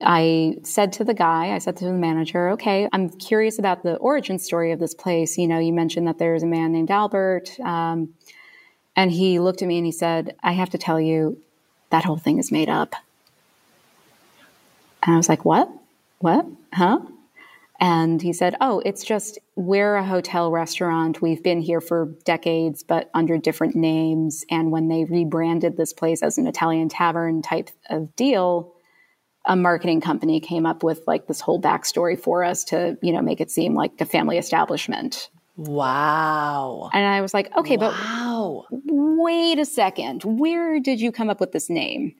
I 0.02 0.58
said 0.64 0.92
to 0.94 1.06
the 1.06 1.14
guy, 1.14 1.54
I 1.54 1.58
said 1.58 1.78
to 1.78 1.86
the 1.86 1.94
manager, 1.94 2.50
okay, 2.50 2.90
I'm 2.92 3.10
curious 3.10 3.58
about 3.60 3.84
the 3.84 3.96
origin 3.96 4.38
story 4.40 4.74
of 4.74 4.80
this 4.80 4.94
place. 4.94 5.38
You 5.38 5.48
know, 5.48 5.58
you 5.58 5.72
mentioned 5.72 6.06
that 6.08 6.18
there's 6.18 6.44
a 6.44 6.48
man 6.48 6.74
named 6.74 6.92
Albert. 6.92 7.58
Um, 7.62 8.14
and 8.96 9.12
he 9.12 9.40
looked 9.40 9.62
at 9.62 9.68
me 9.68 9.78
and 9.78 9.86
he 9.86 9.92
said, 9.92 10.36
I 10.42 10.54
have 10.54 10.70
to 10.72 10.78
tell 10.78 11.00
you, 11.00 11.42
that 11.90 12.04
whole 12.04 12.18
thing 12.18 12.40
is 12.40 12.52
made 12.52 12.70
up. 12.70 12.96
And 15.04 15.14
I 15.14 15.18
was 15.18 15.30
like, 15.30 15.46
What? 15.46 15.70
What? 16.20 16.46
Huh? 16.74 17.00
And 17.80 18.22
he 18.22 18.32
said, 18.34 18.56
Oh, 18.62 18.82
it's 18.86 19.04
just 19.04 19.38
we're 19.56 19.96
a 19.96 20.06
hotel 20.06 20.52
restaurant. 20.52 21.22
We've 21.22 21.44
been 21.44 21.62
here 21.62 21.82
for 21.82 22.14
decades, 22.24 22.84
but 22.84 23.10
under 23.14 23.38
different 23.38 23.76
names. 23.76 24.46
And 24.50 24.72
when 24.72 24.88
they 24.88 25.04
rebranded 25.04 25.78
this 25.78 25.94
place 25.94 26.24
as 26.24 26.38
an 26.38 26.48
Italian 26.48 26.90
tavern 26.90 27.42
type 27.42 27.70
of 27.90 28.16
deal, 28.16 28.74
a 29.46 29.56
marketing 29.56 30.02
company 30.02 30.40
came 30.40 30.66
up 30.66 30.84
with 30.84 31.02
like 31.06 31.28
this 31.28 31.42
whole 31.42 31.62
backstory 31.62 32.20
for 32.20 32.44
us 32.44 32.64
to, 32.66 32.98
you 33.02 33.12
know, 33.12 33.22
make 33.22 33.42
it 33.42 33.52
seem 33.52 33.76
like 33.76 34.00
a 34.00 34.06
family 34.06 34.38
establishment. 34.38 35.30
Wow. 35.58 36.90
And 36.94 37.06
I 37.06 37.22
was 37.22 37.34
like, 37.34 37.56
okay, 37.56 37.78
wow. 37.78 38.66
but 38.70 38.80
wait 38.86 39.58
a 39.58 39.66
second. 39.66 40.24
Where 40.24 40.80
did 40.80 41.00
you 41.00 41.12
come 41.12 41.30
up 41.30 41.40
with 41.40 41.54
this 41.54 41.70
name? 41.70 42.16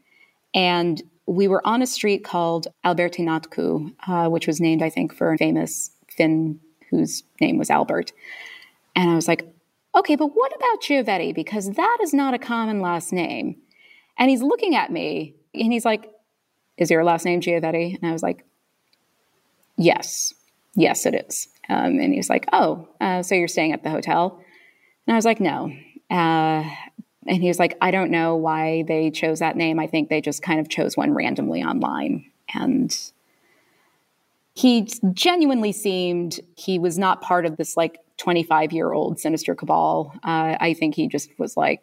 And 0.54 1.02
we 1.26 1.48
were 1.48 1.66
on 1.68 1.82
a 1.82 1.88
street 1.88 2.24
called 2.24 2.68
Albertinkatu, 2.86 3.94
uh, 4.08 4.30
which 4.30 4.48
was 4.48 4.62
named, 4.62 4.82
I 4.82 4.90
think, 4.90 5.14
for 5.14 5.34
a 5.34 5.38
famous 5.38 5.92
Finn 6.08 6.60
whose 6.90 7.24
name 7.42 7.58
was 7.58 7.70
Albert. 7.70 8.14
And 8.96 9.10
I 9.10 9.16
was 9.16 9.28
like, 9.28 9.46
okay, 9.96 10.16
but 10.16 10.28
what 10.28 10.56
about 10.56 10.82
Giovetti? 10.82 11.34
Because 11.34 11.72
that 11.72 11.98
is 12.02 12.14
not 12.14 12.34
a 12.34 12.40
common 12.40 12.80
last 12.80 13.12
name. 13.12 13.58
And 14.18 14.30
he's 14.30 14.42
looking 14.42 14.76
at 14.76 14.92
me 14.92 15.36
and 15.54 15.74
he's 15.74 15.86
like, 15.86 16.10
is 16.78 16.92
your 16.92 17.04
last 17.04 17.26
name 17.26 17.42
Giovetti? 17.42 17.96
And 17.96 18.10
I 18.10 18.14
was 18.14 18.24
like, 18.24 18.46
yes, 19.78 20.34
yes, 20.76 21.06
it 21.06 21.16
is. 21.28 21.48
Um, 21.70 22.00
and 22.00 22.14
he's 22.14 22.30
like, 22.30 22.46
oh, 22.54 22.88
uh, 23.02 23.24
so 23.24 23.36
you're 23.36 23.48
staying 23.48 23.72
at 23.72 23.84
the 23.84 23.90
hotel? 23.90 24.40
And 25.08 25.14
I 25.14 25.18
was 25.18 25.26
like, 25.26 25.40
no. 25.40 25.72
Uh, 26.12 26.64
and 27.28 27.42
he 27.42 27.48
was 27.48 27.60
like, 27.60 27.76
I 27.82 27.92
don't 27.92 28.12
know 28.12 28.36
why 28.36 28.84
they 28.88 29.10
chose 29.10 29.40
that 29.40 29.56
name. 29.56 29.80
I 29.80 29.88
think 29.88 30.10
they 30.10 30.22
just 30.22 30.44
kind 30.44 30.60
of 30.60 30.70
chose 30.70 30.96
one 30.96 31.14
randomly 31.14 31.64
online. 31.64 32.26
And 32.54 32.96
he 34.54 34.88
genuinely 35.14 35.72
seemed 35.72 36.40
he 36.56 36.78
was 36.78 37.00
not 37.00 37.22
part 37.22 37.46
of 37.46 37.58
this 37.58 37.76
like 37.76 38.00
25 38.18 38.72
year 38.72 38.94
old 38.94 39.20
sinister 39.20 39.56
cabal. 39.56 40.14
Uh, 40.24 40.56
I 40.60 40.74
think 40.74 40.96
he 40.96 41.08
just 41.08 41.30
was 41.40 41.58
like 41.58 41.82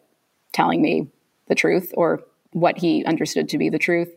telling 0.53 0.81
me 0.81 1.07
the 1.47 1.55
truth 1.55 1.91
or 1.95 2.21
what 2.51 2.77
he 2.77 3.03
understood 3.05 3.49
to 3.49 3.57
be 3.57 3.69
the 3.69 3.79
truth 3.79 4.15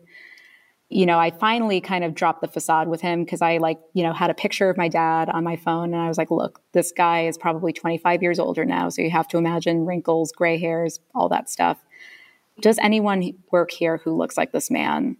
you 0.89 1.05
know, 1.05 1.19
I 1.19 1.31
finally 1.31 1.81
kind 1.81 2.03
of 2.03 2.15
dropped 2.15 2.41
the 2.41 2.47
facade 2.47 2.87
with 2.87 3.01
him 3.01 3.25
because 3.25 3.41
I 3.41 3.57
like, 3.57 3.79
you 3.93 4.03
know, 4.03 4.13
had 4.13 4.29
a 4.29 4.33
picture 4.33 4.69
of 4.69 4.77
my 4.77 4.87
dad 4.87 5.29
on 5.29 5.43
my 5.43 5.57
phone 5.57 5.93
and 5.93 6.01
I 6.01 6.07
was 6.07 6.17
like, 6.17 6.31
look, 6.31 6.61
this 6.71 6.93
guy 6.93 7.27
is 7.27 7.37
probably 7.37 7.73
25 7.73 8.23
years 8.23 8.39
older 8.39 8.63
now. 8.63 8.87
So 8.87 9.01
you 9.01 9.09
have 9.09 9.27
to 9.29 9.37
imagine 9.37 9.85
wrinkles, 9.85 10.31
gray 10.31 10.57
hairs, 10.57 11.01
all 11.13 11.27
that 11.29 11.49
stuff. 11.49 11.77
Does 12.61 12.79
anyone 12.79 13.33
work 13.51 13.71
here 13.71 13.97
who 13.97 14.15
looks 14.15 14.37
like 14.37 14.53
this 14.53 14.71
man? 14.71 15.17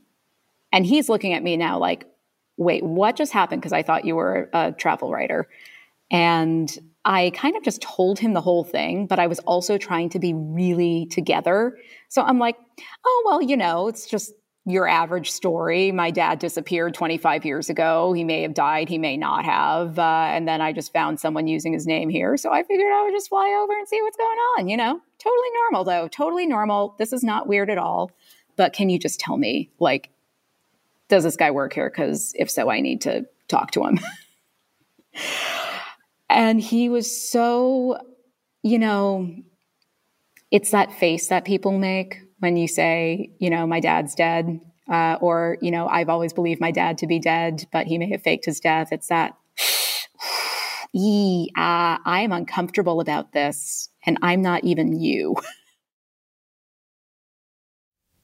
And 0.72 0.86
he's 0.86 1.10
looking 1.10 1.34
at 1.34 1.44
me 1.44 1.58
now 1.58 1.78
like, 1.78 2.06
wait, 2.56 2.84
what 2.84 3.18
just 3.18 3.34
happened? 3.34 3.62
Because 3.62 3.74
I 3.74 3.84
thought 3.84 4.06
you 4.06 4.16
were 4.16 4.50
a 4.54 4.72
travel 4.72 5.12
writer. 5.12 5.48
And 6.10 6.76
I 7.04 7.32
kind 7.36 7.58
of 7.58 7.64
just 7.64 7.82
told 7.82 8.20
him 8.20 8.34
the 8.34 8.42
whole 8.42 8.64
thing, 8.64 9.06
but 9.06 9.20
I 9.20 9.28
was 9.28 9.40
also 9.40 9.78
trying 9.78 10.10
to 10.10 10.20
be 10.20 10.34
really 10.34 11.08
together. 11.08 11.78
So 12.08 12.22
I'm 12.22 12.40
like, 12.40 12.58
oh, 13.06 13.24
well, 13.26 13.42
you 13.42 13.58
know, 13.58 13.88
it's 13.88 14.08
just 14.08 14.32
your 14.68 14.86
average 14.86 15.32
story. 15.32 15.94
My 15.94 16.12
dad 16.12 16.40
disappeared 16.40 16.94
25 16.94 17.46
years 17.46 17.70
ago. 17.70 18.12
He 18.12 18.26
may 18.26 18.42
have 18.42 18.54
died, 18.54 18.90
he 18.90 18.98
may 18.98 19.16
not 19.16 19.46
have. 19.46 19.98
Uh, 19.98 20.28
and 20.30 20.46
then 20.46 20.60
I 20.60 20.74
just 20.74 20.92
found 20.92 21.22
someone 21.22 21.48
using 21.48 21.72
his 21.72 21.88
name 21.88 22.10
here. 22.10 22.36
So 22.36 22.52
I 22.52 22.64
figured 22.64 22.92
I 22.92 23.04
would 23.04 23.14
just 23.14 23.30
fly 23.30 23.58
over 23.64 23.72
and 23.72 23.88
see 23.88 24.02
what's 24.02 24.18
going 24.18 24.28
on, 24.58 24.68
you 24.68 24.76
know? 24.76 25.00
Totally 25.20 25.48
normal, 25.64 25.86
though. 25.86 26.10
Totally 26.10 26.46
normal. 26.46 26.96
This 27.00 27.14
is 27.14 27.24
not 27.24 27.48
weird 27.48 27.70
at 27.70 27.78
all. 27.78 28.12
But 28.58 28.74
can 28.74 28.90
you 28.90 29.00
just 29.00 29.22
tell 29.22 29.38
me, 29.38 29.72
like, 29.80 30.10
does 31.08 31.24
this 31.24 31.38
guy 31.38 31.52
work 31.52 31.72
here? 31.72 31.90
Because 31.90 32.34
if 32.38 32.52
so, 32.52 32.70
I 32.70 32.82
need 32.82 33.02
to 33.02 33.26
talk 33.48 33.72
to 33.72 33.86
him. 33.86 34.00
and 36.30 36.60
he 36.60 36.90
was 36.90 37.32
so, 37.32 38.02
you 38.64 38.80
know, 38.80 39.34
it's 40.52 40.72
that 40.72 40.92
face 40.92 41.30
that 41.30 41.46
people 41.46 41.72
make 41.72 42.27
when 42.40 42.58
you 42.58 42.68
say, 42.68 43.32
you 43.40 43.50
know, 43.50 43.66
my 43.66 43.80
dad's 43.80 44.16
dead, 44.16 44.60
uh, 44.90 45.18
or, 45.20 45.58
you 45.62 45.72
know, 45.72 45.88
I've 45.88 46.10
always 46.10 46.34
believed 46.34 46.62
my 46.62 46.72
dad 46.72 46.98
to 47.00 47.08
be 47.08 47.20
dead, 47.20 47.66
but 47.72 47.88
he 47.88 47.98
may 47.98 48.10
have 48.12 48.22
faked 48.22 48.46
his 48.46 48.60
death. 48.60 48.90
It's 48.92 49.08
that, 49.08 49.36
ee, 50.96 51.50
uh, 51.58 51.98
I 52.06 52.22
am 52.22 52.32
uncomfortable 52.32 53.02
about 53.02 53.34
this, 53.34 53.90
and 54.06 54.18
I'm 54.22 54.42
not 54.42 54.64
even 54.64 55.00
you. 55.00 55.36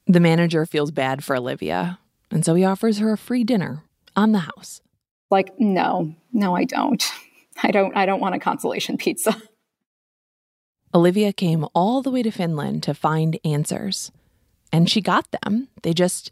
The 0.06 0.20
manager 0.20 0.66
feels 0.66 0.92
bad 0.92 1.24
for 1.24 1.36
Olivia, 1.36 2.00
and 2.30 2.46
so 2.46 2.56
he 2.56 2.66
offers 2.66 3.00
her 3.00 3.14
a 3.14 3.18
free 3.18 3.44
dinner 3.44 3.84
on 4.16 4.32
the 4.32 4.40
house. 4.40 4.82
Like, 5.32 5.60
no, 5.60 6.14
no, 6.32 6.56
I 6.56 6.66
don't. 6.66 7.04
I 7.62 7.72
don't 7.72 7.96
I 7.96 8.06
don't 8.06 8.20
want 8.20 8.36
a 8.36 8.40
consolation 8.40 8.98
pizza. 8.98 9.36
Olivia 10.94 11.34
came 11.34 11.66
all 11.74 12.02
the 12.02 12.12
way 12.12 12.22
to 12.22 12.32
Finland 12.32 12.84
to 12.84 12.94
find 12.94 13.40
answers. 13.44 14.12
And 14.72 14.90
she 14.90 15.02
got 15.02 15.28
them. 15.32 15.68
They 15.82 15.94
just 15.94 16.32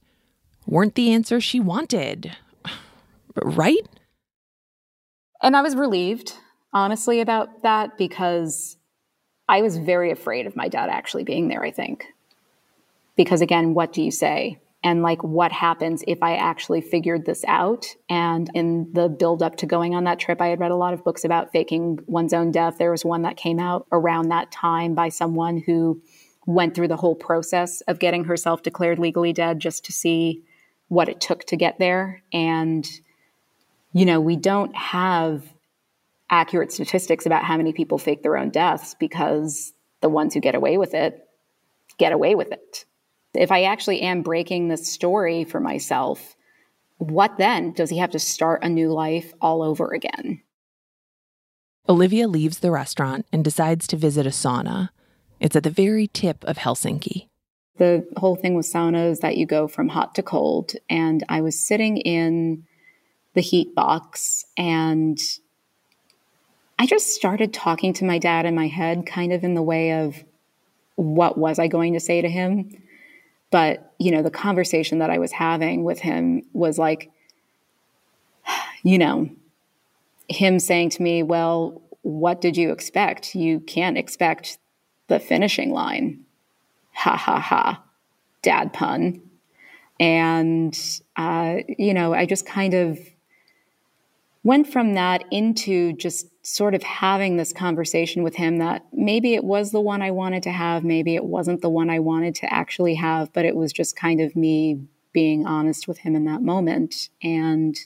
weren't 0.67 0.95
the 0.95 1.11
answers 1.11 1.43
she 1.43 1.59
wanted. 1.59 2.35
Right? 3.41 3.87
And 5.41 5.55
I 5.55 5.61
was 5.61 5.73
relieved, 5.73 6.33
honestly, 6.73 7.21
about 7.21 7.63
that 7.63 7.97
because 7.97 8.75
I 9.47 9.61
was 9.61 9.77
very 9.77 10.11
afraid 10.11 10.47
of 10.47 10.57
my 10.57 10.67
dad 10.67 10.89
actually 10.89 11.23
being 11.23 11.47
there, 11.47 11.63
I 11.63 11.71
think. 11.71 12.07
Because 13.15 13.39
again, 13.39 13.73
what 13.73 13.93
do 13.93 14.01
you 14.03 14.11
say? 14.11 14.59
And 14.83 15.03
like 15.03 15.23
what 15.23 15.51
happens 15.51 16.03
if 16.07 16.23
I 16.23 16.35
actually 16.35 16.81
figured 16.81 17.25
this 17.25 17.43
out. 17.47 17.85
And 18.09 18.49
in 18.53 18.91
the 18.93 19.09
build 19.09 19.43
up 19.43 19.57
to 19.57 19.65
going 19.65 19.93
on 19.93 20.05
that 20.05 20.19
trip, 20.19 20.41
I 20.41 20.47
had 20.47 20.59
read 20.59 20.71
a 20.71 20.75
lot 20.75 20.93
of 20.93 21.03
books 21.03 21.23
about 21.23 21.51
faking 21.51 21.99
one's 22.07 22.33
own 22.33 22.51
death. 22.51 22.77
There 22.77 22.91
was 22.91 23.05
one 23.05 23.21
that 23.21 23.37
came 23.37 23.59
out 23.59 23.85
around 23.91 24.29
that 24.29 24.51
time 24.51 24.95
by 24.95 25.09
someone 25.09 25.57
who 25.57 26.01
went 26.47 26.73
through 26.73 26.87
the 26.87 26.97
whole 26.97 27.15
process 27.15 27.81
of 27.81 27.99
getting 27.99 28.23
herself 28.23 28.63
declared 28.63 28.97
legally 28.97 29.33
dead 29.33 29.59
just 29.59 29.85
to 29.85 29.91
see 29.91 30.43
what 30.87 31.09
it 31.09 31.21
took 31.21 31.45
to 31.45 31.55
get 31.55 31.77
there. 31.77 32.23
And, 32.33 32.87
you 33.93 34.05
know, 34.05 34.19
we 34.19 34.35
don't 34.35 34.75
have 34.75 35.43
accurate 36.31 36.71
statistics 36.71 37.25
about 37.25 37.43
how 37.43 37.57
many 37.57 37.71
people 37.71 37.99
fake 37.99 38.23
their 38.23 38.37
own 38.37 38.49
deaths 38.49 38.95
because 38.99 39.73
the 39.99 40.09
ones 40.09 40.33
who 40.33 40.39
get 40.39 40.55
away 40.55 40.77
with 40.77 40.93
it 40.93 41.27
get 41.97 42.13
away 42.13 42.33
with 42.33 42.51
it 42.51 42.85
if 43.33 43.51
I 43.51 43.63
actually 43.63 44.01
am 44.01 44.21
breaking 44.21 44.67
this 44.67 44.91
story 44.91 45.43
for 45.43 45.59
myself, 45.59 46.35
what 46.97 47.37
then? 47.37 47.71
Does 47.71 47.89
he 47.89 47.97
have 47.97 48.11
to 48.11 48.19
start 48.19 48.63
a 48.63 48.69
new 48.69 48.91
life 48.91 49.33
all 49.41 49.63
over 49.63 49.93
again? 49.93 50.41
Olivia 51.89 52.27
leaves 52.27 52.59
the 52.59 52.71
restaurant 52.71 53.25
and 53.31 53.43
decides 53.43 53.87
to 53.87 53.97
visit 53.97 54.27
a 54.27 54.29
sauna. 54.29 54.89
It's 55.39 55.55
at 55.55 55.63
the 55.63 55.69
very 55.69 56.07
tip 56.07 56.43
of 56.43 56.57
Helsinki. 56.57 57.27
The 57.77 58.07
whole 58.17 58.35
thing 58.35 58.53
with 58.53 58.71
sauna 58.71 59.09
is 59.09 59.21
that 59.21 59.37
you 59.37 59.47
go 59.47 59.67
from 59.67 59.89
hot 59.89 60.13
to 60.15 60.23
cold. 60.23 60.73
And 60.89 61.23
I 61.27 61.41
was 61.41 61.59
sitting 61.59 61.97
in 61.97 62.65
the 63.33 63.41
heat 63.41 63.73
box 63.73 64.45
and 64.57 65.17
I 66.77 66.85
just 66.85 67.09
started 67.09 67.53
talking 67.53 67.93
to 67.93 68.05
my 68.05 68.19
dad 68.19 68.45
in 68.45 68.55
my 68.55 68.67
head, 68.67 69.05
kind 69.05 69.33
of 69.33 69.43
in 69.43 69.55
the 69.55 69.61
way 69.61 70.03
of 70.03 70.23
what 70.95 71.37
was 71.37 71.59
I 71.59 71.67
going 71.67 71.93
to 71.93 71.99
say 71.99 72.21
to 72.21 72.29
him? 72.29 72.71
But, 73.51 73.93
you 73.99 74.11
know, 74.11 74.23
the 74.23 74.31
conversation 74.31 74.99
that 74.99 75.09
I 75.09 75.19
was 75.19 75.31
having 75.31 75.83
with 75.83 75.99
him 75.99 76.43
was 76.53 76.79
like, 76.79 77.11
you 78.83 78.97
know, 78.97 79.29
him 80.29 80.59
saying 80.59 80.89
to 80.91 81.03
me, 81.03 81.21
well, 81.21 81.81
what 82.01 82.41
did 82.41 82.57
you 82.57 82.71
expect? 82.71 83.35
You 83.35 83.59
can't 83.59 83.97
expect 83.97 84.57
the 85.07 85.19
finishing 85.19 85.71
line. 85.71 86.25
Ha 86.93 87.15
ha 87.15 87.39
ha. 87.39 87.83
Dad 88.41 88.73
pun. 88.73 89.21
And, 89.99 90.77
uh, 91.15 91.57
you 91.67 91.93
know, 91.93 92.13
I 92.13 92.25
just 92.25 92.45
kind 92.45 92.73
of 92.73 92.97
went 94.43 94.67
from 94.71 94.93
that 94.95 95.23
into 95.31 95.93
just 95.93 96.27
sort 96.43 96.73
of 96.73 96.81
having 96.81 97.37
this 97.37 97.53
conversation 97.53 98.23
with 98.23 98.35
him 98.35 98.57
that 98.57 98.83
maybe 98.91 99.35
it 99.35 99.43
was 99.43 99.71
the 99.71 99.81
one 99.81 100.01
I 100.01 100.11
wanted 100.11 100.43
to 100.43 100.51
have, 100.51 100.83
maybe 100.83 101.15
it 101.15 101.25
wasn't 101.25 101.61
the 101.61 101.69
one 101.69 101.89
I 101.89 101.99
wanted 101.99 102.33
to 102.35 102.51
actually 102.51 102.95
have, 102.95 103.31
but 103.33 103.45
it 103.45 103.55
was 103.55 103.71
just 103.71 103.95
kind 103.95 104.19
of 104.19 104.35
me 104.35 104.81
being 105.13 105.45
honest 105.45 105.87
with 105.87 105.99
him 105.99 106.15
in 106.15 106.25
that 106.25 106.41
moment. 106.41 107.09
And 107.21 107.77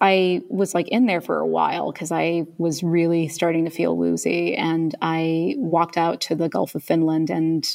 I 0.00 0.42
was 0.48 0.74
like 0.74 0.88
in 0.88 1.06
there 1.06 1.20
for 1.20 1.38
a 1.38 1.46
while 1.46 1.92
because 1.92 2.10
I 2.10 2.46
was 2.58 2.82
really 2.82 3.28
starting 3.28 3.64
to 3.66 3.70
feel 3.70 3.96
woozy. 3.96 4.54
And 4.56 4.94
I 5.00 5.54
walked 5.58 5.96
out 5.96 6.20
to 6.22 6.34
the 6.34 6.48
Gulf 6.48 6.74
of 6.74 6.82
Finland, 6.82 7.30
and 7.30 7.66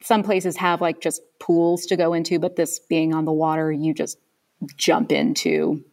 some 0.00 0.22
places 0.22 0.56
have 0.56 0.80
like 0.80 1.00
just 1.00 1.22
pools 1.38 1.86
to 1.86 1.96
go 1.96 2.12
into, 2.12 2.38
but 2.38 2.56
this 2.56 2.78
being 2.78 3.12
on 3.14 3.24
the 3.24 3.32
water, 3.32 3.70
you 3.72 3.94
just 3.94 4.18
jump 4.76 5.10
into 5.10 5.84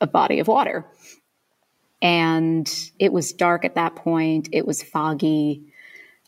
a 0.00 0.06
body 0.06 0.40
of 0.40 0.48
water. 0.48 0.86
And 2.02 2.70
it 2.98 3.12
was 3.12 3.32
dark 3.32 3.64
at 3.64 3.74
that 3.74 3.96
point. 3.96 4.48
It 4.52 4.66
was 4.66 4.82
foggy. 4.82 5.72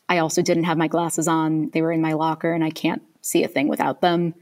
I 0.07 0.19
also 0.19 0.41
didn't 0.41 0.65
have 0.65 0.77
my 0.77 0.87
glasses 0.87 1.27
on. 1.27 1.69
They 1.71 1.81
were 1.81 1.91
in 1.91 2.01
my 2.01 2.13
locker 2.13 2.53
and 2.53 2.63
I 2.63 2.69
can't 2.69 3.01
see 3.21 3.43
a 3.43 3.47
thing 3.47 3.67
without 3.67 4.01
them. 4.01 4.35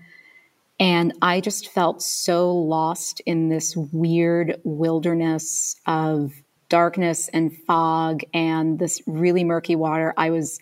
And 0.79 1.13
I 1.21 1.41
just 1.41 1.69
felt 1.69 2.01
so 2.01 2.51
lost 2.53 3.21
in 3.25 3.49
this 3.49 3.77
weird 3.77 4.59
wilderness 4.63 5.75
of 5.85 6.33
darkness 6.69 7.29
and 7.29 7.55
fog 7.67 8.21
and 8.33 8.79
this 8.79 9.01
really 9.05 9.43
murky 9.43 9.75
water. 9.75 10.13
I 10.17 10.31
was 10.31 10.59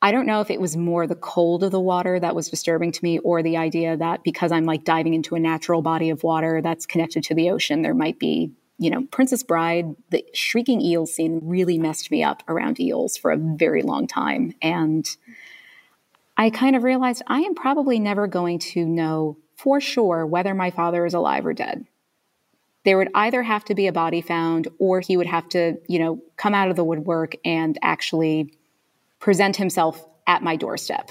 I 0.00 0.12
don't 0.12 0.26
know 0.26 0.40
if 0.40 0.50
it 0.50 0.60
was 0.60 0.76
more 0.76 1.06
the 1.06 1.16
cold 1.16 1.64
of 1.64 1.72
the 1.72 1.80
water 1.80 2.20
that 2.20 2.34
was 2.34 2.48
disturbing 2.48 2.92
to 2.92 3.04
me 3.04 3.18
or 3.18 3.42
the 3.42 3.56
idea 3.56 3.96
that 3.96 4.22
because 4.22 4.52
I'm 4.52 4.64
like 4.64 4.84
diving 4.84 5.14
into 5.14 5.34
a 5.34 5.40
natural 5.40 5.82
body 5.82 6.10
of 6.10 6.22
water 6.22 6.62
that's 6.62 6.86
connected 6.86 7.24
to 7.24 7.34
the 7.34 7.50
ocean, 7.50 7.82
there 7.82 7.94
might 7.94 8.18
be, 8.18 8.52
you 8.78 8.90
know, 8.90 9.04
Princess 9.10 9.42
Bride, 9.42 9.96
the 10.10 10.24
shrieking 10.34 10.80
eel 10.80 11.04
scene 11.06 11.40
really 11.42 11.78
messed 11.78 12.12
me 12.12 12.22
up 12.22 12.44
around 12.46 12.78
eels 12.78 13.16
for 13.16 13.32
a 13.32 13.36
very 13.36 13.82
long 13.82 14.06
time. 14.06 14.54
And 14.62 15.08
I 16.36 16.50
kind 16.50 16.76
of 16.76 16.84
realized 16.84 17.22
I 17.26 17.40
am 17.40 17.56
probably 17.56 17.98
never 17.98 18.28
going 18.28 18.60
to 18.60 18.86
know 18.86 19.36
for 19.56 19.80
sure 19.80 20.24
whether 20.24 20.54
my 20.54 20.70
father 20.70 21.04
is 21.04 21.14
alive 21.14 21.44
or 21.44 21.52
dead. 21.52 21.84
There 22.84 22.96
would 22.96 23.10
either 23.16 23.42
have 23.42 23.64
to 23.64 23.74
be 23.74 23.88
a 23.88 23.92
body 23.92 24.20
found 24.20 24.68
or 24.78 25.00
he 25.00 25.16
would 25.16 25.26
have 25.26 25.48
to, 25.48 25.78
you 25.88 25.98
know, 25.98 26.22
come 26.36 26.54
out 26.54 26.70
of 26.70 26.76
the 26.76 26.84
woodwork 26.84 27.34
and 27.44 27.76
actually 27.82 28.54
present 29.20 29.56
himself 29.56 30.04
at 30.26 30.42
my 30.42 30.56
doorstep. 30.56 31.10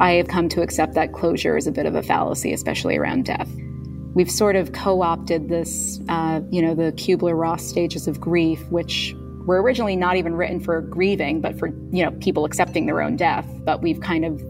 I 0.00 0.12
have 0.12 0.28
come 0.28 0.48
to 0.50 0.62
accept 0.62 0.94
that 0.94 1.12
closure 1.12 1.56
is 1.56 1.66
a 1.66 1.72
bit 1.72 1.86
of 1.86 1.94
a 1.94 2.02
fallacy, 2.02 2.52
especially 2.52 2.96
around 2.96 3.24
death. 3.24 3.50
We've 4.14 4.30
sort 4.30 4.54
of 4.56 4.72
co 4.72 5.02
opted 5.02 5.48
this, 5.48 6.00
uh, 6.08 6.40
you 6.50 6.62
know, 6.62 6.74
the 6.74 6.92
Kubler 6.92 7.38
Ross 7.38 7.64
stages 7.64 8.06
of 8.06 8.20
grief, 8.20 8.64
which 8.70 9.14
were 9.44 9.60
originally 9.60 9.96
not 9.96 10.16
even 10.16 10.34
written 10.34 10.60
for 10.60 10.82
grieving, 10.82 11.40
but 11.40 11.58
for, 11.58 11.68
you 11.90 12.04
know, 12.04 12.12
people 12.20 12.44
accepting 12.44 12.86
their 12.86 13.00
own 13.02 13.16
death. 13.16 13.46
But 13.64 13.82
we've 13.82 14.00
kind 14.00 14.24
of 14.24 14.40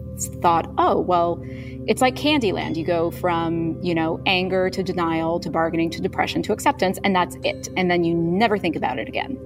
thought, 0.41 0.71
oh, 0.77 0.99
well, 0.99 1.43
it's 1.87 2.01
like 2.01 2.15
Candyland. 2.15 2.75
You 2.75 2.85
go 2.85 3.11
from, 3.11 3.81
you 3.81 3.95
know, 3.95 4.21
anger 4.25 4.69
to 4.69 4.83
denial 4.83 5.39
to 5.39 5.49
bargaining 5.49 5.89
to 5.91 6.01
depression 6.01 6.41
to 6.43 6.53
acceptance, 6.53 6.99
and 7.03 7.15
that's 7.15 7.35
it. 7.43 7.69
And 7.75 7.89
then 7.89 8.03
you 8.03 8.15
never 8.15 8.57
think 8.57 8.75
about 8.75 8.99
it 8.99 9.07
again. 9.07 9.37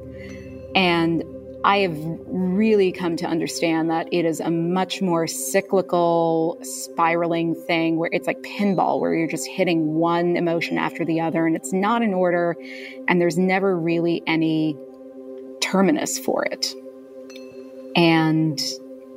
And 0.75 1.23
I 1.65 1.77
have 1.77 1.97
really 2.27 2.91
come 2.91 3.15
to 3.17 3.25
understand 3.25 3.89
that 3.89 4.09
it 4.11 4.25
is 4.25 4.41
a 4.41 4.51
much 4.51 5.01
more 5.01 5.27
cyclical, 5.27 6.57
spiraling 6.61 7.55
thing 7.55 7.97
where 7.97 8.09
it's 8.11 8.27
like 8.27 8.41
pinball, 8.41 8.99
where 8.99 9.15
you're 9.15 9.29
just 9.29 9.47
hitting 9.47 9.93
one 9.93 10.36
emotion 10.36 10.77
after 10.77 11.05
the 11.05 11.21
other, 11.21 11.47
and 11.47 11.55
it's 11.55 11.71
not 11.71 12.01
in 12.01 12.13
order, 12.13 12.57
and 13.07 13.21
there's 13.21 13.38
never 13.38 13.79
really 13.79 14.21
any 14.27 14.77
terminus 15.61 16.19
for 16.19 16.43
it. 16.43 16.73
And 17.95 18.59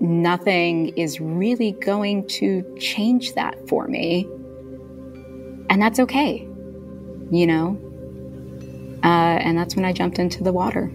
nothing 0.01 0.89
is 0.97 1.21
really 1.21 1.73
going 1.73 2.27
to 2.29 2.63
change 2.79 3.35
that 3.35 3.57
for 3.69 3.89
me. 3.89 4.29
And 5.71 5.81
that's 5.81 5.99
okay, 6.01 6.47
you 7.31 7.47
know? 7.47 7.81
Uh, 9.03 9.39
and 9.39 9.59
that's 9.59 9.77
when 9.77 9.85
I 9.85 9.93
jumped 9.93 10.19
into 10.19 10.43
the 10.43 10.53
water. 10.53 10.91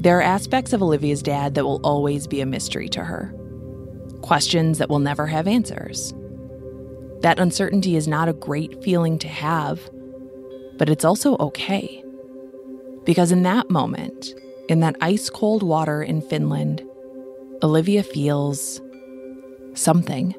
There 0.00 0.18
are 0.18 0.22
aspects 0.22 0.72
of 0.72 0.82
Olivia's 0.82 1.22
dad 1.22 1.54
that 1.54 1.64
will 1.64 1.80
always 1.84 2.26
be 2.26 2.40
a 2.40 2.46
mystery 2.46 2.88
to 2.88 3.04
her, 3.04 3.32
questions 4.20 4.78
that 4.78 4.88
will 4.88 4.98
never 4.98 5.26
have 5.26 5.46
answers. 5.46 6.12
That 7.20 7.38
uncertainty 7.38 7.94
is 7.94 8.08
not 8.08 8.28
a 8.28 8.32
great 8.32 8.82
feeling 8.82 9.18
to 9.20 9.28
have, 9.28 9.88
but 10.76 10.88
it's 10.88 11.04
also 11.04 11.36
okay. 11.38 12.02
Because 13.04 13.30
in 13.30 13.44
that 13.44 13.70
moment, 13.70 14.34
in 14.68 14.80
that 14.80 14.96
ice 15.00 15.30
cold 15.30 15.62
water 15.62 16.02
in 16.02 16.20
Finland, 16.20 16.82
Olivia 17.62 18.02
feels 18.02 18.80
something. 19.74 20.34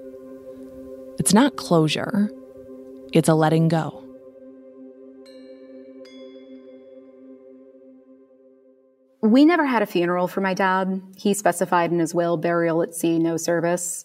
It's 1.20 1.34
not 1.34 1.56
closure, 1.56 2.30
it's 3.14 3.30
a 3.30 3.34
letting 3.34 3.70
go. 3.70 4.04
We 9.22 9.46
never 9.46 9.66
had 9.66 9.82
a 9.82 9.86
funeral 9.86 10.28
for 10.28 10.42
my 10.42 10.54
dad. 10.54 11.02
He 11.16 11.34
specified 11.34 11.94
in 11.94 12.00
his 12.00 12.14
will 12.14 12.36
burial 12.36 12.82
at 12.82 12.94
sea, 12.94 13.20
no 13.20 13.38
service. 13.38 14.04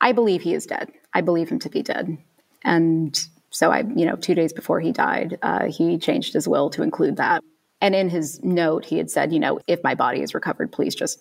I 0.00 0.12
believe 0.12 0.40
he 0.40 0.54
is 0.54 0.64
dead. 0.64 0.90
I 1.12 1.20
believe 1.20 1.50
him 1.50 1.58
to 1.60 1.68
be 1.68 1.82
dead. 1.82 2.16
And 2.62 3.14
so 3.50 3.70
I, 3.70 3.80
you 3.94 4.06
know, 4.06 4.16
two 4.16 4.34
days 4.34 4.54
before 4.54 4.80
he 4.80 4.90
died, 4.90 5.38
uh, 5.42 5.66
he 5.66 5.98
changed 5.98 6.32
his 6.32 6.48
will 6.48 6.70
to 6.70 6.82
include 6.82 7.18
that. 7.18 7.42
And 7.82 7.94
in 7.94 8.08
his 8.08 8.42
note, 8.42 8.86
he 8.86 8.96
had 8.96 9.10
said, 9.10 9.34
you 9.34 9.38
know, 9.38 9.60
if 9.66 9.84
my 9.84 9.94
body 9.94 10.22
is 10.22 10.32
recovered, 10.32 10.72
please 10.72 10.94
just 10.94 11.20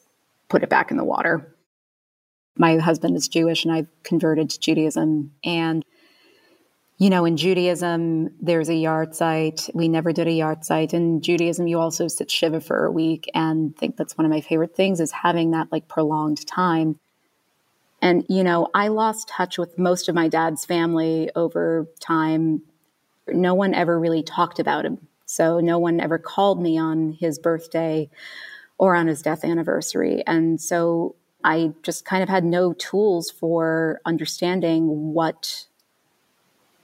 put 0.50 0.64
it 0.64 0.70
back 0.70 0.92
in 0.92 0.98
the 0.98 1.04
water. 1.04 1.56
My 2.58 2.78
husband 2.78 3.16
is 3.16 3.28
Jewish 3.28 3.66
and 3.66 3.74
I've 3.74 3.88
converted 4.04 4.50
to 4.52 4.60
Judaism. 4.60 5.32
And, 5.44 5.84
you 6.98 7.10
know, 7.10 7.26
in 7.26 7.36
Judaism, 7.36 8.30
there's 8.40 8.70
a 8.70 8.74
yahrzeit. 8.74 9.74
We 9.74 9.88
never 9.88 10.14
did 10.14 10.28
a 10.28 10.32
yahrzeit. 10.32 10.94
In 10.94 11.22
Judaism, 11.22 11.68
you 11.68 11.80
also 11.80 12.08
sit 12.08 12.30
Shiva 12.30 12.62
for 12.62 12.86
a 12.86 12.92
week. 12.92 13.30
And 13.34 13.74
I 13.76 13.80
think 13.80 13.98
that's 13.98 14.18
one 14.18 14.26
of 14.26 14.32
my 14.32 14.42
favorite 14.42 14.76
things 14.76 15.00
is 15.00 15.12
having 15.12 15.52
that 15.52 15.72
like 15.72 15.88
prolonged 15.88 16.46
time. 16.46 17.00
And, 18.02 18.26
you 18.30 18.44
know, 18.44 18.68
I 18.74 18.90
lost 18.90 19.30
touch 19.30 19.58
with 19.58 19.80
most 19.80 20.10
of 20.10 20.16
my 20.16 20.28
dad's 20.28 20.66
family 20.66 21.32
over 21.36 21.88
time. 22.00 22.62
No 23.28 23.54
one 23.54 23.74
ever 23.74 23.98
really 23.98 24.22
talked 24.24 24.60
about 24.60 24.86
him. 24.86 25.08
So 25.26 25.62
no 25.62 25.80
one 25.80 26.00
ever 26.00 26.20
called 26.20 26.62
me 26.62 26.78
on 26.78 27.14
his 27.14 27.40
birthday 27.40 28.10
or 28.78 28.96
on 28.96 29.08
his 29.08 29.22
death 29.22 29.44
anniversary. 29.44 30.24
And 30.26 30.60
so 30.60 31.16
I 31.44 31.74
just 31.84 32.06
kind 32.06 32.24
of 32.24 32.30
had 32.30 32.44
no 32.44 32.74
tools 32.74 33.30
for 33.30 34.02
understanding 34.06 35.14
what 35.14 35.66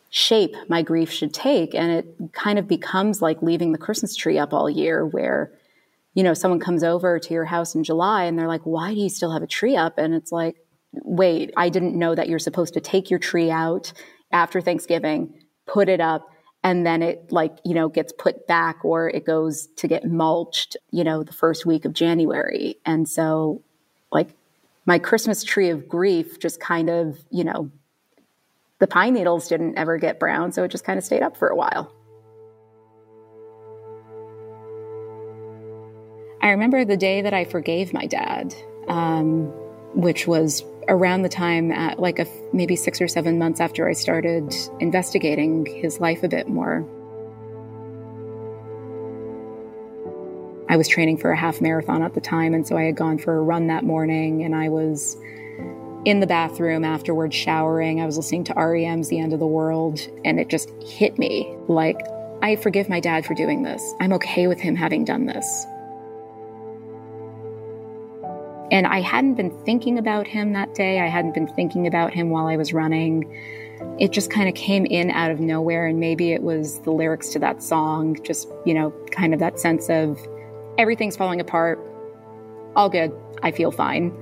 shape 0.10 0.56
my 0.68 0.82
grief 0.82 1.12
should 1.12 1.34
take. 1.34 1.76
And 1.76 1.92
it 1.92 2.34
kind 2.34 2.58
of 2.60 2.68
becomes 2.68 3.22
like 3.22 3.42
leaving 3.42 3.72
the 3.72 3.78
Christmas 3.78 4.16
tree 4.16 4.38
up 4.38 4.54
all 4.54 4.70
year, 4.70 5.06
where, 5.06 5.52
you 6.14 6.24
know, 6.24 6.34
someone 6.34 6.60
comes 6.60 6.84
over 6.84 7.20
to 7.20 7.34
your 7.34 7.46
house 7.46 7.76
in 7.76 7.84
July 7.84 8.24
and 8.24 8.38
they're 8.38 8.48
like, 8.48 8.64
why 8.64 8.94
do 8.94 9.00
you 9.00 9.10
still 9.10 9.32
have 9.32 9.44
a 9.44 9.48
tree 9.48 9.76
up? 9.76 9.98
And 9.98 10.14
it's 10.14 10.32
like, 10.32 10.56
wait, 10.92 11.52
I 11.56 11.70
didn't 11.70 11.98
know 11.98 12.16
that 12.16 12.28
you're 12.28 12.40
supposed 12.40 12.74
to 12.74 12.82
take 12.82 13.10
your 13.10 13.20
tree 13.20 13.52
out 13.52 13.94
after 14.32 14.62
Thanksgiving, 14.62 15.34
put 15.68 15.88
it 15.88 16.02
up, 16.02 16.28
and 16.64 16.86
then 16.86 17.02
it 17.02 17.32
like 17.32 17.58
you 17.64 17.74
know 17.74 17.90
gets 17.90 18.12
put 18.14 18.48
back 18.48 18.84
or 18.84 19.10
it 19.10 19.26
goes 19.26 19.68
to 19.78 19.88
get 19.88 20.06
mulched 20.06 20.76
you 20.92 21.04
know 21.04 21.24
the 21.24 21.34
first 21.34 21.66
week 21.66 21.86
of 21.86 21.94
january. 21.94 22.78
And 22.86 23.08
so 23.08 23.62
like 24.12 24.30
my 24.86 25.00
christmas 25.00 25.44
tree 25.44 25.70
of 25.70 25.88
grief 25.88 26.40
just 26.40 26.60
kind 26.60 26.90
of 26.90 27.20
you 27.30 27.44
know 27.44 27.70
the 28.80 28.88
pine 28.88 29.14
needles 29.14 29.48
didn't 29.48 29.78
ever 29.78 29.98
get 29.98 30.20
brown 30.20 30.52
so 30.52 30.64
it 30.64 30.72
just 30.72 30.84
kind 30.84 30.98
of 30.98 31.06
stayed 31.06 31.22
up 31.22 31.38
for 31.38 31.48
a 31.48 31.56
while. 31.56 31.92
I 36.42 36.52
remember 36.52 36.86
the 36.86 36.98
day 36.98 37.22
that 37.22 37.34
i 37.34 37.44
forgave 37.44 37.94
my 37.94 38.06
dad 38.06 38.56
um, 38.88 39.46
which 39.94 40.28
was 40.28 40.64
around 40.90 41.22
the 41.22 41.30
time 41.30 41.72
at 41.72 42.00
like 42.00 42.20
a, 42.20 42.28
maybe 42.52 42.76
six 42.76 43.00
or 43.00 43.08
seven 43.08 43.38
months 43.38 43.62
after 43.62 43.88
I 43.88 43.94
started 43.94 44.54
investigating 44.80 45.66
his 45.66 46.00
life 46.00 46.24
a 46.24 46.28
bit 46.28 46.50
more. 46.50 46.86
I 50.68 50.78
was 50.78 50.88
training 50.88 51.18
for 51.18 51.32
a 51.32 51.38
half 51.38 51.62
marathon 51.62 52.04
at 52.04 52.14
the 52.14 52.22
time, 52.22 52.54
and 52.54 52.68
so 52.68 52.78
I 52.78 52.84
had 52.84 52.96
gone 52.96 53.18
for 53.18 53.38
a 53.38 53.42
run 53.42 53.68
that 53.68 53.84
morning, 53.84 54.44
and 54.44 54.54
I 54.54 54.70
was 54.70 55.18
in 56.06 56.20
the 56.20 56.28
bathroom 56.28 56.84
afterwards 56.86 57.36
showering. 57.36 58.02
I 58.02 58.06
was 58.06 58.18
listening 58.18 58.44
to 58.46 58.54
REM's 58.54 59.10
The 59.10 59.20
End 59.20 59.34
of 59.34 59.40
the 59.40 59.48
World, 59.48 60.00
and 60.24 60.40
it 60.40 60.48
just 60.48 60.70
hit 60.84 61.18
me 61.18 61.56
like, 61.68 62.00
I 62.42 62.56
forgive 62.56 62.88
my 62.88 63.00
dad 63.00 63.26
for 63.26 63.34
doing 63.34 63.64
this. 63.64 63.94
I'm 64.00 64.14
okay 64.14 64.48
with 64.48 64.60
him 64.60 64.76
having 64.76 65.06
done 65.06 65.26
this. 65.26 65.66
And 68.72 68.86
I 68.86 69.02
hadn't 69.02 69.36
been 69.36 69.52
thinking 69.66 69.98
about 69.98 70.28
him 70.28 70.54
that 70.54 70.76
day. 70.76 71.00
I 71.00 71.08
hadn't 71.08 71.34
been 71.34 71.48
thinking 71.48 71.88
about 71.88 72.14
him 72.14 72.30
while 72.30 72.48
I 72.48 72.56
was 72.56 72.74
running. 72.74 73.26
It 74.00 74.12
just 74.12 74.30
kind 74.30 74.48
of 74.48 74.56
came 74.56 74.86
in 74.86 75.10
out 75.12 75.32
of 75.32 75.40
nowhere. 75.40 75.88
And 75.88 76.00
maybe 76.00 76.34
it 76.34 76.44
was 76.44 76.80
the 76.82 76.92
lyrics 76.92 77.30
to 77.30 77.40
that 77.40 77.64
song, 77.64 78.18
just, 78.24 78.48
you 78.66 78.74
know, 78.74 78.92
kind 79.12 79.34
of 79.34 79.40
that 79.40 79.60
sense 79.60 79.90
of 79.90 80.20
everything's 80.78 81.18
falling 81.18 81.42
apart. 81.42 81.80
All 82.76 82.90
good. 82.90 83.12
I 83.42 83.52
feel 83.52 83.72
fine. 83.72 84.14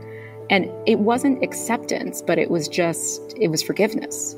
And 0.49 0.71
it 0.85 0.99
wasn't 0.99 1.43
acceptance, 1.43 2.21
but 2.21 2.39
it 2.39 2.49
was 2.49 2.69
just, 2.69 3.33
it 3.37 3.49
was 3.49 3.61
forgiveness. 3.61 4.35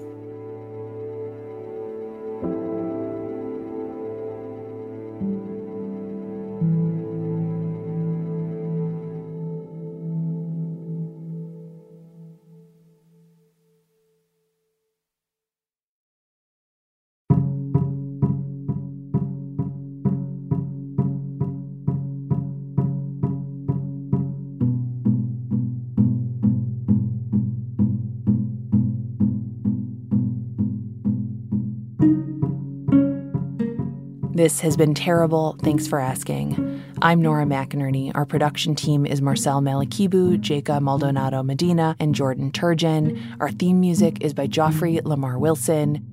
This 34.40 34.62
has 34.62 34.78
been 34.78 34.94
terrible. 34.94 35.58
Thanks 35.64 35.86
for 35.86 36.00
asking. 36.00 36.82
I'm 37.02 37.22
Nora 37.22 37.44
McInerny. 37.44 38.10
Our 38.16 38.26
production 38.26 38.74
team 38.74 39.06
is 39.06 39.22
Marcel 39.22 39.60
Malekebu, 39.60 40.40
Jacob 40.40 40.82
Maldonado 40.82 41.44
Medina, 41.44 41.98
and 42.00 42.16
Jordan 42.16 42.50
Turgeon. 42.50 43.22
Our 43.42 43.52
theme 43.52 43.82
music 43.82 44.24
is 44.24 44.34
by 44.34 44.48
Joffrey 44.48 45.04
Lamar 45.04 45.38
Wilson. 45.38 46.06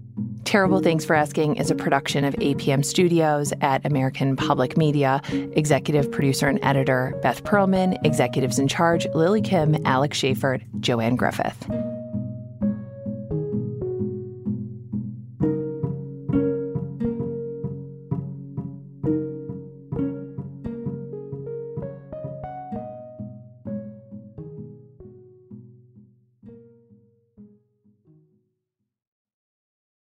Terrible 0.43 0.81
Thanks 0.81 1.05
for 1.05 1.15
Asking 1.15 1.55
is 1.55 1.71
a 1.71 1.77
production 1.77 2.25
of 2.25 2.35
APM 2.35 2.85
Studios 2.85 3.53
at 3.61 3.87
American 3.87 4.35
Public 4.35 4.77
Media. 4.77 5.23
Executive 5.53 6.11
producer 6.11 6.49
and 6.49 6.59
editor 6.65 7.17
Beth 7.23 7.45
Perlman. 7.45 7.97
Executives 8.05 8.59
in 8.59 8.67
charge 8.67 9.07
Lily 9.15 9.41
Kim, 9.41 9.77
Alex 9.87 10.19
Schaffert, 10.19 10.63
Joanne 10.81 11.15
Griffith. 11.15 11.65